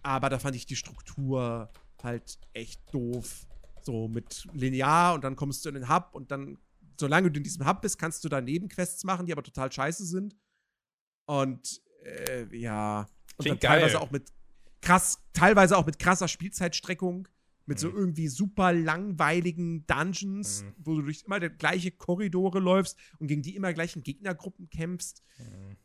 [0.03, 1.69] Aber da fand ich die Struktur
[2.03, 3.47] halt echt doof.
[3.81, 6.57] So mit linear und dann kommst du in den Hub und dann
[6.99, 10.05] solange du in diesem Hub bist, kannst du da Nebenquests machen, die aber total scheiße
[10.05, 10.35] sind.
[11.25, 13.07] Und äh, ja.
[13.37, 14.03] Und Klingt dann teilweise geil.
[14.03, 14.31] auch mit
[14.81, 17.27] krass, teilweise auch mit krasser Spielzeitstreckung,
[17.65, 17.97] mit so Mhm.
[17.97, 20.73] irgendwie super langweiligen Dungeons, Mhm.
[20.77, 25.21] wo du durch immer die gleiche Korridore läufst und gegen die immer gleichen Gegnergruppen kämpfst.
[25.37, 25.77] Mhm.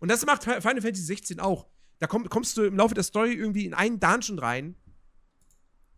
[0.00, 1.66] Und das macht Final Fantasy 16 auch.
[1.98, 4.76] Da komm, kommst du im Laufe der Story irgendwie in einen Dungeon rein.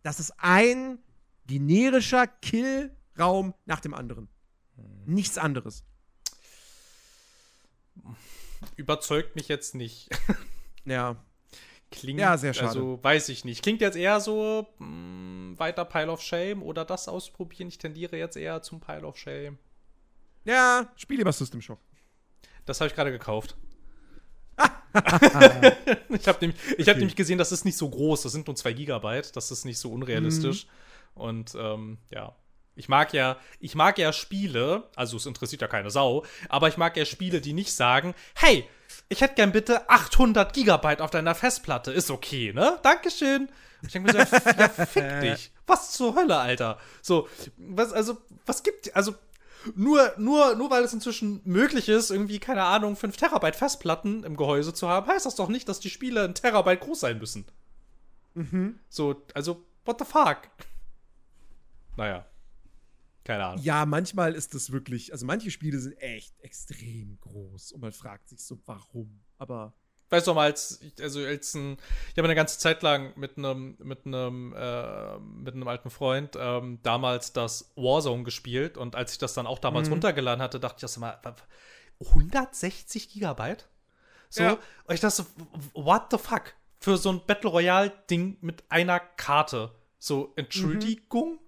[0.01, 0.97] Das ist ein
[1.45, 4.27] generischer Killraum nach dem anderen.
[4.77, 5.13] Mhm.
[5.13, 5.83] Nichts anderes.
[8.75, 10.09] Überzeugt mich jetzt nicht.
[10.85, 11.15] Ja.
[11.91, 12.69] Klingt, Ja, sehr schade.
[12.69, 13.61] Also, weiß ich nicht.
[13.63, 17.67] Klingt jetzt eher so, mh, weiter Pile of Shame oder das ausprobieren.
[17.67, 19.57] Ich tendiere jetzt eher zum Pile of Shame.
[20.45, 21.79] Ja, spiel lieber System Shock.
[22.65, 23.57] Das habe ich gerade gekauft.
[26.09, 28.21] ich habe nämlich, ich hab nämlich gesehen, das ist nicht so groß.
[28.23, 29.35] Das sind nur 2 Gigabyte.
[29.35, 30.67] Das ist nicht so unrealistisch.
[31.13, 32.35] Und ähm, ja.
[32.75, 36.77] Ich mag ja, ich mag ja Spiele, also es interessiert ja keine Sau, aber ich
[36.77, 38.65] mag ja Spiele, die nicht sagen, hey,
[39.11, 41.91] ich hätte gern bitte 800 Gigabyte auf deiner Festplatte.
[41.91, 42.79] Ist okay, ne?
[42.81, 43.49] Dankeschön.
[43.81, 45.51] Ich denke mir so, ja, fick dich.
[45.67, 46.79] Was zur Hölle, Alter?
[47.01, 47.27] So,
[47.57, 49.13] was, also, was gibt, also,
[49.75, 54.37] nur, nur, nur weil es inzwischen möglich ist, irgendwie, keine Ahnung, 5 Terabyte Festplatten im
[54.37, 57.43] Gehäuse zu haben, heißt das doch nicht, dass die Spiele ein Terabyte groß sein müssen.
[58.33, 58.79] Mhm.
[58.87, 60.37] So, also, what the fuck?
[61.97, 62.25] Naja.
[63.23, 63.63] Keine Ahnung.
[63.63, 68.29] Ja, manchmal ist das wirklich, also manche Spiele sind echt extrem groß und man fragt
[68.29, 69.21] sich so, warum.
[69.37, 69.73] Aber
[70.09, 71.77] Weißt du noch mal, als, ich- also als ein,
[72.11, 76.35] ich habe eine ganze Zeit lang mit einem, mit einem, äh, mit einem alten Freund
[76.37, 79.93] ähm, damals das Warzone gespielt und als ich das dann auch damals Mhm.
[79.93, 81.35] runtergeladen hatte, dachte ich erst mal, wa-
[82.13, 83.69] 160 Gigabyte?
[84.29, 84.51] So, Ja.
[84.85, 85.25] und ich dachte so,
[85.73, 86.55] what the fuck?
[86.79, 89.75] Für so ein Battle Royale-Ding mit einer Karte.
[89.99, 91.39] So, Entschuldigung?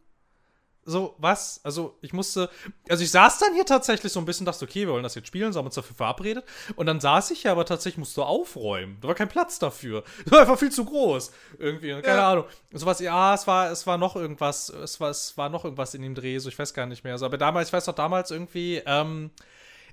[0.86, 1.62] So, was?
[1.64, 2.50] Also, ich musste.
[2.90, 5.28] Also, ich saß dann hier tatsächlich so ein bisschen, dachte, okay, wir wollen das jetzt
[5.28, 6.44] spielen, so haben wir uns dafür verabredet.
[6.76, 8.98] Und dann saß ich hier, aber tatsächlich musste aufräumen.
[9.02, 10.04] Da war kein Platz dafür.
[10.26, 11.32] Das war einfach viel zu groß.
[11.60, 12.32] Irgendwie, keine Ja.
[12.32, 12.46] Ahnung.
[12.72, 16.02] Sowas, ja, es war, es war noch irgendwas, es war, es war noch irgendwas in
[16.02, 17.18] dem Dreh, so ich weiß gar nicht mehr.
[17.18, 19.32] So, aber damals, ich weiß doch damals irgendwie, ähm,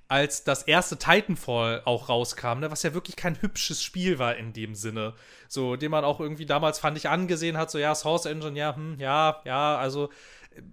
[0.08, 4.52] als das erste Titanfall auch rauskam, ne, was ja wirklich kein hübsches Spiel war in
[4.52, 5.14] dem Sinne.
[5.46, 8.74] So, den man auch irgendwie damals, fand ich, angesehen hat, so, ja, Source Engine, ja,
[8.74, 10.10] hm, ja, ja, also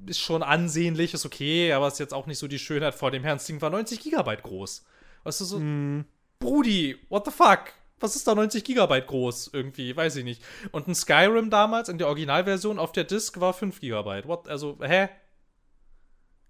[0.06, 3.24] ist schon ansehnlich, ist okay, aber ist jetzt auch nicht so die Schönheit vor dem
[3.24, 3.38] Herrn.
[3.38, 4.86] Das Ding war 90 Gigabyte groß.
[5.24, 6.06] Weißt du, so, mh,
[6.40, 7.74] Brudi, what the fuck?
[7.99, 9.49] Was ist da 90 Gigabyte groß?
[9.54, 10.44] Irgendwie, weiß ich nicht.
[10.72, 14.28] Und ein Skyrim damals in der Originalversion auf der Disk war 5 Gigabyte.
[14.28, 14.48] What?
[14.48, 15.10] Also, hä?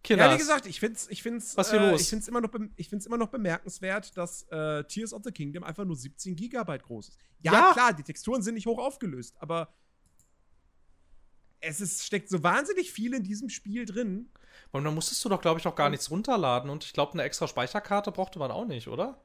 [0.03, 0.27] Kinders.
[0.27, 2.01] ja, wie gesagt, ich find's, ich find's, Was hier äh, los?
[2.01, 5.63] Ich find's immer noch, ich find's immer noch bemerkenswert, dass äh, Tears of the Kingdom
[5.63, 7.17] einfach nur 17 Gigabyte groß ist.
[7.41, 7.73] Ja, Ja.
[7.73, 9.73] klar, die Texturen sind nicht hoch aufgelöst, aber
[11.59, 14.29] es ist, steckt so wahnsinnig viel in diesem Spiel drin.
[14.71, 16.69] Und dann musstest du doch, glaube ich, auch gar nichts runterladen.
[16.69, 19.21] Und ich glaube, eine extra Speicherkarte brauchte man auch nicht, oder?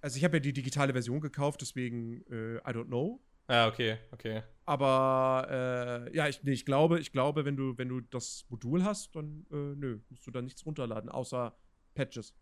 [0.00, 3.20] Also ich habe ja die digitale Version gekauft, deswegen äh, I don't know.
[3.48, 4.42] Ja, okay, okay.
[4.64, 8.84] Aber äh, ja, ich, nee, ich glaube, ich glaube, wenn du, wenn du das Modul
[8.84, 11.56] hast, dann äh, nö, musst du da nichts runterladen, außer
[11.94, 12.34] Patches.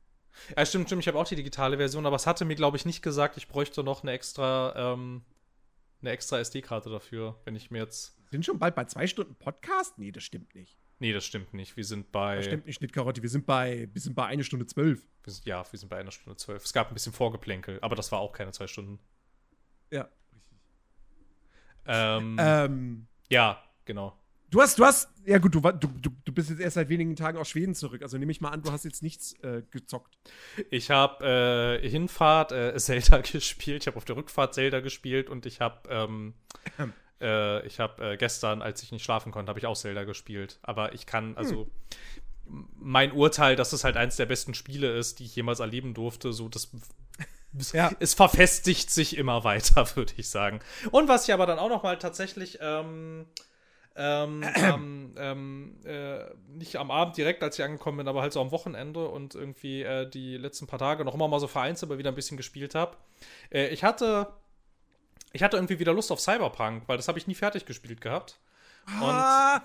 [0.56, 1.02] Ja, stimmt, stimmt.
[1.02, 3.48] Ich habe auch die digitale Version, aber es hatte mir, glaube ich, nicht gesagt, ich
[3.48, 5.22] bräuchte noch eine extra, ähm,
[6.00, 8.18] eine extra SD-Karte dafür, wenn ich mir jetzt.
[8.35, 9.97] Sind schon bald bei zwei Stunden Podcast?
[9.97, 10.77] Nee, das stimmt nicht.
[10.98, 11.77] Nee, das stimmt nicht.
[11.77, 12.35] Wir sind bei.
[12.35, 13.23] Das stimmt nicht, Schnittkarotte.
[13.23, 15.06] Wir sind bei, wir sind bei eine Stunde zwölf.
[15.23, 16.65] Wir sind, ja, wir sind bei einer Stunde zwölf.
[16.65, 18.98] Es gab ein bisschen Vorgeplänkel, aber das war auch keine zwei Stunden.
[19.93, 20.09] Ja.
[21.86, 24.19] Ähm, Ähm, ja, genau.
[24.51, 27.39] du hast, du hast, ja gut, du, du, du bist jetzt erst seit wenigen Tagen
[27.39, 28.02] aus Schweden zurück.
[28.02, 30.19] Also nehme ich mal an, du hast jetzt nichts äh, gezockt.
[30.70, 35.47] Ich habe äh, Hinfahrt äh, Zelda gespielt, ich habe auf der Rückfahrt Zelda gespielt und
[35.47, 36.35] ich habe ähm,
[37.24, 40.59] äh, ich habe äh, gestern, als ich nicht schlafen konnte, habe ich auch Zelda gespielt.
[40.62, 41.68] Aber ich kann, also
[42.46, 45.94] m- mein Urteil, dass es halt eins der besten Spiele ist, die ich jemals erleben
[45.94, 46.70] durfte, so das
[47.72, 47.90] Ja.
[48.01, 50.60] es verfestigt sich immer weiter, würde ich sagen.
[50.90, 53.26] Und was ich aber dann auch noch mal tatsächlich ähm,
[53.96, 54.42] ähm,
[55.16, 59.06] ähm, äh, nicht am Abend direkt, als ich angekommen bin, aber halt so am Wochenende
[59.09, 62.16] und irgendwie äh, die letzten paar Tage noch immer mal so vereinzelt aber wieder ein
[62.16, 62.96] bisschen gespielt habe.
[63.51, 64.26] Äh, ich hatte
[65.35, 68.39] ich hatte irgendwie wieder Lust auf Cyberpunk, weil das habe ich nie fertig gespielt gehabt.
[68.86, 69.62] Ah,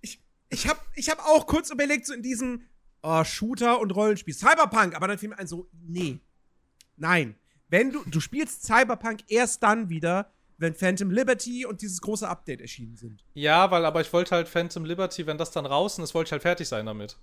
[0.00, 0.18] ich
[0.48, 2.62] ich habe ich hab auch kurz überlegt, so in diesem
[3.02, 4.34] oh, Shooter und Rollenspiel.
[4.34, 6.18] Cyberpunk, aber dann fiel mir ein so, nee.
[6.96, 7.36] Nein.
[7.68, 12.62] Wenn du, du spielst Cyberpunk erst dann wieder, wenn Phantom Liberty und dieses große Update
[12.62, 13.22] erschienen sind.
[13.34, 16.32] Ja, weil aber ich wollte halt Phantom Liberty, wenn das dann draußen ist, wollte ich
[16.32, 17.18] halt fertig sein damit.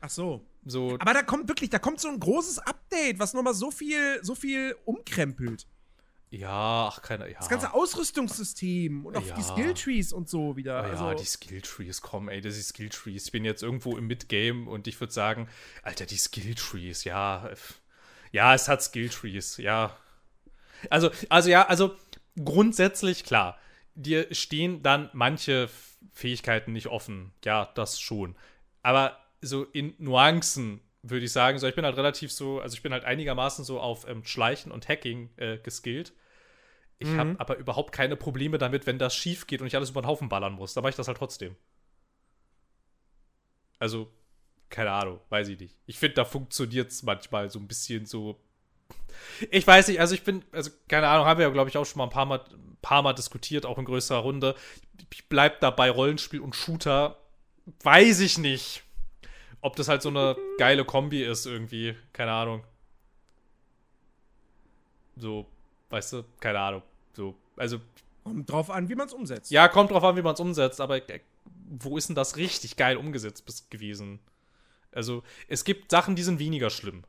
[0.00, 0.46] Ach so.
[0.64, 4.20] So, Aber da kommt wirklich, da kommt so ein großes Update, was nochmal so viel,
[4.22, 5.66] so viel umkrempelt.
[6.30, 7.38] Ja, ach, keine, ja.
[7.38, 9.34] Das ganze Ausrüstungssystem und auch Ja.
[9.34, 10.74] die Skilltrees und so wieder.
[10.86, 13.26] Ja, also, die Skilltrees, komm, ey, das ist Skilltrees.
[13.26, 15.48] Ich bin jetzt irgendwo im Midgame und ich würde sagen,
[15.82, 17.50] Alter, die Skilltrees, ja.
[18.30, 19.96] Ja, es hat Skilltrees, ja.
[20.88, 21.96] Also, also ja, also
[22.42, 23.58] grundsätzlich klar.
[23.96, 25.68] Dir stehen dann manche
[26.12, 27.32] Fähigkeiten nicht offen.
[27.44, 28.36] Ja, das schon.
[28.82, 32.82] Aber so in Nuancen würde ich sagen, so ich bin halt relativ so, also ich
[32.82, 36.12] bin halt einigermaßen so auf ähm, Schleichen und Hacking äh, geskillt.
[36.98, 37.18] Ich Mhm.
[37.18, 40.06] habe aber überhaupt keine Probleme damit, wenn das schief geht und ich alles über den
[40.08, 40.74] Haufen ballern muss.
[40.74, 41.56] Da mache ich das halt trotzdem.
[43.78, 44.10] Also,
[44.68, 45.76] keine Ahnung, weiß ich nicht.
[45.86, 48.40] Ich finde, da funktioniert es manchmal so ein bisschen so.
[49.50, 51.84] Ich weiß nicht, also ich bin, also keine Ahnung, haben wir ja, glaube ich, auch
[51.86, 54.54] schon mal ein paar Mal, ein paar Mal diskutiert, auch in größerer Runde.
[55.12, 57.16] Ich bleib dabei Rollenspiel und Shooter.
[57.82, 58.82] Weiß ich nicht,
[59.60, 61.96] ob das halt so eine geile Kombi ist irgendwie.
[62.12, 62.64] Keine Ahnung.
[65.16, 65.46] So,
[65.90, 66.82] weißt du, keine Ahnung.
[67.12, 67.80] So, also
[68.24, 69.50] kommt drauf an, wie man es umsetzt.
[69.50, 71.20] ja, kommt drauf an, wie man es umsetzt, aber äh,
[71.68, 74.20] wo ist denn das richtig geil umgesetzt gewesen?
[74.92, 77.04] Also, es gibt Sachen, die sind weniger schlimm.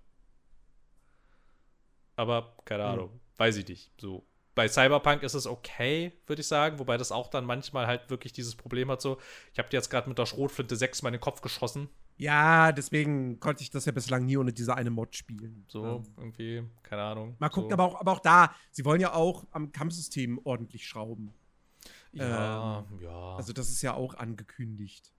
[2.16, 2.90] Aber, keine Hm.
[2.92, 3.92] Ahnung, weiß ich nicht.
[4.00, 4.24] So.
[4.54, 8.34] Bei Cyberpunk ist es okay, würde ich sagen, wobei das auch dann manchmal halt wirklich
[8.34, 9.18] dieses Problem hat, so,
[9.54, 11.90] ich habe dir jetzt gerade mit der Schrotflinte 6 mal in den Kopf geschossen.
[12.22, 15.66] Ja, deswegen konnte ich das ja bislang nie ohne diese eine Mod spielen.
[15.68, 17.36] So, Ähm, irgendwie, keine Ahnung.
[17.40, 17.74] mal gucken, so.
[17.74, 21.34] aber, auch, aber auch da, sie wollen ja auch am Kampfsystem ordentlich schrauben.
[22.14, 23.36] Ja, ja.
[23.36, 25.12] Also, das ist ja auch angekündigt.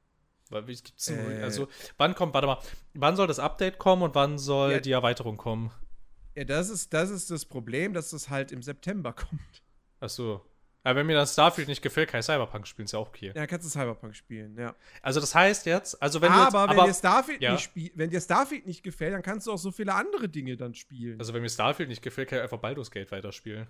[0.48, 1.42] Weil, wie gibt's denn, Äh.
[1.42, 1.66] also,
[1.96, 2.58] wann kommt, warte mal,
[2.94, 4.80] wann soll das Update kommen und wann soll Ja.
[4.80, 5.72] die Erweiterung kommen?
[6.36, 9.62] Ja, das ist, das ist das Problem, dass das halt im September kommt.
[9.98, 10.40] Ach so.
[10.84, 13.32] Aber wenn mir das Starfield nicht gefällt, kann ich Cyberpunk spielen, ist ja auch okay.
[13.34, 14.74] Ja, kannst du Cyberpunk spielen, ja.
[15.00, 17.52] Also das heißt jetzt, also wenn du jetzt, aber, wenn aber, dir Starfield ja.
[17.52, 20.56] nicht spiel wenn dir Starfield nicht gefällt, dann kannst du auch so viele andere Dinge
[20.56, 21.18] dann spielen.
[21.20, 23.68] also wenn mir Starfield nicht gefällt, kann ich einfach Baldur's Gate weiterspielen.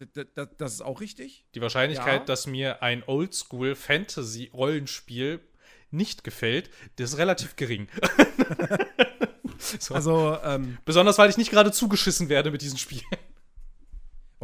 [0.00, 0.26] D-
[0.58, 1.46] das ist auch richtig.
[1.54, 2.24] Die Wahrscheinlichkeit, Ja.
[2.26, 5.40] dass mir ein Oldschool Fantasy Rollenspiel
[5.90, 7.88] nicht gefällt, das ist relativ gering.
[9.58, 9.94] so.
[9.94, 13.04] Also, ähm, Besonders weil ich nicht gerade zugeschissen werde mit diesen Spielen.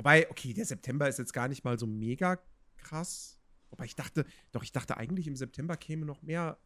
[0.00, 2.38] Wobei, okay, der September ist jetzt gar nicht mal so mega
[2.78, 3.38] krass.
[3.68, 6.56] Wobei ich dachte, doch, ich dachte eigentlich im September käme noch mehr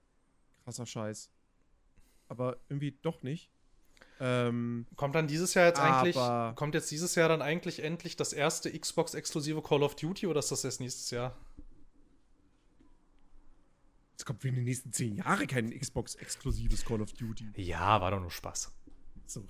[0.62, 1.30] krasser Scheiß.
[2.28, 3.50] Aber irgendwie doch nicht.
[4.20, 6.14] Ähm, Kommt dann dieses Jahr jetzt eigentlich,
[6.54, 10.52] kommt jetzt dieses Jahr dann eigentlich endlich das erste Xbox-exklusive Call of Duty oder ist
[10.52, 11.36] das erst nächstes Jahr?
[14.16, 17.50] es kommt für die nächsten zehn Jahre kein Xbox-exklusives Call of Duty.
[17.56, 18.72] Ja, war doch nur Spaß.
[19.26, 19.44] So.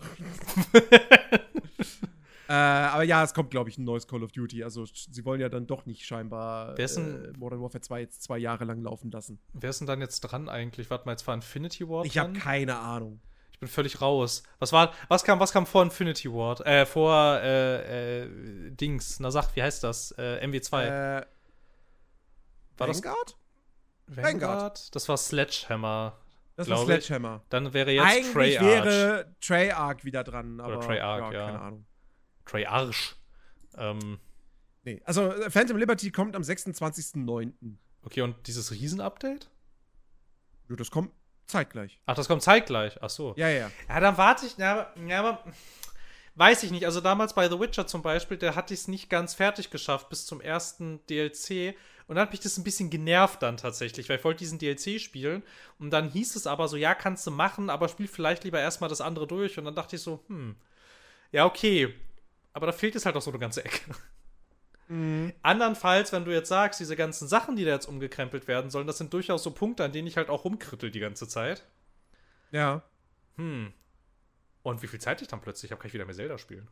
[2.49, 4.63] äh, aber ja, es kommt, glaube ich, ein neues Call of Duty.
[4.65, 8.39] Also, sie wollen ja dann doch nicht scheinbar denn- äh, Modern Warfare 2 jetzt zwei
[8.39, 9.39] Jahre lang laufen lassen.
[9.53, 10.91] Wer ist denn dann jetzt dran eigentlich?
[10.91, 13.21] Warte mal, jetzt war Infinity Ward Ich habe keine Ahnung.
[13.53, 14.43] Ich bin völlig raus.
[14.59, 16.61] Was war, was kam, was kam vor Infinity Ward?
[16.67, 19.21] Äh, vor, äh, äh, Dings.
[19.21, 20.11] Na sag, wie heißt das?
[20.19, 20.85] Äh, MW2.
[21.21, 21.27] Äh,
[22.77, 23.37] war das Vanguard?
[24.07, 24.95] Vanguard?
[24.95, 26.19] Das war Sledgehammer.
[26.57, 27.05] Das war glaub ich.
[27.05, 27.43] Sledgehammer.
[27.49, 28.85] Dann wäre jetzt Eigentlich Treyarch.
[28.85, 31.47] wäre Treyarch wieder dran, aber Treyarch, ja.
[31.47, 31.87] keine Ahnung.
[32.47, 33.17] Treyarch.
[33.77, 34.19] Ähm,
[34.85, 37.53] Nee, also äh, Phantom Liberty kommt am 26.09.
[38.03, 39.51] okay, und dieses Riesen-Update?
[40.69, 41.11] Ja, das kommt
[41.47, 42.01] zeitgleich.
[42.07, 42.99] Ach, das kommt zeitgleich.
[43.03, 43.35] Ach so.
[43.37, 44.01] Ja, ja, ja.
[44.01, 44.57] Dann warte ich.
[44.57, 45.45] Ja, aber, ja, aber
[46.35, 46.85] weiß ich nicht.
[46.85, 50.11] Also damals bei The Witcher zum Beispiel, da hatte ich es nicht ganz fertig geschafft
[50.11, 51.77] bis zum ersten DLC.
[52.07, 55.01] Und dann hat mich das ein bisschen genervt dann tatsächlich, weil ich wollte diesen DLC
[55.01, 55.43] spielen.
[55.79, 58.91] Und dann hieß es aber so, ja, kannst du machen, aber spiel vielleicht lieber erstmal
[58.91, 59.57] das andere durch.
[59.59, 60.57] Und dann dachte ich so, hm,
[61.33, 61.95] ja, okay.
[62.55, 63.95] Aber da fehlt jetzt halt auch so eine ganze Ecke.
[65.43, 68.99] Andernfalls, wenn du jetzt sagst, diese ganzen Sachen, die da jetzt umgekrempelt werden sollen, das
[68.99, 71.67] sind durchaus so Punkte, an denen ich halt auch rumkrittel die ganze Zeit.
[72.53, 72.83] Ja.
[73.37, 73.73] Hm.
[74.63, 76.69] Und wie viel Zeit ich dann plötzlich habe, kann ich wieder mehr Zelda spielen.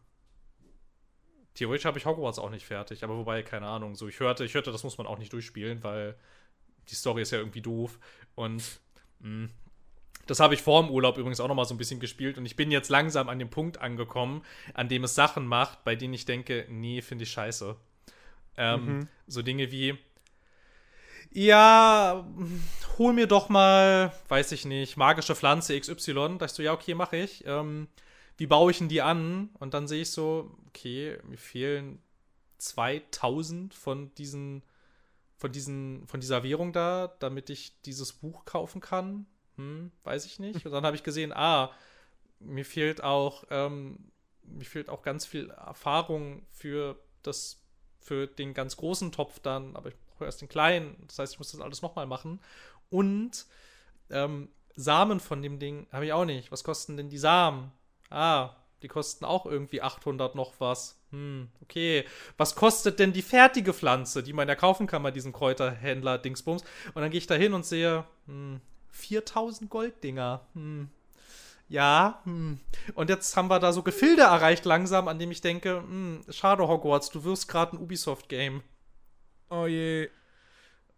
[1.55, 4.55] Theoretisch habe ich Hogwarts auch nicht fertig, aber wobei, keine Ahnung, so ich hörte, ich
[4.55, 6.17] hörte, das muss man auch nicht durchspielen, weil
[6.89, 7.99] die Story ist ja irgendwie doof.
[8.35, 8.81] Und
[9.21, 9.49] mh,
[10.27, 12.47] das habe ich vor dem Urlaub übrigens auch noch mal so ein bisschen gespielt und
[12.47, 14.43] ich bin jetzt langsam an dem Punkt angekommen,
[14.75, 17.77] an dem es Sachen macht, bei denen ich denke, nee, finde ich scheiße.
[18.57, 19.09] Ähm, Mhm.
[19.27, 19.97] So Dinge wie,
[21.33, 22.27] ja,
[22.99, 26.37] hol mir doch mal, weiß ich nicht, magische Pflanze XY.
[26.39, 27.45] Da ich so, ja, okay, mache ich.
[27.47, 27.89] Ähm,
[28.37, 29.51] wie baue ich denn die an?
[29.59, 32.03] Und dann sehe ich so, okay, mir fehlen
[32.59, 34.63] 2000 von diesen,
[35.39, 39.27] von diesen, von dieser Währung da, damit ich dieses Buch kaufen kann.
[39.57, 40.65] Hm, weiß ich nicht.
[40.67, 41.71] Und dann habe ich gesehen, ah,
[42.41, 44.11] mir fehlt auch, ähm,
[44.45, 47.63] mir fehlt auch ganz viel Erfahrung für das,
[48.01, 50.97] für den ganz großen Topf dann, aber ich brauche erst den kleinen.
[51.07, 52.41] Das heißt, ich muss das alles nochmal machen.
[52.91, 53.47] Und
[54.11, 56.51] ähm, Samen von dem Ding habe ich auch nicht.
[56.51, 57.73] Was kosten denn die Samen?
[58.11, 60.99] Ah, Die kosten auch irgendwie 800 noch was.
[61.11, 62.05] Hm, okay.
[62.37, 66.63] Was kostet denn die fertige Pflanze, die man ja kaufen kann bei diesem Kräuterhändler Dingsbums?
[66.95, 68.61] Und dann gehe ich da hin und sehe, hm,
[68.93, 70.47] 4000 Golddinger.
[70.55, 70.89] Hm.
[71.69, 72.61] Ja, hm.
[72.95, 76.69] Und jetzt haben wir da so Gefilde erreicht langsam, an dem ich denke, hm, schade
[76.69, 78.63] Hogwarts, du wirst gerade ein Ubisoft-Game.
[79.51, 80.09] Oh je.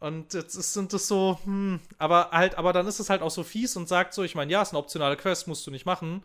[0.00, 3.30] Und jetzt ist, sind das so, hm, aber halt, aber dann ist es halt auch
[3.30, 5.86] so fies und sagt so, ich meine, ja, ist eine optionale Quest, musst du nicht
[5.86, 6.24] machen.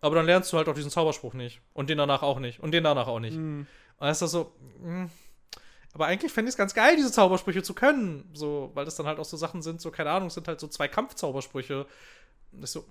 [0.00, 1.60] Aber dann lernst du halt auch diesen Zauberspruch nicht.
[1.72, 2.60] Und den danach auch nicht.
[2.60, 3.36] Und den danach auch nicht.
[3.36, 3.60] Mhm.
[3.60, 5.08] Und dann ist das so, mh.
[5.98, 6.02] Hm.
[6.02, 8.30] aber eigentlich fände ich es ganz geil, diese Zaubersprüche zu können.
[8.32, 10.68] So, weil das dann halt auch so Sachen sind, so, keine Ahnung, sind halt so
[10.68, 11.86] zwei Kampfzaubersprüche.
[12.52, 12.84] Das so,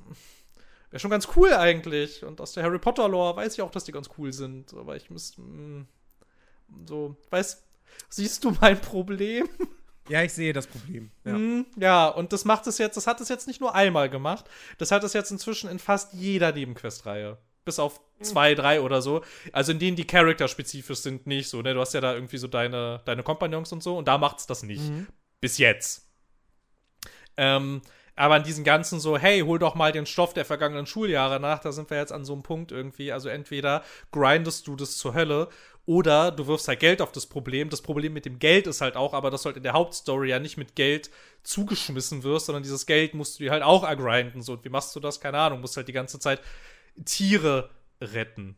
[0.90, 2.24] wäre schon ganz cool eigentlich.
[2.24, 4.74] Und aus der Harry Potter-Lore weiß ich auch, dass die ganz cool sind.
[4.74, 5.88] Aber ich müsste, hm,
[6.86, 7.64] so, weißt,
[8.10, 9.48] siehst du mein Problem?
[10.10, 11.12] Ja, ich sehe das Problem.
[11.26, 11.34] Ja.
[11.34, 14.46] Mm, ja, und das macht es jetzt, das hat es jetzt nicht nur einmal gemacht,
[14.78, 17.38] das hat es jetzt inzwischen in fast jeder Nebenquest-Reihe.
[17.68, 18.23] Bis auf mhm.
[18.23, 19.22] zwei, drei oder so.
[19.52, 21.73] Also in denen die Charakter-spezifisch sind, nicht so, ne?
[21.73, 24.48] Du hast ja da irgendwie so deine, deine Kompagnons und so und da macht es
[24.48, 24.89] das nicht.
[24.89, 25.07] Mhm.
[25.41, 26.07] Bis jetzt.
[27.35, 27.81] Ähm,
[28.15, 31.60] aber an diesen ganzen so, hey, hol doch mal den Stoff der vergangenen Schuljahre nach,
[31.60, 33.11] da sind wir jetzt an so einem Punkt irgendwie.
[33.11, 35.49] Also entweder grindest du das zur Hölle
[35.85, 37.69] oder du wirfst halt Geld auf das Problem.
[37.69, 40.30] Das Problem mit dem Geld ist halt auch, aber dass du halt in der Hauptstory
[40.30, 41.11] ja nicht mit Geld
[41.44, 44.41] zugeschmissen wirst, sondern dieses Geld musst du dir halt auch ergrinden.
[44.41, 45.22] So, und wie machst du das?
[45.22, 45.61] Keine Ahnung.
[45.61, 46.41] Musst halt die ganze Zeit
[47.06, 47.69] Tiere
[48.02, 48.57] retten.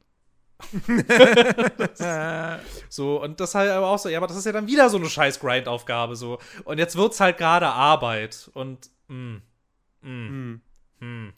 [2.90, 4.98] so, und das halt aber auch so, ja, aber das ist ja dann wieder so
[4.98, 6.40] eine scheiß Grind-Aufgabe, so.
[6.66, 8.50] Und jetzt wird's halt gerade Arbeit.
[8.54, 9.42] Und, mh,
[10.02, 10.62] mh, mm.
[11.00, 11.34] mh,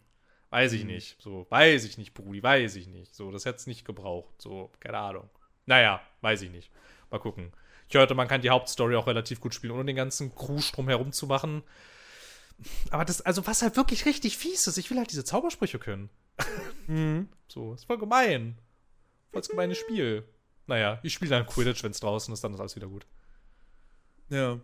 [0.50, 1.22] weiß ich nicht.
[1.22, 3.16] So, weiß ich nicht, Brudi, weiß ich nicht.
[3.16, 4.42] So, das hätte es nicht gebraucht.
[4.42, 5.30] So, keine Ahnung.
[5.66, 6.72] Naja, weiß ich nicht.
[7.12, 7.52] Mal gucken.
[7.88, 11.12] Ich hörte, man kann die Hauptstory auch relativ gut spielen, ohne den ganzen Krusch drumherum
[11.12, 11.62] zu machen.
[12.90, 16.10] Aber das, also was halt wirklich richtig fies ist, ich will halt diese Zaubersprüche können.
[16.88, 17.30] Mhm.
[17.48, 18.58] So, ist voll gemein.
[19.32, 20.28] Voll gemeines Spiel.
[20.68, 23.06] Naja, ich spiele dann Quidditch, wenn es draußen ist, dann ist alles wieder gut.
[24.30, 24.60] Ja.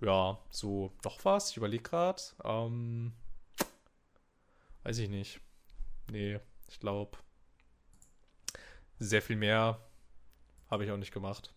[0.00, 1.50] Ja, so, doch was?
[1.50, 2.22] Ich überlege gerade.
[2.44, 3.12] Ähm,
[4.82, 5.40] weiß ich nicht.
[6.10, 7.18] Nee, ich glaube,
[8.98, 9.80] sehr viel mehr
[10.70, 11.52] habe ich auch nicht gemacht.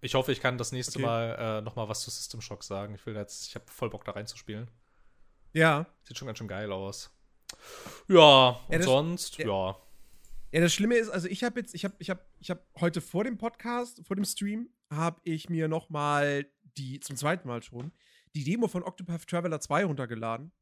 [0.00, 1.06] Ich hoffe, ich kann das nächste okay.
[1.06, 2.94] Mal äh, noch mal was zu System Shock sagen.
[2.94, 4.70] Ich will jetzt, ich habe voll Bock da reinzuspielen.
[5.52, 5.86] Ja.
[6.02, 7.10] Sieht schon ganz schön geil aus.
[8.08, 9.46] Ja, und ja, sonst, ja.
[9.46, 9.76] ja.
[10.52, 13.00] Ja, das Schlimme ist, also ich habe jetzt, ich habe, ich habe, ich habe heute
[13.00, 17.62] vor dem Podcast, vor dem Stream, habe ich mir noch mal die, zum zweiten Mal
[17.62, 17.90] schon,
[18.36, 20.52] die Demo von Octopath Traveler 2 runtergeladen.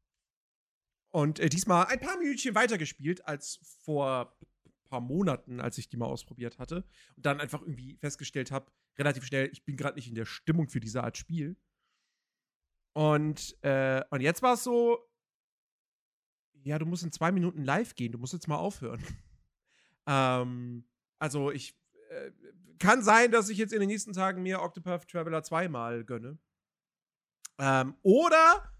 [1.11, 4.35] Und äh, diesmal ein paar Minütchen weitergespielt als vor
[4.93, 6.83] paar Monaten, als ich die mal ausprobiert hatte.
[7.15, 10.69] Und dann einfach irgendwie festgestellt habe, relativ schnell, ich bin gerade nicht in der Stimmung
[10.69, 11.57] für diese Art Spiel.
[12.93, 14.99] Und, äh, und jetzt war es so,
[16.63, 19.01] ja, du musst in zwei Minuten live gehen, du musst jetzt mal aufhören.
[20.07, 20.85] ähm,
[21.19, 21.75] also ich
[22.09, 22.31] äh,
[22.79, 26.37] kann sein, dass ich jetzt in den nächsten Tagen mir Octopath Traveler 2 mal gönne.
[27.59, 28.71] Ähm, oder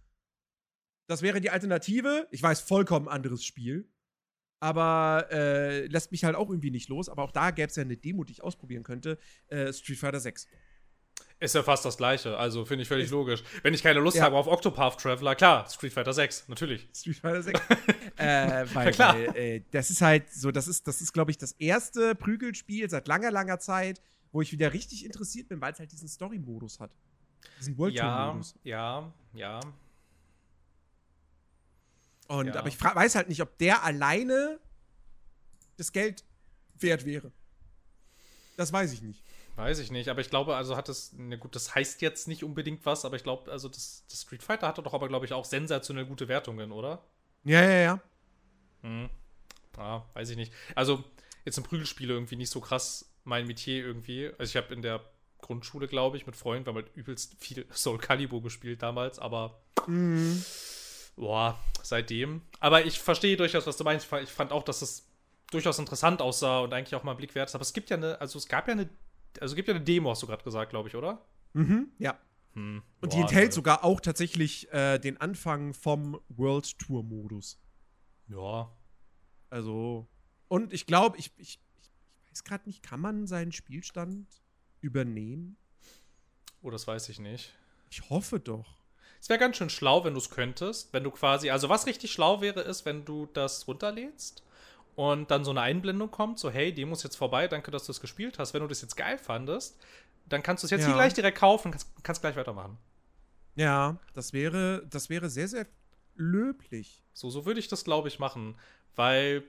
[1.08, 2.28] das wäre die Alternative.
[2.32, 3.94] Ich weiß, vollkommen anderes Spiel
[4.64, 7.10] aber äh, lässt mich halt auch irgendwie nicht los.
[7.10, 9.18] Aber auch da gäbe es ja eine Demo, die ich ausprobieren könnte.
[9.48, 10.48] Äh, Street Fighter 6.
[11.44, 13.44] Ist ja fast das gleiche, also finde ich völlig logisch.
[13.64, 14.24] Wenn ich keine Lust ja.
[14.24, 16.88] habe auf Octopath Traveler, klar, Street Fighter 6, natürlich.
[16.96, 17.60] Street Fighter 6.
[18.16, 19.14] äh, weil, klar.
[19.14, 22.90] Weil, äh, das ist halt so, das ist, das ist, glaube ich, das erste Prügelspiel
[22.90, 24.02] seit langer, langer Zeit,
[24.32, 26.92] wo ich wieder richtig interessiert bin, weil es halt diesen Story-Modus hat.
[27.60, 28.56] Diesen World Tour-Modus.
[28.64, 29.60] Ja, ja, ja.
[32.30, 32.56] Und, ja.
[32.56, 34.62] Aber ich weiß halt nicht, ob der alleine
[35.76, 36.24] das Geld
[36.80, 37.34] wert wäre.
[38.56, 39.23] Das weiß ich nicht.
[39.56, 42.44] Weiß ich nicht, aber ich glaube, also hat es, ne gut, das heißt jetzt nicht
[42.44, 45.34] unbedingt was, aber ich glaube, also das, das, Street Fighter hatte doch aber, glaube ich,
[45.34, 47.04] auch sensationell gute Wertungen, oder?
[47.44, 48.00] Ja, ja, ja.
[48.82, 49.10] Hm.
[49.78, 50.54] Ja, weiß ich nicht.
[50.76, 51.04] Also,
[51.46, 54.32] jetzt sind Prügelspiele irgendwie nicht so krass mein Metier irgendwie.
[54.40, 55.02] Also, ich habe in der
[55.40, 59.62] Grundschule, glaube ich, mit Freunden, wir haben halt übelst viel Soul Calibur gespielt damals, aber.
[59.86, 60.44] Mhm
[61.16, 62.42] boah, seitdem.
[62.60, 64.08] Aber ich verstehe durchaus, was du meinst.
[64.22, 65.08] Ich fand auch, dass es
[65.52, 67.56] durchaus interessant aussah und eigentlich auch mal einen Blick wert ist.
[67.56, 68.90] Aber es gibt ja eine, also es gab ja eine,
[69.42, 71.26] also es gibt ja eine Demo, hast du gerade gesagt, glaube ich, oder?
[71.54, 72.18] Mhm, ja.
[72.54, 72.84] Hm.
[73.02, 73.56] Und boah, die enthält Alter.
[73.56, 77.60] sogar auch tatsächlich äh, den Anfang vom World Tour Modus.
[78.28, 78.72] Ja.
[79.50, 80.08] Also,
[80.48, 84.28] und ich glaube, ich, ich, ich weiß gerade nicht, kann man seinen Spielstand
[84.82, 85.58] übernehmen?
[86.62, 87.54] Oh, das weiß ich nicht.
[87.90, 88.84] Ich hoffe doch.
[89.20, 92.12] Es wäre ganz schön schlau, wenn du es könntest, wenn du quasi, also was richtig
[92.12, 94.44] schlau wäre, ist, wenn du das runterlädst
[94.96, 97.92] und dann so eine Einblendung kommt, so hey, die muss jetzt vorbei, danke, dass du
[97.92, 98.54] es gespielt hast.
[98.54, 99.80] Wenn du das jetzt geil fandest,
[100.28, 100.88] dann kannst du es jetzt ja.
[100.88, 102.78] hier gleich direkt kaufen, kannst, kannst gleich weitermachen.
[103.56, 105.68] Ja, das wäre, das wäre sehr, sehr
[106.16, 107.04] löblich.
[107.14, 108.56] So, so würde ich das, glaube ich, machen,
[108.96, 109.44] weil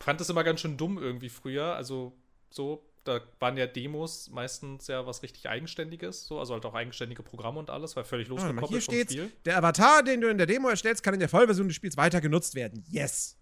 [0.00, 1.74] fand das immer ganz schön dumm irgendwie früher.
[1.74, 2.12] Also
[2.50, 7.22] so, da waren ja Demos meistens ja was richtig Eigenständiges, so, also halt auch eigenständige
[7.22, 9.12] Programme und alles, war völlig losgekoppelt hier vom steht's.
[9.12, 9.32] Spiel.
[9.44, 12.20] Der Avatar, den du in der Demo erstellst, kann in der Vollversion des Spiels weiter
[12.20, 12.84] genutzt werden.
[12.88, 13.36] Yes.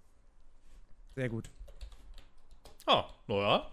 [1.14, 1.50] Sehr gut.
[2.86, 3.70] Ah, naja.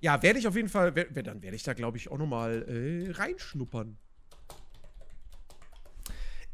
[0.00, 2.18] Ja, werde ich auf jeden Fall, wer, wer- dann werde ich da, glaube ich, auch
[2.18, 3.96] noch mal äh, reinschnuppern.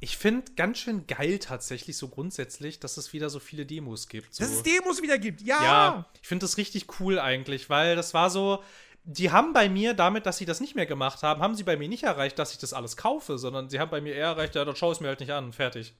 [0.00, 4.34] Ich finde ganz schön geil tatsächlich so grundsätzlich, dass es wieder so viele Demos gibt.
[4.34, 4.44] So.
[4.44, 5.62] Dass es Demos wieder gibt, ja.
[5.64, 8.62] Ja, ich finde das richtig cool eigentlich, weil das war so.
[9.04, 11.76] Die haben bei mir, damit, dass sie das nicht mehr gemacht haben, haben sie bei
[11.78, 14.54] mir nicht erreicht, dass ich das alles kaufe, sondern sie haben bei mir eher erreicht,
[14.54, 15.94] ja, dann schau es mir halt nicht an, fertig.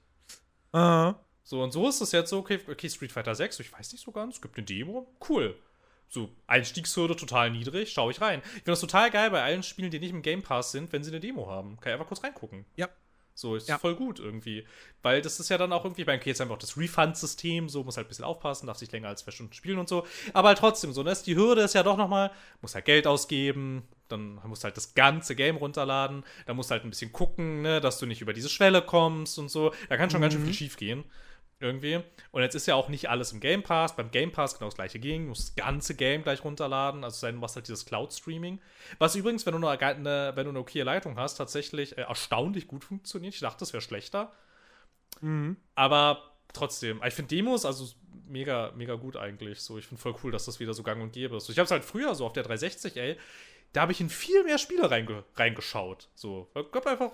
[0.71, 1.15] Ah.
[1.43, 4.03] So, und so ist es jetzt so, okay, okay, Street Fighter 6, ich weiß nicht
[4.03, 5.57] so ganz, es gibt eine Demo, cool.
[6.07, 8.41] So, Einstiegshürde total niedrig, schau ich rein.
[8.43, 11.03] Ich finde das total geil bei allen Spielen, die nicht im Game Pass sind, wenn
[11.03, 11.77] sie eine Demo haben.
[11.79, 12.65] Kann ich einfach kurz reingucken.
[12.75, 12.89] Ja.
[13.35, 13.77] So, ist Ja.
[13.77, 14.65] voll gut irgendwie.
[15.01, 17.69] Weil das ist ja dann auch irgendwie, bei okay, jetzt haben wir auch das Refund-System,
[17.69, 20.05] so muss halt ein bisschen aufpassen, darf sich länger als zwei Stunden spielen und so.
[20.33, 22.31] Aber halt trotzdem, so, ne, die Hürde ist ja doch nochmal,
[22.61, 26.73] muss halt Geld ausgeben, dann musst du halt das ganze Game runterladen, dann musst du
[26.73, 29.73] halt ein bisschen gucken, ne, dass du nicht über diese Schwelle kommst und so.
[29.87, 31.05] Da kann schon ganz schön viel schief gehen.
[31.61, 31.99] Irgendwie.
[32.31, 33.93] Und jetzt ist ja auch nicht alles im Game Pass.
[33.93, 35.23] Beim Game Pass genau das gleiche ging.
[35.23, 37.03] Du musst das ganze Game gleich runterladen.
[37.03, 38.61] Also sein, du machst halt dieses Cloud-Streaming.
[38.97, 42.65] Was übrigens, wenn du eine, eine, wenn du eine okay Leitung hast, tatsächlich äh, erstaunlich
[42.67, 43.33] gut funktioniert.
[43.33, 44.31] Ich dachte, das wäre schlechter.
[45.19, 45.57] Mhm.
[45.75, 47.93] Aber trotzdem, ich finde Demos also
[48.25, 49.59] mega, mega gut eigentlich.
[49.59, 51.45] So, ich finde voll cool, dass das wieder so gang und gäbe ist.
[51.45, 53.17] So, ich habe es halt früher so auf der 360, ey,
[53.73, 56.09] da habe ich in viel mehr Spiele reinge reingeschaut.
[56.15, 57.11] So, es gab einfach,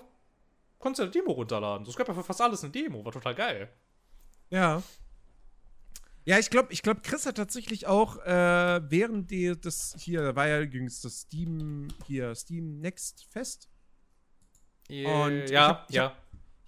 [0.78, 1.84] konntest du eine Demo runterladen.
[1.84, 3.68] So, es gab einfach fast alles eine Demo, war total geil.
[4.50, 4.82] Ja.
[6.24, 10.34] Ja, ich glaube, ich glaub, Chris hat tatsächlich auch äh, während die, das hier da
[10.34, 13.68] war ja übrigens das Steam hier Steam Next Fest.
[14.88, 16.04] Und ich ja, hab- ich ja.
[16.04, 16.16] hab-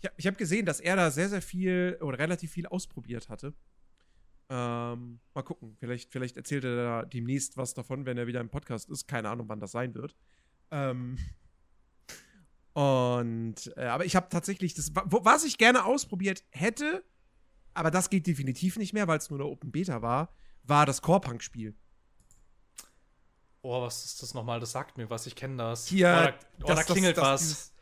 [0.00, 3.28] Ich habe ich hab gesehen, dass er da sehr sehr viel oder relativ viel ausprobiert
[3.28, 3.52] hatte.
[4.50, 8.48] Ähm, mal gucken, vielleicht vielleicht erzählt er da demnächst was davon, wenn er wieder im
[8.48, 9.06] Podcast ist.
[9.06, 10.16] Keine Ahnung, wann das sein wird.
[10.70, 11.18] Ähm,
[12.72, 17.04] und äh, aber ich habe tatsächlich das, was ich gerne ausprobiert hätte,
[17.74, 21.02] aber das geht definitiv nicht mehr, weil es nur eine Open Beta war, war das
[21.02, 21.74] Core-Punk-Spiel.
[23.62, 24.60] Oh, was ist das nochmal?
[24.60, 25.86] Das sagt mir was, ich kenne das.
[25.88, 27.40] Hier, oh, da, oh, das- da das- klingelt das- was.
[27.40, 27.72] Dieses,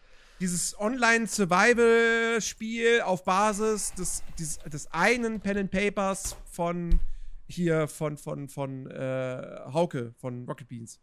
[0.41, 7.01] dieses Online-Survival-Spiel auf Basis des, des, des einen Pen and Papers von
[7.49, 11.01] hier von von von äh, Hauke von Rocket Beans.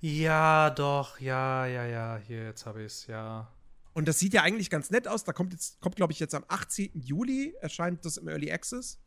[0.00, 3.52] Ja, doch, ja, ja, ja, hier, jetzt habe ich es, ja.
[3.92, 5.24] Und das sieht ja eigentlich ganz nett aus.
[5.24, 6.90] Da kommt jetzt, kommt, glaube ich, jetzt am 18.
[6.94, 9.00] Juli, erscheint das im Early Access.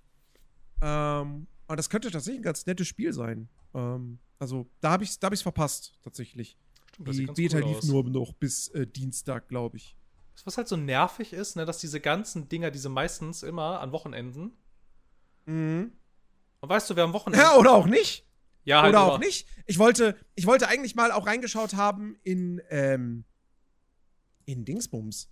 [0.81, 3.47] Ähm, und das könnte tatsächlich ein ganz nettes Spiel sein.
[3.73, 6.57] Ähm, also, da habe ich es da hab ich's verpasst, tatsächlich.
[6.93, 7.83] Stimmt, Die Beta cool lief aus.
[7.85, 9.95] nur noch bis äh, Dienstag, glaube ich.
[10.45, 14.51] Was halt so nervig ist, ne, dass diese ganzen Dinger, diese meistens immer an Wochenenden.
[15.45, 15.91] Mhm.
[16.59, 17.43] Und weißt du, wer am Wochenende.
[17.43, 18.25] Ja, oder auch nicht.
[18.65, 19.47] Ja, halt oder immer- auch nicht.
[19.65, 23.25] Ich wollte, ich wollte eigentlich mal auch reingeschaut haben in, ähm,
[24.45, 25.29] in Dingsbums.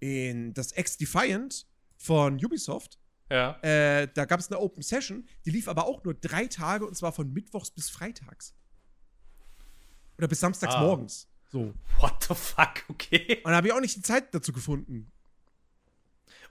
[0.00, 1.66] In das X-Defiant
[1.96, 2.98] von Ubisoft.
[3.30, 3.58] Ja.
[3.62, 6.96] Äh, da gab es eine Open Session, die lief aber auch nur drei Tage und
[6.96, 8.54] zwar von Mittwochs bis Freitags.
[10.18, 10.80] Oder bis samstags Ah.
[10.82, 11.28] morgens.
[11.50, 11.72] So.
[12.00, 13.40] What the fuck, okay.
[13.44, 15.10] Und da habe ich auch nicht die Zeit dazu gefunden.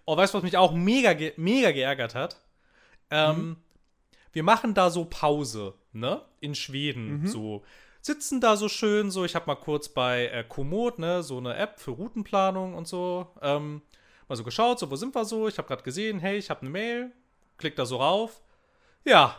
[0.06, 2.42] Oh, weißt du, was mich auch mega, ge mega geärgert hat?
[3.12, 3.58] Ähm,
[4.32, 6.22] wir machen da so Pause, ne?
[6.40, 7.22] In Schweden.
[7.22, 7.28] Mhm.
[7.28, 7.64] So.
[8.02, 9.26] Sitzen da so schön, so.
[9.26, 13.28] Ich habe mal kurz bei äh, Komoot, ne, so eine App für Routenplanung und so.
[13.42, 13.82] Ähm,
[14.30, 15.48] mal so geschaut, so, wo sind wir so?
[15.50, 17.12] Ich habe gerade gesehen, hey, ich habe eine Mail.
[17.58, 18.42] Klick da so rauf.
[19.04, 19.36] Ja.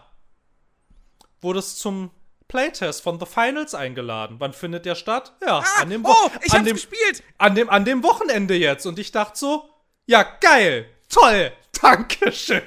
[1.40, 2.10] Wurde es zum
[2.49, 4.37] Playtest von The Finals eingeladen.
[4.41, 5.35] Wann findet der statt?
[5.45, 7.23] Ja, Ah, an dem Wo- oh, ich an hab's dem, gespielt!
[7.37, 8.87] an dem, an dem Wochenende jetzt.
[8.87, 9.69] Und ich dachte so,
[10.07, 11.53] ja, geil, toll,
[11.83, 12.62] Dankeschön.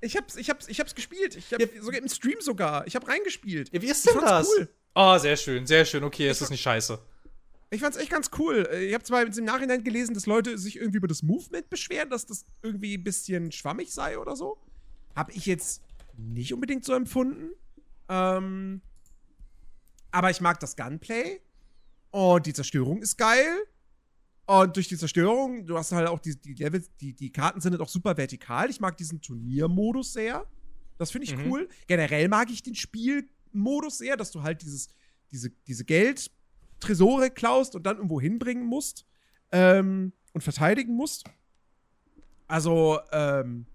[0.00, 1.36] Ich hab's, ich hab's, ich hab's gespielt.
[1.36, 2.86] Ich hab sogar im Stream sogar.
[2.86, 3.72] Ich hab reingespielt.
[3.72, 4.46] Ja, wie ist denn das?
[4.48, 4.68] cool.
[4.94, 6.04] Oh, sehr schön, sehr schön.
[6.04, 6.98] Okay, es ist nicht scheiße.
[7.70, 8.68] Ich fand's echt ganz cool.
[8.86, 12.26] Ich habe zwar im Nachhinein gelesen, dass Leute sich irgendwie über das Movement beschweren, dass
[12.26, 14.58] das irgendwie ein bisschen schwammig sei oder so.
[15.16, 15.82] Habe ich jetzt
[16.16, 17.50] nicht unbedingt so empfunden.
[18.08, 18.80] Ähm,
[20.10, 21.40] aber ich mag das Gunplay.
[22.10, 23.64] Und die Zerstörung ist geil.
[24.46, 27.72] Und durch die Zerstörung, du hast halt auch die, die Levels, die, die Karten sind
[27.72, 28.68] halt auch super vertikal.
[28.70, 30.46] Ich mag diesen Turniermodus sehr.
[30.98, 31.50] Das finde ich Mhm.
[31.50, 31.68] cool.
[31.88, 34.88] Generell mag ich den Spielmodus sehr, dass du halt dieses,
[35.32, 39.06] diese, diese Geld-Tresore klaust und dann irgendwo hinbringen musst
[39.50, 41.24] ähm, und verteidigen musst.
[42.46, 43.66] Also, ähm,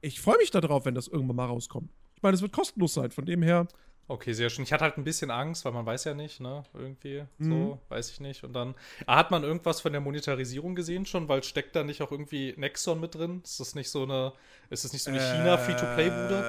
[0.00, 1.92] ich freue mich darauf, wenn das irgendwann mal rauskommt.
[2.22, 3.66] Ich meine, es wird kostenlos sein, von dem her.
[4.06, 4.62] Okay, sehr schön.
[4.62, 6.62] Ich hatte halt ein bisschen Angst, weil man weiß ja nicht, ne?
[6.72, 7.24] Irgendwie.
[7.38, 7.50] Mhm.
[7.50, 8.44] So, weiß ich nicht.
[8.44, 8.76] Und dann.
[9.06, 11.28] Ah, hat man irgendwas von der Monetarisierung gesehen schon?
[11.28, 13.40] Weil steckt da nicht auch irgendwie Nexon mit drin?
[13.42, 14.34] Ist das nicht so eine.
[14.70, 16.44] Ist das nicht so eine China-Free-to-Play-Bude?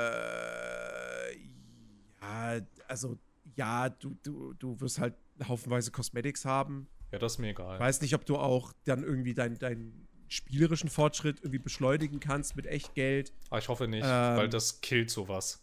[1.31, 1.37] Äh,
[2.21, 3.17] ja, also,
[3.55, 5.15] ja, du, du, du wirst halt
[5.47, 6.87] haufenweise Cosmetics haben.
[7.11, 7.77] Ja, das ist mir egal.
[7.77, 12.55] Ich weiß nicht, ob du auch dann irgendwie deinen deinen spielerischen Fortschritt irgendwie beschleunigen kannst
[12.55, 13.33] mit Echtgeld.
[13.49, 14.37] Aber ich hoffe nicht, Ähm.
[14.37, 15.61] weil das killt sowas.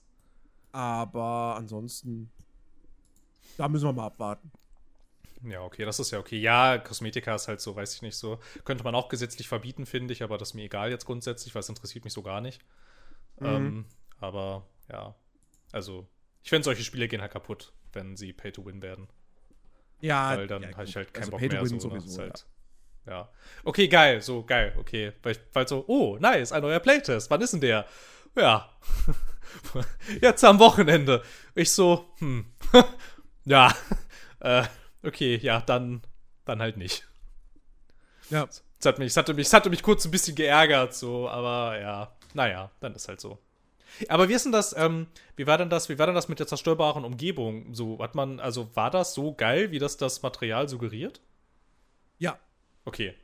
[0.72, 2.30] Aber ansonsten,
[3.56, 4.50] da müssen wir mal abwarten.
[5.42, 6.38] Ja, okay, das ist ja okay.
[6.38, 8.38] Ja, Kosmetika ist halt so, weiß ich nicht so.
[8.64, 11.60] Könnte man auch gesetzlich verbieten, finde ich, aber das ist mir egal jetzt grundsätzlich, weil
[11.60, 12.60] es interessiert mich so gar nicht.
[13.38, 13.46] Mhm.
[13.46, 13.84] Ähm,
[14.20, 15.14] aber ja,
[15.72, 16.06] also
[16.42, 19.08] ich finde, solche Spiele gehen halt kaputt, wenn sie Pay to Win werden.
[20.00, 21.66] Ja, weil dann ja, habe ich halt keinen Also Bock mehr.
[21.66, 21.80] So, ne?
[21.80, 22.44] sowieso, Ist halt, ja.
[23.64, 25.12] Okay, geil, so geil, okay.
[25.22, 27.30] Weil, weil so, oh, nice, ein neuer Playtest.
[27.30, 27.86] Wann ist denn der?
[28.36, 28.70] Ja.
[30.20, 31.22] Jetzt am Wochenende.
[31.54, 32.46] Ich so, hm.
[33.44, 33.74] ja.
[34.42, 34.64] Äh,
[35.02, 36.00] okay, ja, dann,
[36.46, 37.06] dann halt nicht.
[38.30, 38.48] Ja.
[38.78, 41.78] Es hat mich, es hatte mich, es hatte mich kurz ein bisschen geärgert, so, aber
[41.78, 43.38] ja, naja, dann ist halt so.
[44.08, 46.38] Aber wie ist denn das, ähm, wie war denn das, wie war denn das mit
[46.38, 47.74] der zerstörbaren Umgebung?
[47.74, 51.20] So, hat man, also war das so geil, wie das das Material suggeriert?
[52.16, 52.38] Ja.
[52.90, 53.14] Okay,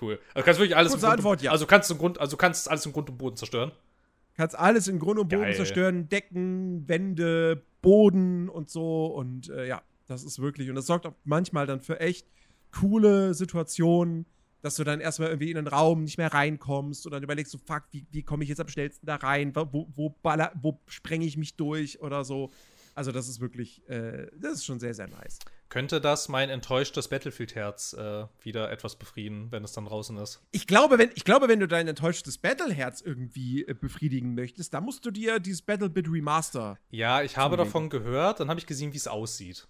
[0.00, 0.18] cool.
[0.32, 1.50] Also kannst wirklich alles Kurze im Grund, Antwort, ja.
[1.50, 3.70] Also kannst du Grund, also kannst alles im Grund und Boden zerstören.
[4.34, 5.56] Kannst alles in Grund und Boden Geil.
[5.56, 9.08] zerstören, Decken, Wände, Boden und so.
[9.08, 10.70] Und äh, ja, das ist wirklich.
[10.70, 12.26] Und das sorgt auch manchmal dann für echt
[12.72, 14.24] coole Situationen,
[14.62, 17.58] dass du dann erstmal irgendwie in den Raum nicht mehr reinkommst und dann überlegst du,
[17.58, 19.54] fuck, wie, wie komme ich jetzt am schnellsten da rein?
[19.54, 22.50] Wo, wo, baller, wo sprenge ich mich durch oder so?
[22.94, 25.40] Also, das ist wirklich, äh, das ist schon sehr, sehr nice.
[25.70, 30.42] Könnte das mein enttäuschtes Battlefield-Herz äh, wieder etwas befrieden, wenn es dann draußen ist?
[30.50, 34.82] Ich glaube, wenn, ich glaube, wenn du dein enttäuschtes Battleherz irgendwie äh, befriedigen möchtest, dann
[34.82, 36.76] musst du dir dieses Battlebit Remaster.
[36.90, 39.68] Ja, ich habe davon gehört, dann habe ich gesehen, wie es aussieht.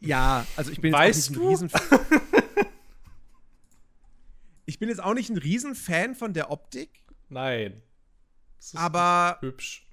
[0.00, 1.46] Ja, also ich bin Weißt jetzt du?
[1.46, 2.66] auch nicht ein Riesen
[4.66, 7.82] Ich bin jetzt auch nicht ein Riesenfan von der Optik, Nein.
[8.74, 9.85] Aber hübsch.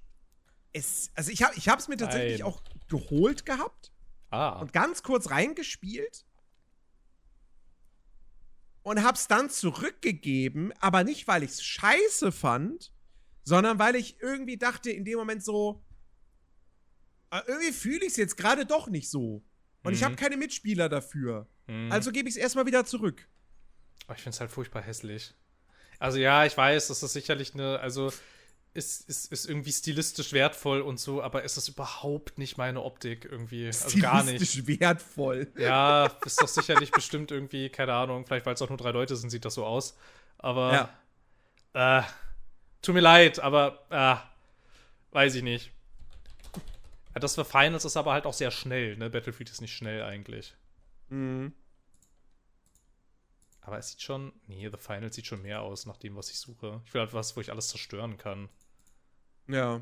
[0.73, 2.47] Es, also ich habe ich es mir tatsächlich Nein.
[2.47, 3.91] auch geholt gehabt
[4.31, 4.59] Ah.
[4.59, 6.25] und ganz kurz reingespielt
[8.81, 12.91] und hab's dann zurückgegeben, aber nicht, weil ich's scheiße fand,
[13.43, 15.83] sondern weil ich irgendwie dachte in dem Moment so,
[17.29, 19.43] ah, irgendwie fühle ich's jetzt gerade doch nicht so.
[19.83, 20.05] Und ich Mhm.
[20.05, 21.47] habe keine Mitspieler dafür.
[21.67, 21.91] Hm.
[21.91, 23.27] Also gebe ich's erstmal wieder zurück.
[24.07, 25.33] Aber ich finde es halt furchtbar hässlich.
[25.99, 28.11] Also ja, ich weiß, das ist sicherlich eine, also
[28.73, 33.25] ist, ist, ist irgendwie stilistisch wertvoll und so, aber ist das überhaupt nicht meine Optik
[33.25, 33.67] irgendwie.
[33.67, 34.43] Also gar nicht.
[34.47, 35.51] Stilistisch wertvoll.
[35.57, 39.15] Ja, ist doch sicherlich bestimmt irgendwie, keine Ahnung, vielleicht weil es auch nur drei Leute
[39.15, 39.95] sind, sieht das so aus.
[40.39, 40.89] Aber
[41.73, 41.99] Ja.
[41.99, 42.03] äh,
[42.81, 45.71] tut mir leid, aber äh, weiß ich nicht.
[47.13, 49.09] Ja, das für Finals ist aber halt auch sehr schnell, ne?
[49.11, 50.55] Battlefield ist nicht schnell eigentlich.
[51.09, 51.53] Mhm.
[53.61, 54.33] Aber es sieht schon.
[54.47, 56.81] Nee, The Finals sieht schon mehr aus, nach dem, was ich suche.
[56.85, 58.49] Ich will halt was, wo ich alles zerstören kann.
[59.47, 59.81] Ja.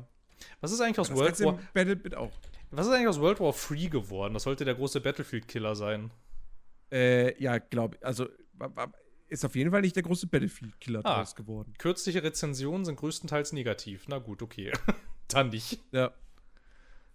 [0.60, 1.58] Was ist eigentlich aus Das World War.
[1.72, 2.32] Battlebit auch.
[2.70, 4.34] Was ist eigentlich aus World War 3 geworden?
[4.34, 6.10] Das sollte der große Battlefield-Killer sein.
[6.90, 8.04] Äh, ja, glaube ich.
[8.06, 8.28] Also,
[9.28, 11.16] ist auf jeden Fall nicht der große Battlefield-Killer Ah.
[11.18, 11.74] draus geworden.
[11.78, 14.04] Kürzliche Rezensionen sind größtenteils negativ.
[14.08, 14.72] Na gut, okay.
[15.28, 15.78] Dann nicht.
[15.92, 16.12] Ja.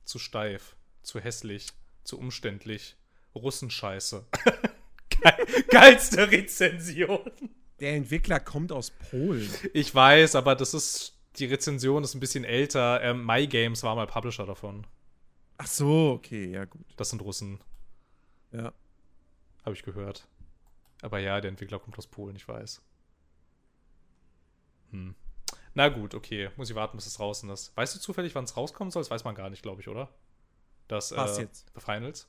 [0.06, 1.68] Zu steif, zu hässlich,
[2.04, 2.96] zu umständlich.
[3.36, 4.26] Russenscheiße.
[5.22, 7.20] Geil, geilste Rezension.
[7.80, 9.50] Der Entwickler kommt aus Polen.
[9.74, 11.17] Ich weiß, aber das ist.
[11.38, 13.02] Die Rezension ist ein bisschen älter.
[13.04, 14.88] Ähm, My Games war mal Publisher davon.
[15.58, 16.86] Ach so, okay, ja, gut.
[16.98, 17.60] Das sind Russen,
[18.52, 18.74] Ja.
[19.66, 20.28] habe ich gehört.
[21.02, 22.82] Aber ja, der Entwickler kommt aus Polen, ich weiß.
[24.92, 25.16] Hm.
[25.74, 26.50] Na gut, okay.
[26.58, 27.76] Muss ich warten, bis es draußen ist.
[27.78, 29.02] Weißt du zufällig, wann es rauskommen soll?
[29.02, 30.10] Das weiß man gar nicht, glaube ich, oder?
[30.88, 31.72] Das, Was äh, jetzt?
[31.76, 32.28] The Finals?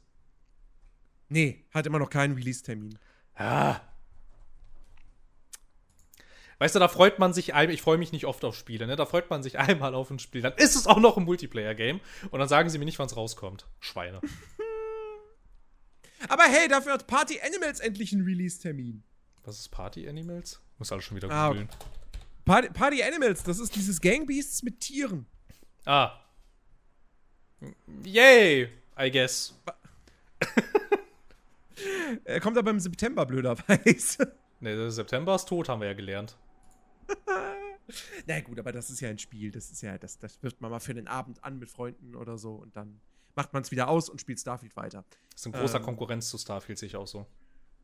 [1.29, 2.99] Nee, hat immer noch keinen Release-Termin.
[3.35, 3.81] Ah.
[6.59, 8.97] Weißt du, da freut man sich, ein- ich freue mich nicht oft auf Spiele, ne?
[8.97, 10.43] Da freut man sich einmal auf ein Spiel.
[10.43, 12.01] Dann ist es auch noch ein Multiplayer-Game.
[12.31, 13.67] Und dann sagen sie mir nicht, wann es rauskommt.
[13.81, 14.21] Schweine.
[16.29, 19.03] Aber hey, dafür hat Party Animals endlich einen Release-Termin.
[19.45, 20.61] Was ist Party Animals?
[20.79, 21.69] Muss alles schon wieder Ah, googeln.
[22.45, 25.27] Party, Party Animals, das ist dieses Gangbeasts mit Tieren.
[25.85, 26.19] Ah.
[28.05, 28.69] Yay,
[28.99, 29.55] I guess.
[32.25, 34.35] Er kommt aber im September, blöderweise.
[34.61, 36.37] Ne, September ist tot, haben wir ja gelernt.
[38.27, 39.51] Na gut, aber das ist ja ein Spiel.
[39.51, 42.39] Das ist ja, das, das wirft man mal für den Abend an mit Freunden oder
[42.39, 43.01] so und dann
[43.35, 45.05] macht man es wieder aus und spielt Starfield weiter.
[45.31, 45.85] Das ist ein großer Ähm.
[45.85, 47.27] Konkurrenz zu Starfield, sehe ich auch so.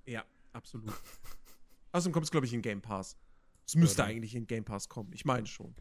[0.05, 0.93] Ja, absolut.
[1.93, 3.17] Außerdem kommt es, glaube ich, in Game Pass.
[3.67, 4.11] Es müsste dann.
[4.11, 5.13] eigentlich in Game Pass kommen.
[5.15, 5.75] Ich meine schon.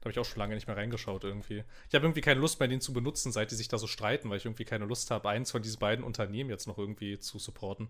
[0.00, 1.64] Da Habe ich auch schon lange nicht mehr reingeschaut irgendwie.
[1.88, 4.30] Ich habe irgendwie keine Lust mehr, den zu benutzen, seit die sich da so streiten,
[4.30, 7.38] weil ich irgendwie keine Lust habe, eins von diesen beiden Unternehmen jetzt noch irgendwie zu
[7.38, 7.88] supporten.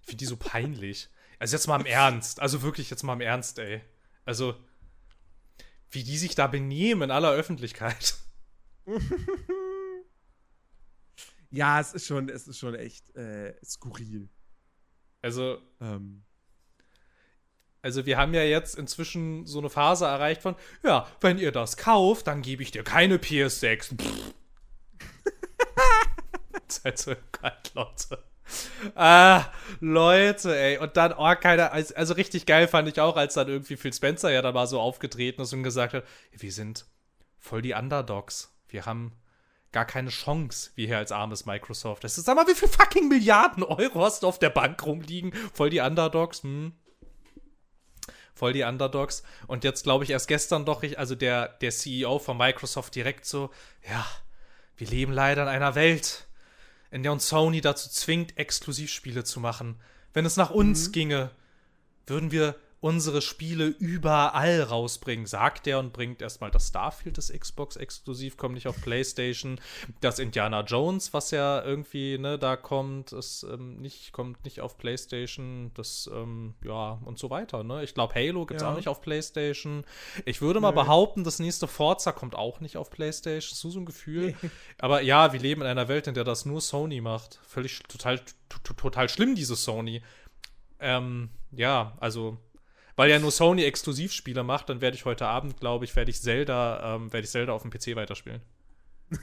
[0.00, 1.10] Ich finde die so peinlich.
[1.40, 2.38] Also jetzt mal im Ernst.
[2.38, 3.80] Also wirklich jetzt mal im Ernst, ey.
[4.24, 4.54] Also,
[5.90, 8.14] wie die sich da benehmen in aller Öffentlichkeit.
[11.50, 14.28] ja, es ist schon, es ist schon echt äh, skurril.
[15.22, 16.24] Also, Ähm,
[17.82, 21.78] also wir haben ja jetzt inzwischen so eine Phase erreicht von, ja, wenn ihr das
[21.78, 23.98] kauft, dann gebe ich dir keine PS6.
[26.68, 28.29] Seid so kalt, Leute.
[28.94, 29.46] Ah,
[29.80, 30.78] Leute, ey.
[30.78, 34.30] Und dann, oh, keine, also, richtig geil fand ich auch, als dann irgendwie Phil Spencer
[34.30, 36.86] ja da mal so aufgetreten ist und gesagt hat, wir sind
[37.38, 38.54] voll die Underdogs.
[38.68, 39.12] Wir haben
[39.72, 42.04] gar keine Chance, wie hier als armes Microsoft.
[42.04, 45.32] Das ist, sag mal, wie viel fucking Milliarden Euro hast du auf der Bank rumliegen?
[45.52, 46.72] Voll die Underdogs, hm.
[48.34, 49.22] Voll die Underdogs.
[49.46, 53.26] Und jetzt glaube ich erst gestern doch, ich, also der, der CEO von Microsoft direkt
[53.26, 53.50] so,
[53.88, 54.04] ja,
[54.76, 56.26] wir leben leider in einer Welt,
[56.90, 59.80] in der uns Sony dazu zwingt, Exklusivspiele zu machen.
[60.12, 60.92] Wenn es nach uns Mhm.
[60.92, 61.30] ginge,
[62.06, 67.76] würden wir unsere Spiele überall rausbringen, sagt er und bringt erstmal das Starfield des Xbox
[67.76, 69.60] exklusiv, kommt nicht auf PlayStation.
[70.00, 74.78] Das Indiana Jones, was ja irgendwie, ne, da kommt, ist ähm, nicht, kommt nicht auf
[74.78, 77.84] PlayStation, das, ähm, ja, und so weiter, ne?
[77.84, 78.70] Ich glaube, Halo gibt's Ja.
[78.72, 79.84] auch nicht auf PlayStation.
[80.24, 80.76] Ich würde mal Nö.
[80.76, 83.56] behaupten, das nächste Forza kommt auch nicht auf PlayStation.
[83.56, 84.34] So so ein Gefühl.
[84.78, 87.38] Aber ja, wir leben in einer Welt, in der das nur Sony macht.
[87.46, 88.20] Völlig total,
[88.76, 90.02] total schlimm, diese Sony.
[90.78, 92.38] Ähm, ja, also,
[93.00, 96.20] weil ja nur Sony Exklusivspiele macht, dann werde ich heute Abend, glaube ich, werde ich
[96.20, 98.42] Zelda, ähm, werde ich Zelda auf dem PC weiterspielen.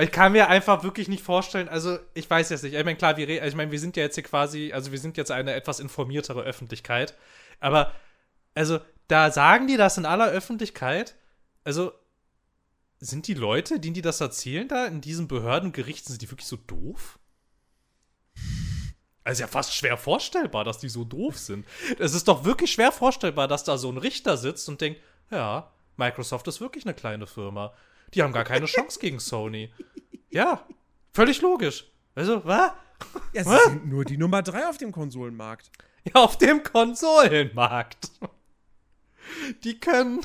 [0.00, 3.16] Ich kann mir einfach wirklich nicht vorstellen, also ich weiß jetzt nicht, ich meine, klar,
[3.16, 5.52] wir, re- ich meine, wir sind ja jetzt hier quasi, also wir sind jetzt eine
[5.54, 7.16] etwas informiertere Öffentlichkeit,
[7.58, 7.92] aber
[8.54, 8.78] also
[9.08, 11.16] da sagen die das in aller Öffentlichkeit,
[11.64, 11.90] also
[13.00, 16.30] sind die Leute, denen die das erzählen da in diesen Behörden und Gerichten, sind die
[16.30, 17.18] wirklich so doof?
[19.24, 21.66] Also ja fast schwer vorstellbar, dass die so doof sind.
[21.98, 25.70] Es ist doch wirklich schwer vorstellbar, dass da so ein Richter sitzt und denkt, ja,
[25.96, 27.72] Microsoft ist wirklich eine kleine Firma.
[28.14, 29.72] Die haben gar keine Chance gegen Sony.
[30.30, 30.66] Ja,
[31.12, 31.84] völlig logisch.
[32.14, 32.72] Also, was?
[33.32, 35.70] ja, sie sind nur die Nummer 3 auf dem Konsolenmarkt.
[36.04, 38.10] Ja, auf dem Konsolenmarkt.
[39.64, 40.20] Die können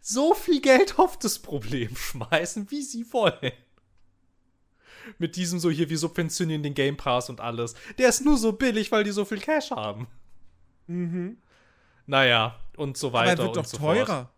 [0.00, 3.52] so viel Geld auf das Problem schmeißen, wie sie wollen.
[5.18, 7.74] Mit diesem so hier, wir subventionieren den Game Pass und alles.
[7.98, 10.06] Der ist nur so billig, weil die so viel Cash haben.
[10.86, 11.38] Mhm.
[12.06, 14.06] Naja, und so Aber weiter er wird und doch so teurer.
[14.06, 14.28] fort.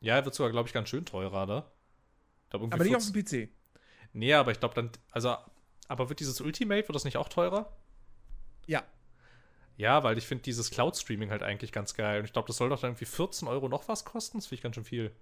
[0.00, 1.64] Ja, er wird sogar, glaube ich, ganz schön teurer, ne?
[2.44, 3.54] Ich glaub, irgendwie Aber nicht auf 14 dem PC.
[4.12, 5.36] Nee, aber ich glaube dann, also,
[5.86, 7.72] aber wird dieses Ultimate, wird das nicht auch teurer?
[8.66, 8.82] Ja.
[9.76, 12.18] Ja, weil ich finde dieses Cloud-Streaming halt eigentlich ganz geil.
[12.20, 14.38] Und ich glaube, das soll doch dann irgendwie 14 Euro noch was kosten.
[14.38, 15.12] Das finde ich ganz schön viel.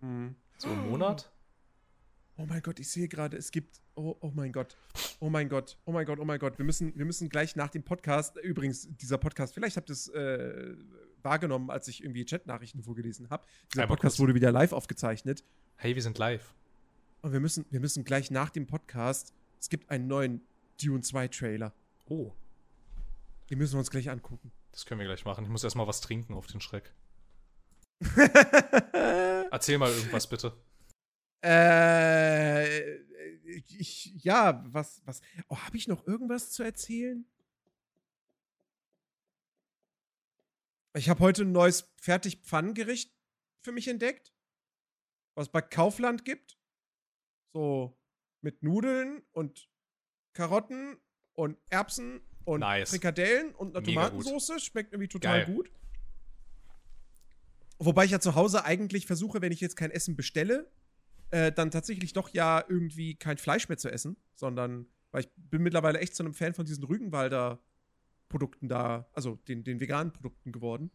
[0.00, 0.36] Mhm.
[0.58, 1.30] So im Monat.
[2.36, 3.80] Oh mein Gott, ich sehe gerade, es gibt.
[3.94, 4.76] Oh, oh mein Gott.
[5.20, 5.78] Oh mein Gott.
[5.84, 6.58] Oh mein Gott, oh mein Gott.
[6.58, 10.08] Wir müssen, wir müssen gleich nach dem Podcast, übrigens, dieser Podcast, vielleicht habt ihr es
[10.08, 10.74] äh,
[11.22, 13.46] wahrgenommen, als ich irgendwie Chatnachrichten vorgelesen habe.
[13.72, 14.20] Dieser Einmal Podcast kurz.
[14.22, 15.44] wurde wieder live aufgezeichnet.
[15.76, 16.54] Hey, wir sind live.
[17.22, 20.40] Und wir müssen, wir müssen gleich nach dem Podcast, es gibt einen neuen
[20.82, 21.72] Dune 2 Trailer.
[22.06, 22.32] Oh,
[23.48, 24.50] Den müssen wir uns gleich angucken.
[24.72, 25.44] das können wir gleich machen.
[25.44, 26.92] Ich muss erstmal was trinken auf den Schreck.
[29.50, 30.52] Erzähl mal irgendwas bitte.
[31.44, 32.94] Äh,
[33.44, 35.20] ich, ja, was, was.
[35.48, 37.26] Oh, habe ich noch irgendwas zu erzählen?
[40.96, 43.12] Ich habe heute ein neues Fertigpfannengericht
[43.60, 44.32] für mich entdeckt,
[45.34, 46.56] was es bei Kaufland gibt.
[47.52, 48.00] So
[48.40, 49.68] mit Nudeln und
[50.32, 50.96] Karotten
[51.34, 52.90] und Erbsen und Nice.
[52.90, 53.84] Frikadellen und einer.
[53.84, 54.62] Tomatensauce.
[54.62, 55.54] Schmeckt irgendwie total Geil.
[55.54, 55.70] gut.
[57.78, 60.70] Wobei ich ja zu Hause eigentlich versuche, wenn ich jetzt kein Essen bestelle,
[61.34, 65.62] äh, dann tatsächlich doch ja irgendwie kein Fleisch mehr zu essen, sondern, weil ich bin
[65.62, 67.58] mittlerweile echt zu einem Fan von diesen Rügenwalder
[68.28, 70.92] Produkten da, also den, den veganen Produkten geworden.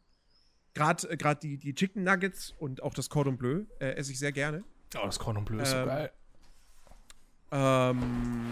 [0.74, 4.20] Gerade äh, grad die, die Chicken Nuggets und auch das Cordon Bleu äh, esse ich
[4.20, 4.64] sehr gerne.
[4.96, 6.12] Oh, das Cordon Bleu ist so Ähm, geil.
[7.52, 8.46] Ähm,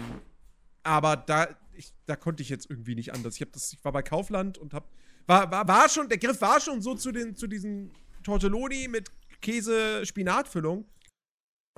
[0.82, 3.36] aber da, ich, da konnte ich jetzt irgendwie nicht anders.
[3.36, 4.90] Ich, hab das, ich war bei Kaufland und hab.
[5.26, 7.92] War, war, war schon, der Griff war schon so zu, den, zu diesen
[8.22, 9.10] Tortelloni mit
[9.40, 10.86] Käse-Spinatfüllung.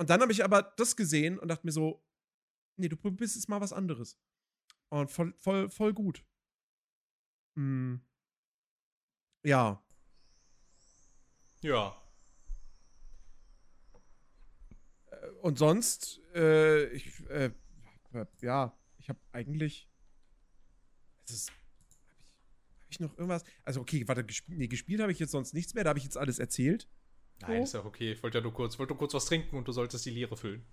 [0.01, 2.03] Und dann habe ich aber das gesehen und dachte mir so:
[2.75, 4.17] Nee, du probierst jetzt mal was anderes.
[4.89, 6.25] Und voll, voll, voll gut.
[7.55, 8.01] Hm.
[9.43, 9.79] Ja.
[11.61, 11.95] Ja.
[15.43, 17.51] Und sonst, äh, ich, äh,
[18.41, 19.87] ja, ich habe eigentlich.
[21.25, 21.51] Es ist.
[21.51, 21.99] Habe ich,
[22.79, 23.43] hab ich noch irgendwas?
[23.65, 25.83] Also, okay, warte, gesp nee, gespielt habe ich jetzt sonst nichts mehr.
[25.83, 26.89] Da habe ich jetzt alles erzählt.
[27.47, 28.11] Nein, ist ja okay.
[28.13, 30.35] Ich wollte ja nur kurz, wollte nur kurz was trinken und du solltest die Leere
[30.37, 30.63] füllen.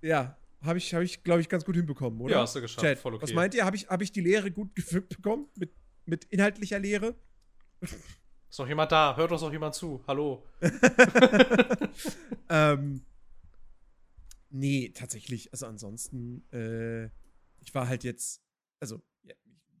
[0.00, 2.34] Ja, habe ich, hab ich glaube ich, ganz gut hinbekommen, oder?
[2.34, 2.84] Ja, hast du geschafft.
[2.84, 3.22] Chat, Voll okay.
[3.22, 3.64] Was meint ihr?
[3.64, 5.48] Habe ich, hab ich die Lehre gut gefüllt bekommen?
[5.56, 5.72] Mit,
[6.04, 7.14] mit inhaltlicher Lehre?
[8.50, 9.14] Ist noch jemand da?
[9.16, 10.02] Hört uns noch jemand zu?
[10.06, 10.42] Hallo.
[12.48, 13.02] ähm,
[14.48, 15.52] nee, tatsächlich.
[15.52, 17.06] Also ansonsten, äh,
[17.60, 18.42] ich war halt jetzt,
[18.80, 19.34] also ich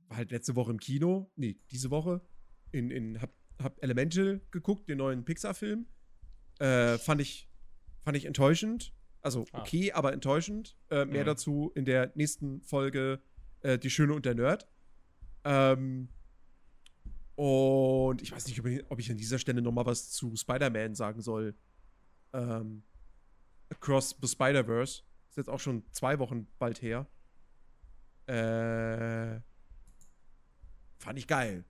[0.08, 1.32] war halt letzte Woche im Kino.
[1.34, 2.20] Nee, diese Woche.
[2.70, 3.32] In, in, hab,
[3.62, 5.86] hab Elemental geguckt, den neuen Pixar-Film.
[6.58, 7.48] Äh, fand ich,
[8.04, 8.92] fand ich enttäuschend.
[9.20, 9.60] Also Ah.
[9.60, 10.76] okay, aber enttäuschend.
[10.90, 11.26] Äh, mehr Mhm.
[11.26, 13.20] dazu in der nächsten Folge
[13.62, 14.68] äh, Die Schöne und der Nerd.
[15.44, 16.08] Ähm,
[17.36, 18.58] und ich weiß nicht,
[18.88, 21.54] ob ich, an dieser Stelle noch mal was zu Spider-Man sagen soll.
[22.32, 22.82] Ähm,
[23.70, 25.02] Across the Spider-Verse.
[25.30, 27.06] Ist jetzt auch schon zwei Wochen bald her.
[28.26, 29.40] Äh,
[30.98, 31.64] fand ich geil.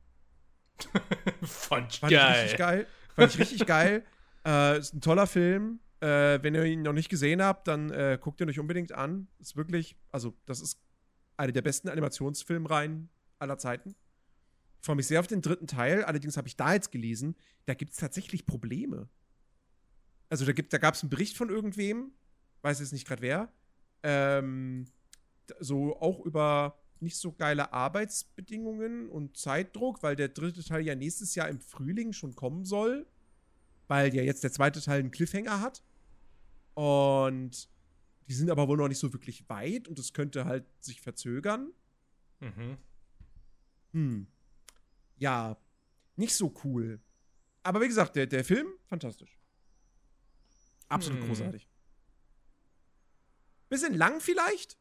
[1.43, 2.87] Fand ich Fand ich richtig geil.
[3.15, 4.05] Fand ich richtig geil.
[4.47, 5.81] Äh, ist ein toller Film.
[6.01, 9.29] Äh, wenn ihr ihn noch nicht gesehen habt, dann äh, guckt ihn euch unbedingt an.
[9.39, 10.81] Ist wirklich, also, das ist
[11.37, 13.09] eine der besten Animationsfilmreihen
[13.39, 13.95] aller Zeiten.
[14.81, 16.05] Ich freue mich sehr auf den dritten Teil.
[16.05, 17.37] Allerdings habe ich da jetzt gelesen,
[17.67, 19.09] da gibt es tatsächlich Probleme.
[20.29, 22.13] Also, da, da gab es einen Bericht von irgendwem,
[22.63, 23.53] weiß jetzt nicht gerade wer,
[24.03, 24.87] ähm,
[25.59, 31.35] so auch über nicht so geile Arbeitsbedingungen und Zeitdruck, weil der dritte Teil ja nächstes
[31.35, 33.07] Jahr im Frühling schon kommen soll,
[33.89, 35.83] weil ja jetzt der zweite Teil einen Cliffhanger hat.
[36.75, 37.69] Und
[38.29, 41.73] die sind aber wohl noch nicht so wirklich weit und es könnte halt sich verzögern.
[42.41, 42.77] Mhm.
[43.93, 44.27] Hm.
[45.17, 45.57] Ja,
[46.17, 47.01] nicht so cool.
[47.63, 49.39] Aber wie gesagt, der, der Film, fantastisch.
[50.89, 51.29] Absolut Hm.
[51.29, 51.69] großartig.
[53.69, 54.79] Bisschen lang vielleicht.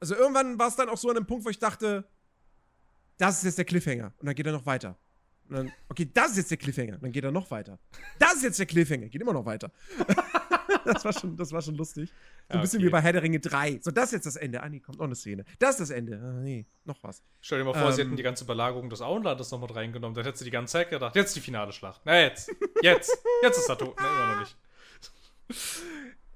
[0.00, 2.08] Also irgendwann war es dann auch so an einem Punkt, wo ich dachte,
[3.18, 4.12] das ist jetzt der Cliffhanger.
[4.18, 4.98] Und dann geht er noch weiter.
[5.52, 6.96] Und dann, okay, das ist jetzt der Cliffhanger.
[6.96, 7.78] Dann geht er noch weiter.
[8.18, 9.08] Das ist jetzt der Cliffhanger.
[9.08, 9.70] Geht immer noch weiter.
[10.86, 12.08] das, war schon, das war schon lustig.
[12.08, 12.14] So
[12.48, 12.86] ein Ja, bisschen okay.
[12.86, 13.80] wie bei Herr der Ringe 3.
[13.82, 14.62] So, das ist jetzt das Ende.
[14.62, 15.44] Ah, nee, kommt noch eine Szene.
[15.58, 16.18] Das ist das Ende.
[16.24, 17.22] Ah, nee, noch was.
[17.42, 18.06] Stell dir mal vor, sie Ähm.
[18.08, 20.14] hätten die ganze Belagerung des Auenlandes noch mit reingenommen.
[20.14, 22.00] Dann hättest du die ganze Zeit gedacht, jetzt die finale Schlacht.
[22.06, 22.50] Na, jetzt.
[22.80, 23.14] Jetzt.
[23.42, 24.00] Jetzt ist er tot.
[24.00, 24.56] Ne, immer noch nicht.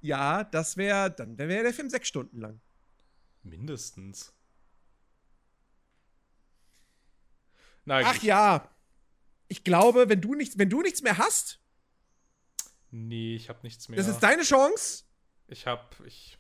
[0.03, 2.61] Ja, das wäre, dann wäre der Film sechs Stunden lang.
[3.43, 4.33] Mindestens.
[7.85, 8.69] Na, Ach ja.
[9.49, 11.61] Ich glaube, wenn du nichts, wenn du nichts mehr hast,
[12.91, 13.97] Nee, ich hab nichts mehr.
[13.97, 15.05] das ist deine Chance.
[15.49, 15.97] Ich hab.
[16.07, 16.39] Ich.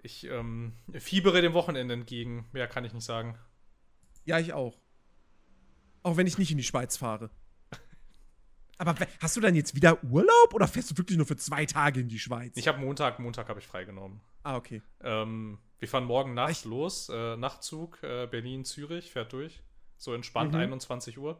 [0.00, 2.48] Ich ähm, fiebere dem Wochenende entgegen.
[2.52, 3.36] Mehr kann ich nicht sagen.
[4.24, 4.80] Ja, ich auch.
[6.04, 7.30] Auch wenn ich nicht in die Schweiz fahre.
[8.78, 12.00] Aber hast du dann jetzt wieder Urlaub oder fährst du wirklich nur für zwei Tage
[12.00, 12.56] in die Schweiz?
[12.56, 14.20] Ich habe Montag, Montag habe ich freigenommen.
[14.44, 14.80] ah, okay.
[15.00, 17.08] Ähm, wir fahren morgen Nacht los.
[17.08, 19.60] Äh, Nachtzug äh, Berlin-Zürich, fährt durch.
[19.98, 20.60] So entspannt, Mhm.
[20.60, 21.38] 21 Uhr.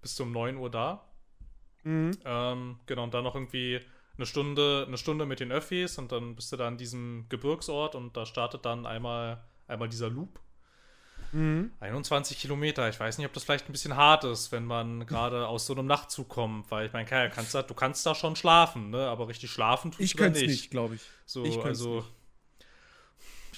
[0.00, 1.04] Bis zum 9 Uhr da.
[1.84, 2.12] Mhm.
[2.24, 3.80] Ähm, genau, und dann noch irgendwie
[4.16, 7.94] eine Stunde, eine Stunde mit den Öffis und dann bist du da an diesem Gebirgsort
[7.94, 10.38] und da startet dann einmal, einmal dieser Loop.
[11.32, 11.72] Mhm.
[11.80, 12.88] 21 Kilometer.
[12.90, 15.72] Ich weiß nicht, ob das vielleicht ein bisschen hart ist, wenn man gerade aus so
[15.72, 19.08] einem Nachtzug kommt, weil ich meine, Kerl, kannst da, du kannst da schon schlafen, ne?
[19.08, 20.60] Aber richtig schlafen tust Ich du da könnte es nicht.
[20.60, 21.02] nicht, glaube ich.
[21.24, 21.96] So, Ich also.
[21.96, 22.12] nicht.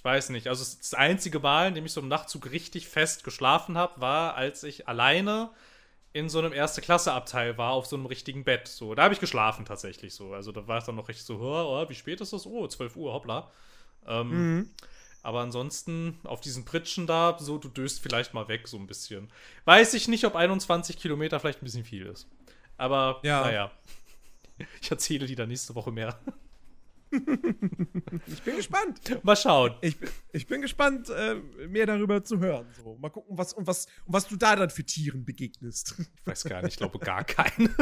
[0.04, 0.48] Ich weiß nicht.
[0.48, 4.34] Also, das einzige Mal, in dem ich so im Nachtzug richtig fest geschlafen habe, war,
[4.34, 5.48] als ich alleine
[6.12, 8.68] in so einem Erste-Klasse-Abteil war, auf so einem richtigen Bett.
[8.68, 10.34] So, da habe ich geschlafen tatsächlich so.
[10.34, 12.44] Also, da war es dann noch richtig so, oh, oh, wie spät ist das?
[12.44, 13.50] Oh, 12 Uhr, hoppla.
[14.06, 14.28] Ähm,
[14.58, 14.70] Mhm.
[15.22, 19.30] aber ansonsten auf diesen Pritschen da, so, du döst vielleicht mal weg, so ein bisschen.
[19.64, 22.28] Weiß ich nicht, ob 21 Kilometer vielleicht ein bisschen viel ist.
[22.76, 23.40] Aber, Ja.
[23.40, 23.70] naja.
[24.82, 26.18] Ich erzähle dir dann nächste Woche mehr.
[28.26, 29.24] Ich bin gespannt.
[29.24, 29.74] Mal schauen.
[29.80, 31.34] Ich, bin- ich bin gespannt, äh,
[31.68, 32.66] mehr darüber zu hören.
[32.82, 35.94] So, mal gucken, was, und was, und was du da dann für Tieren begegnest.
[35.98, 37.74] Ich weiß gar nicht, ich glaube gar keinen.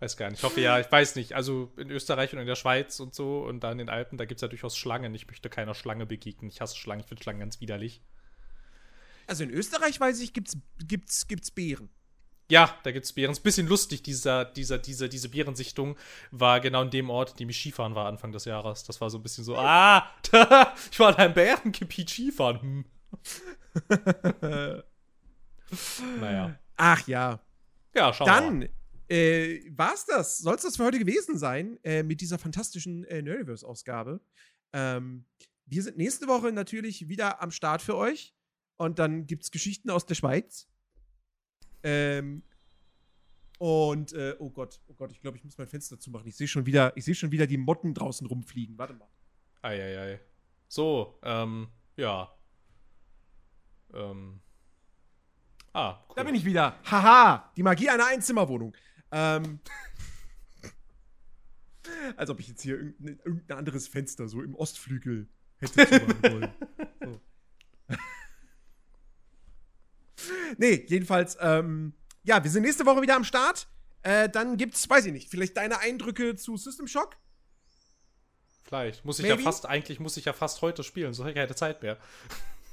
[0.00, 0.38] weiß gar nicht.
[0.38, 1.34] Ich hoffe ja, ich weiß nicht.
[1.34, 4.24] Also in Österreich und in der Schweiz und so und da in den Alpen, da
[4.24, 5.14] gibt es ja durchaus Schlangen.
[5.14, 6.50] Ich möchte keiner Schlange begegnen.
[6.50, 8.02] Ich hasse Schlangen, ich finde Schlangen ganz widerlich.
[9.26, 11.90] Also in Österreich, weiß ich, gibt's, gibt's, gibt's Bären.
[12.50, 13.32] Ja, da gibt es Bären.
[13.32, 15.98] Ist ein bisschen lustig, dieser, dieser, dieser, diese Bärensichtung
[16.30, 18.84] war genau in dem Ort, in dem ich Skifahren war Anfang des Jahres.
[18.84, 20.10] Das war so ein bisschen so, ah,
[20.90, 22.60] ich war in einem Bärengebiet Skifahren.
[22.60, 22.84] Hm.
[26.20, 26.58] naja.
[26.76, 27.40] Ach ja.
[27.94, 28.40] Ja, schauen wir mal.
[28.40, 28.68] Dann
[29.08, 30.38] äh, war's das.
[30.38, 34.20] Soll's das für heute gewesen sein äh, mit dieser fantastischen äh, Nerdiverse-Ausgabe.
[34.72, 35.26] Ähm,
[35.66, 38.34] wir sind nächste Woche natürlich wieder am Start für euch.
[38.76, 40.68] Und dann gibt's Geschichten aus der Schweiz.
[41.82, 42.42] Ähm,
[43.58, 46.28] und, äh, oh Gott, oh Gott, ich glaube, ich muss mein Fenster zumachen.
[46.28, 48.78] Ich sehe schon wieder, ich sehe schon wieder die Motten draußen rumfliegen.
[48.78, 49.08] Warte mal.
[49.62, 50.20] Eieiei.
[50.68, 52.32] So, ähm, ja.
[53.92, 54.40] Ähm.
[55.72, 56.14] Ah, cool.
[56.16, 56.78] Da bin ich wieder.
[56.84, 58.76] Haha, die Magie einer Einzimmerwohnung.
[59.10, 59.60] Ähm.
[62.16, 66.52] Als ob ich jetzt hier irgendein, irgendein anderes Fenster so im Ostflügel hätte zumachen wollen.
[67.00, 67.20] So.
[70.56, 73.68] Nee, jedenfalls, ähm, ja, wir sind nächste Woche wieder am Start.
[74.02, 77.16] Äh, dann gibt's, weiß ich nicht, vielleicht deine Eindrücke zu System Shock?
[78.64, 79.04] Vielleicht.
[79.04, 79.40] Muss ich Maybe?
[79.40, 81.98] ja fast, eigentlich muss ich ja fast heute spielen, so habe ich keine Zeit mehr.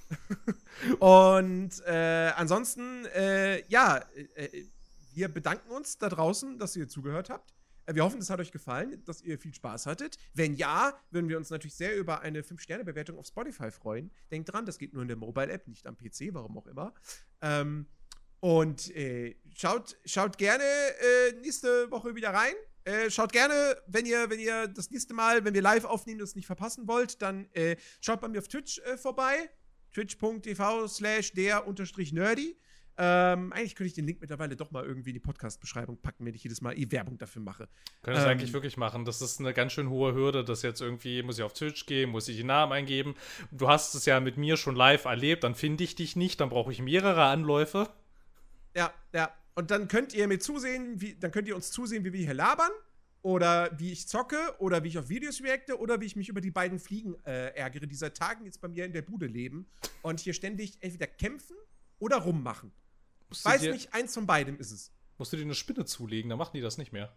[0.99, 4.03] Und äh, ansonsten, äh, ja,
[4.35, 4.65] äh,
[5.13, 7.53] wir bedanken uns da draußen, dass ihr zugehört habt.
[7.87, 10.17] Wir hoffen, es hat euch gefallen, dass ihr viel Spaß hattet.
[10.33, 14.11] Wenn ja, würden wir uns natürlich sehr über eine 5-Sterne-Bewertung auf Spotify freuen.
[14.31, 16.93] Denkt dran, das geht nur in der Mobile-App, nicht am PC, warum auch immer.
[17.41, 17.85] Ähm,
[18.39, 22.53] und äh, schaut, schaut gerne äh, nächste Woche wieder rein.
[22.83, 26.35] Äh, schaut gerne, wenn ihr, wenn ihr das nächste Mal, wenn wir live aufnehmen, das
[26.35, 29.49] nicht verpassen wollt, dann äh, schaut bei mir auf Twitch äh, vorbei.
[29.93, 32.57] Twitch.tv slash der unterstrich nerdy.
[32.97, 36.33] Ähm, eigentlich könnte ich den Link mittlerweile doch mal irgendwie in die Podcast-Beschreibung packen, wenn
[36.33, 37.67] ich jedes Mal eh Werbung dafür mache.
[38.01, 39.03] Können ähm, das eigentlich wirklich machen?
[39.03, 42.09] Das ist eine ganz schön hohe Hürde, dass jetzt irgendwie, muss ich auf Twitch gehen,
[42.09, 43.15] muss ich den Namen eingeben.
[43.51, 46.49] Du hast es ja mit mir schon live erlebt, dann finde ich dich nicht, dann
[46.49, 47.89] brauche ich mehrere Anläufe.
[48.75, 49.29] Ja, ja.
[49.55, 52.33] Und dann könnt ihr mir zusehen, wie, dann könnt ihr uns zusehen, wie wir hier
[52.33, 52.71] labern.
[53.23, 56.41] Oder wie ich zocke, oder wie ich auf Videos reacte, oder wie ich mich über
[56.41, 59.65] die beiden Fliegen äh, ärgere, die seit Tagen jetzt bei mir in der Bude leben
[60.03, 61.55] und hier ständig entweder kämpfen
[61.97, 62.71] oder rummachen.
[63.35, 64.93] Musst Weiß dir, nicht, eins von beidem ist es.
[65.17, 67.13] Musst du dir eine Spinne zulegen, dann machen die das nicht mehr.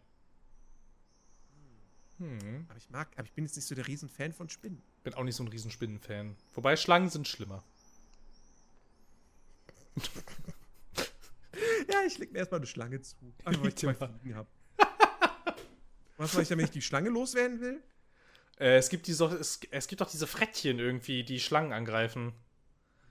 [2.19, 2.66] Hm.
[2.69, 4.82] Aber ich mag, aber ich bin jetzt nicht so der Riesenfan von Spinnen.
[5.05, 6.35] Bin auch nicht so ein Riesenspinnenfan.
[6.55, 7.62] Wobei Schlangen sind schlimmer.
[11.89, 13.15] ja, ich leg mir erstmal eine Schlange zu.
[13.45, 14.49] Einfach weil ich zwei Fliegen habe.
[16.16, 17.81] Was mache ich dann, wenn ich die Schlange loswerden will?
[18.59, 22.32] Äh, es, gibt diese, es, es gibt auch diese Frettchen irgendwie, die Schlangen angreifen.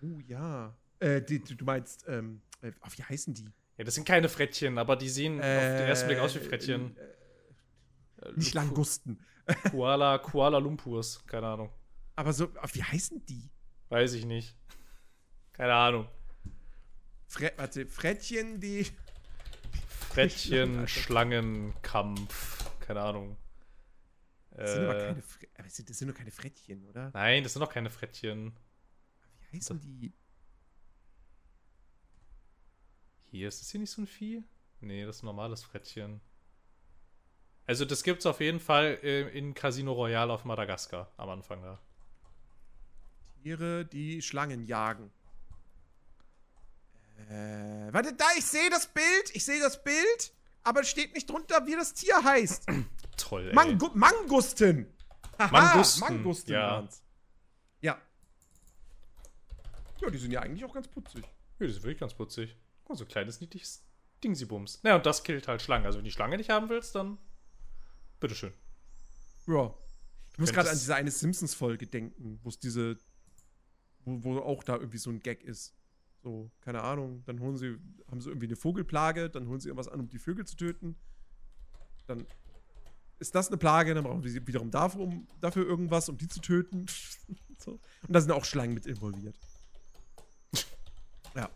[0.02, 0.76] Oh ja.
[1.00, 3.52] Äh, die, du meinst, ähm, äh, wie heißen die?
[3.78, 6.40] Ja, das sind keine Frettchen, aber die sehen äh, auf den ersten Blick aus wie
[6.40, 6.98] Frettchen.
[6.98, 9.20] Äh, nicht Langusten.
[9.72, 11.70] Kuala, Kuala Lumpurs, keine Ahnung.
[12.16, 13.50] Aber so, wie heißen die?
[13.90, 14.56] Weiß ich nicht.
[15.54, 16.08] Keine Ahnung.
[17.28, 18.88] Fre warte, Frettchen, die.
[20.10, 22.70] Frettchen, Schlangenkampf.
[22.80, 23.38] Keine Ahnung.
[24.52, 25.24] Das sind, aber keine,
[25.68, 27.12] das sind doch keine Frettchen, oder?
[27.14, 28.58] Nein, das sind doch keine Frettchen.
[29.40, 30.14] Wie heißen die?
[33.30, 34.44] Hier, ist das hier nicht so ein Vieh?
[34.80, 36.22] Nee, das ist ein normales Frettchen.
[37.66, 41.80] Also das gibt's auf jeden Fall äh, in Casino Royale auf Madagaskar am Anfang da.
[43.44, 45.12] Tiere, die Schlangen jagen.
[47.30, 49.32] Äh, warte, da, ich sehe das Bild.
[49.34, 50.34] Ich sehe das Bild,
[50.64, 52.68] aber es steht nicht drunter, wie das Tier heißt.
[53.18, 53.54] Toll, ey.
[53.54, 54.94] Mangu Mangusten.
[55.38, 56.00] Haha, Mangusten.
[56.02, 56.88] Mangusten ja.
[57.82, 58.02] ja.
[60.00, 61.24] Ja, die sind ja eigentlich auch ganz putzig.
[61.60, 62.56] Ja, die sind wirklich ganz putzig.
[62.88, 63.84] Oh, so kleines, niedliches
[64.24, 64.82] Dingsybums.
[64.84, 65.86] Naja, und das killt halt Schlangen.
[65.86, 67.18] Also, wenn du die Schlange nicht haben willst, dann
[68.20, 68.54] bitteschön.
[69.48, 69.74] Ja.
[70.34, 72.98] Ich muss gerade an diese eine Simpsons-Folge denken, wo es diese,
[74.06, 75.74] wo, wo auch da irgendwie so ein Gag ist.
[76.24, 77.78] So, keine Ahnung, dann holen sie,
[78.10, 80.96] haben sie irgendwie eine Vogelplage, dann holen sie irgendwas an, um die Vögel zu töten.
[82.06, 82.26] Dann
[83.20, 86.40] ist das eine Plage, dann brauchen sie wiederum dafür, um, dafür irgendwas, um die zu
[86.40, 86.86] töten.
[87.58, 87.80] so.
[88.08, 89.40] Und da sind auch Schlangen mit involviert.
[91.36, 91.50] ja.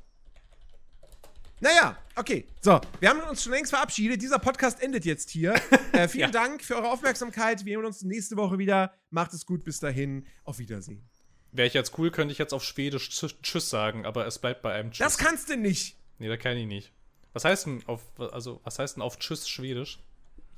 [1.61, 2.47] Naja, okay.
[2.59, 4.19] So, wir haben uns schon längst verabschiedet.
[4.19, 5.55] Dieser Podcast endet jetzt hier.
[5.93, 6.31] Äh, vielen ja.
[6.31, 7.65] Dank für eure Aufmerksamkeit.
[7.65, 8.93] Wir sehen uns nächste Woche wieder.
[9.09, 9.65] Macht es gut.
[9.65, 10.25] Bis dahin.
[10.45, 11.03] Auf Wiedersehen.
[11.51, 14.71] Wäre ich jetzt cool, könnte ich jetzt auf Schwedisch Tschüss sagen, aber es bleibt bei
[14.71, 15.05] einem Tschüss.
[15.05, 15.97] Das kannst du nicht.
[16.17, 16.93] Nee, da kann ich nicht.
[17.33, 19.99] Was heißt denn auf, also, was heißt denn auf Tschüss Schwedisch?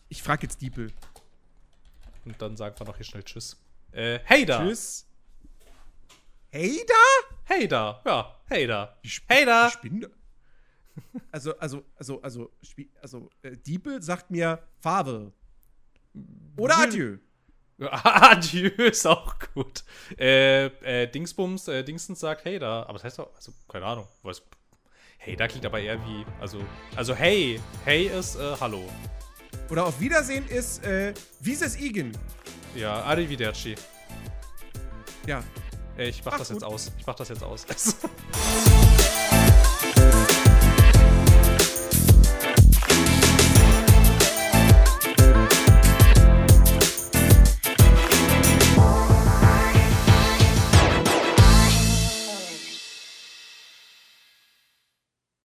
[0.08, 0.94] Ich frage jetzt Diepel.
[2.26, 3.58] Und dann sagen wir noch hier schnell Tschüss.
[3.92, 4.64] Äh, hey da.
[4.64, 5.08] Tschüss.
[6.52, 7.34] Hey da?
[7.46, 8.96] Hey da, ja, hey da.
[9.28, 9.72] Hey da.
[11.32, 12.52] Also, also, also, also,
[13.02, 15.34] also, äh, Diepel sagt mir Farbe.
[16.58, 17.18] Oder Adieu.
[17.80, 19.84] Adieu ist auch gut.
[20.18, 22.84] Äh, äh, Dingsbums, äh, Dingsens sagt hey da.
[22.84, 24.08] Aber das heißt doch, also, keine Ahnung.
[24.22, 24.44] Was,
[25.18, 26.60] hey, da klingt aber eher wie, also,
[26.96, 27.60] also hey.
[27.84, 28.88] Hey ist äh, Hallo.
[29.70, 32.12] Oder auf Wiedersehen ist, äh, Vises Igen.
[32.76, 33.76] Ja, Arrivederci.
[35.26, 35.44] Ja.
[35.98, 36.58] Ich mach Ach, das gut.
[36.58, 36.92] jetzt aus.
[36.98, 37.66] Ich mach das jetzt aus.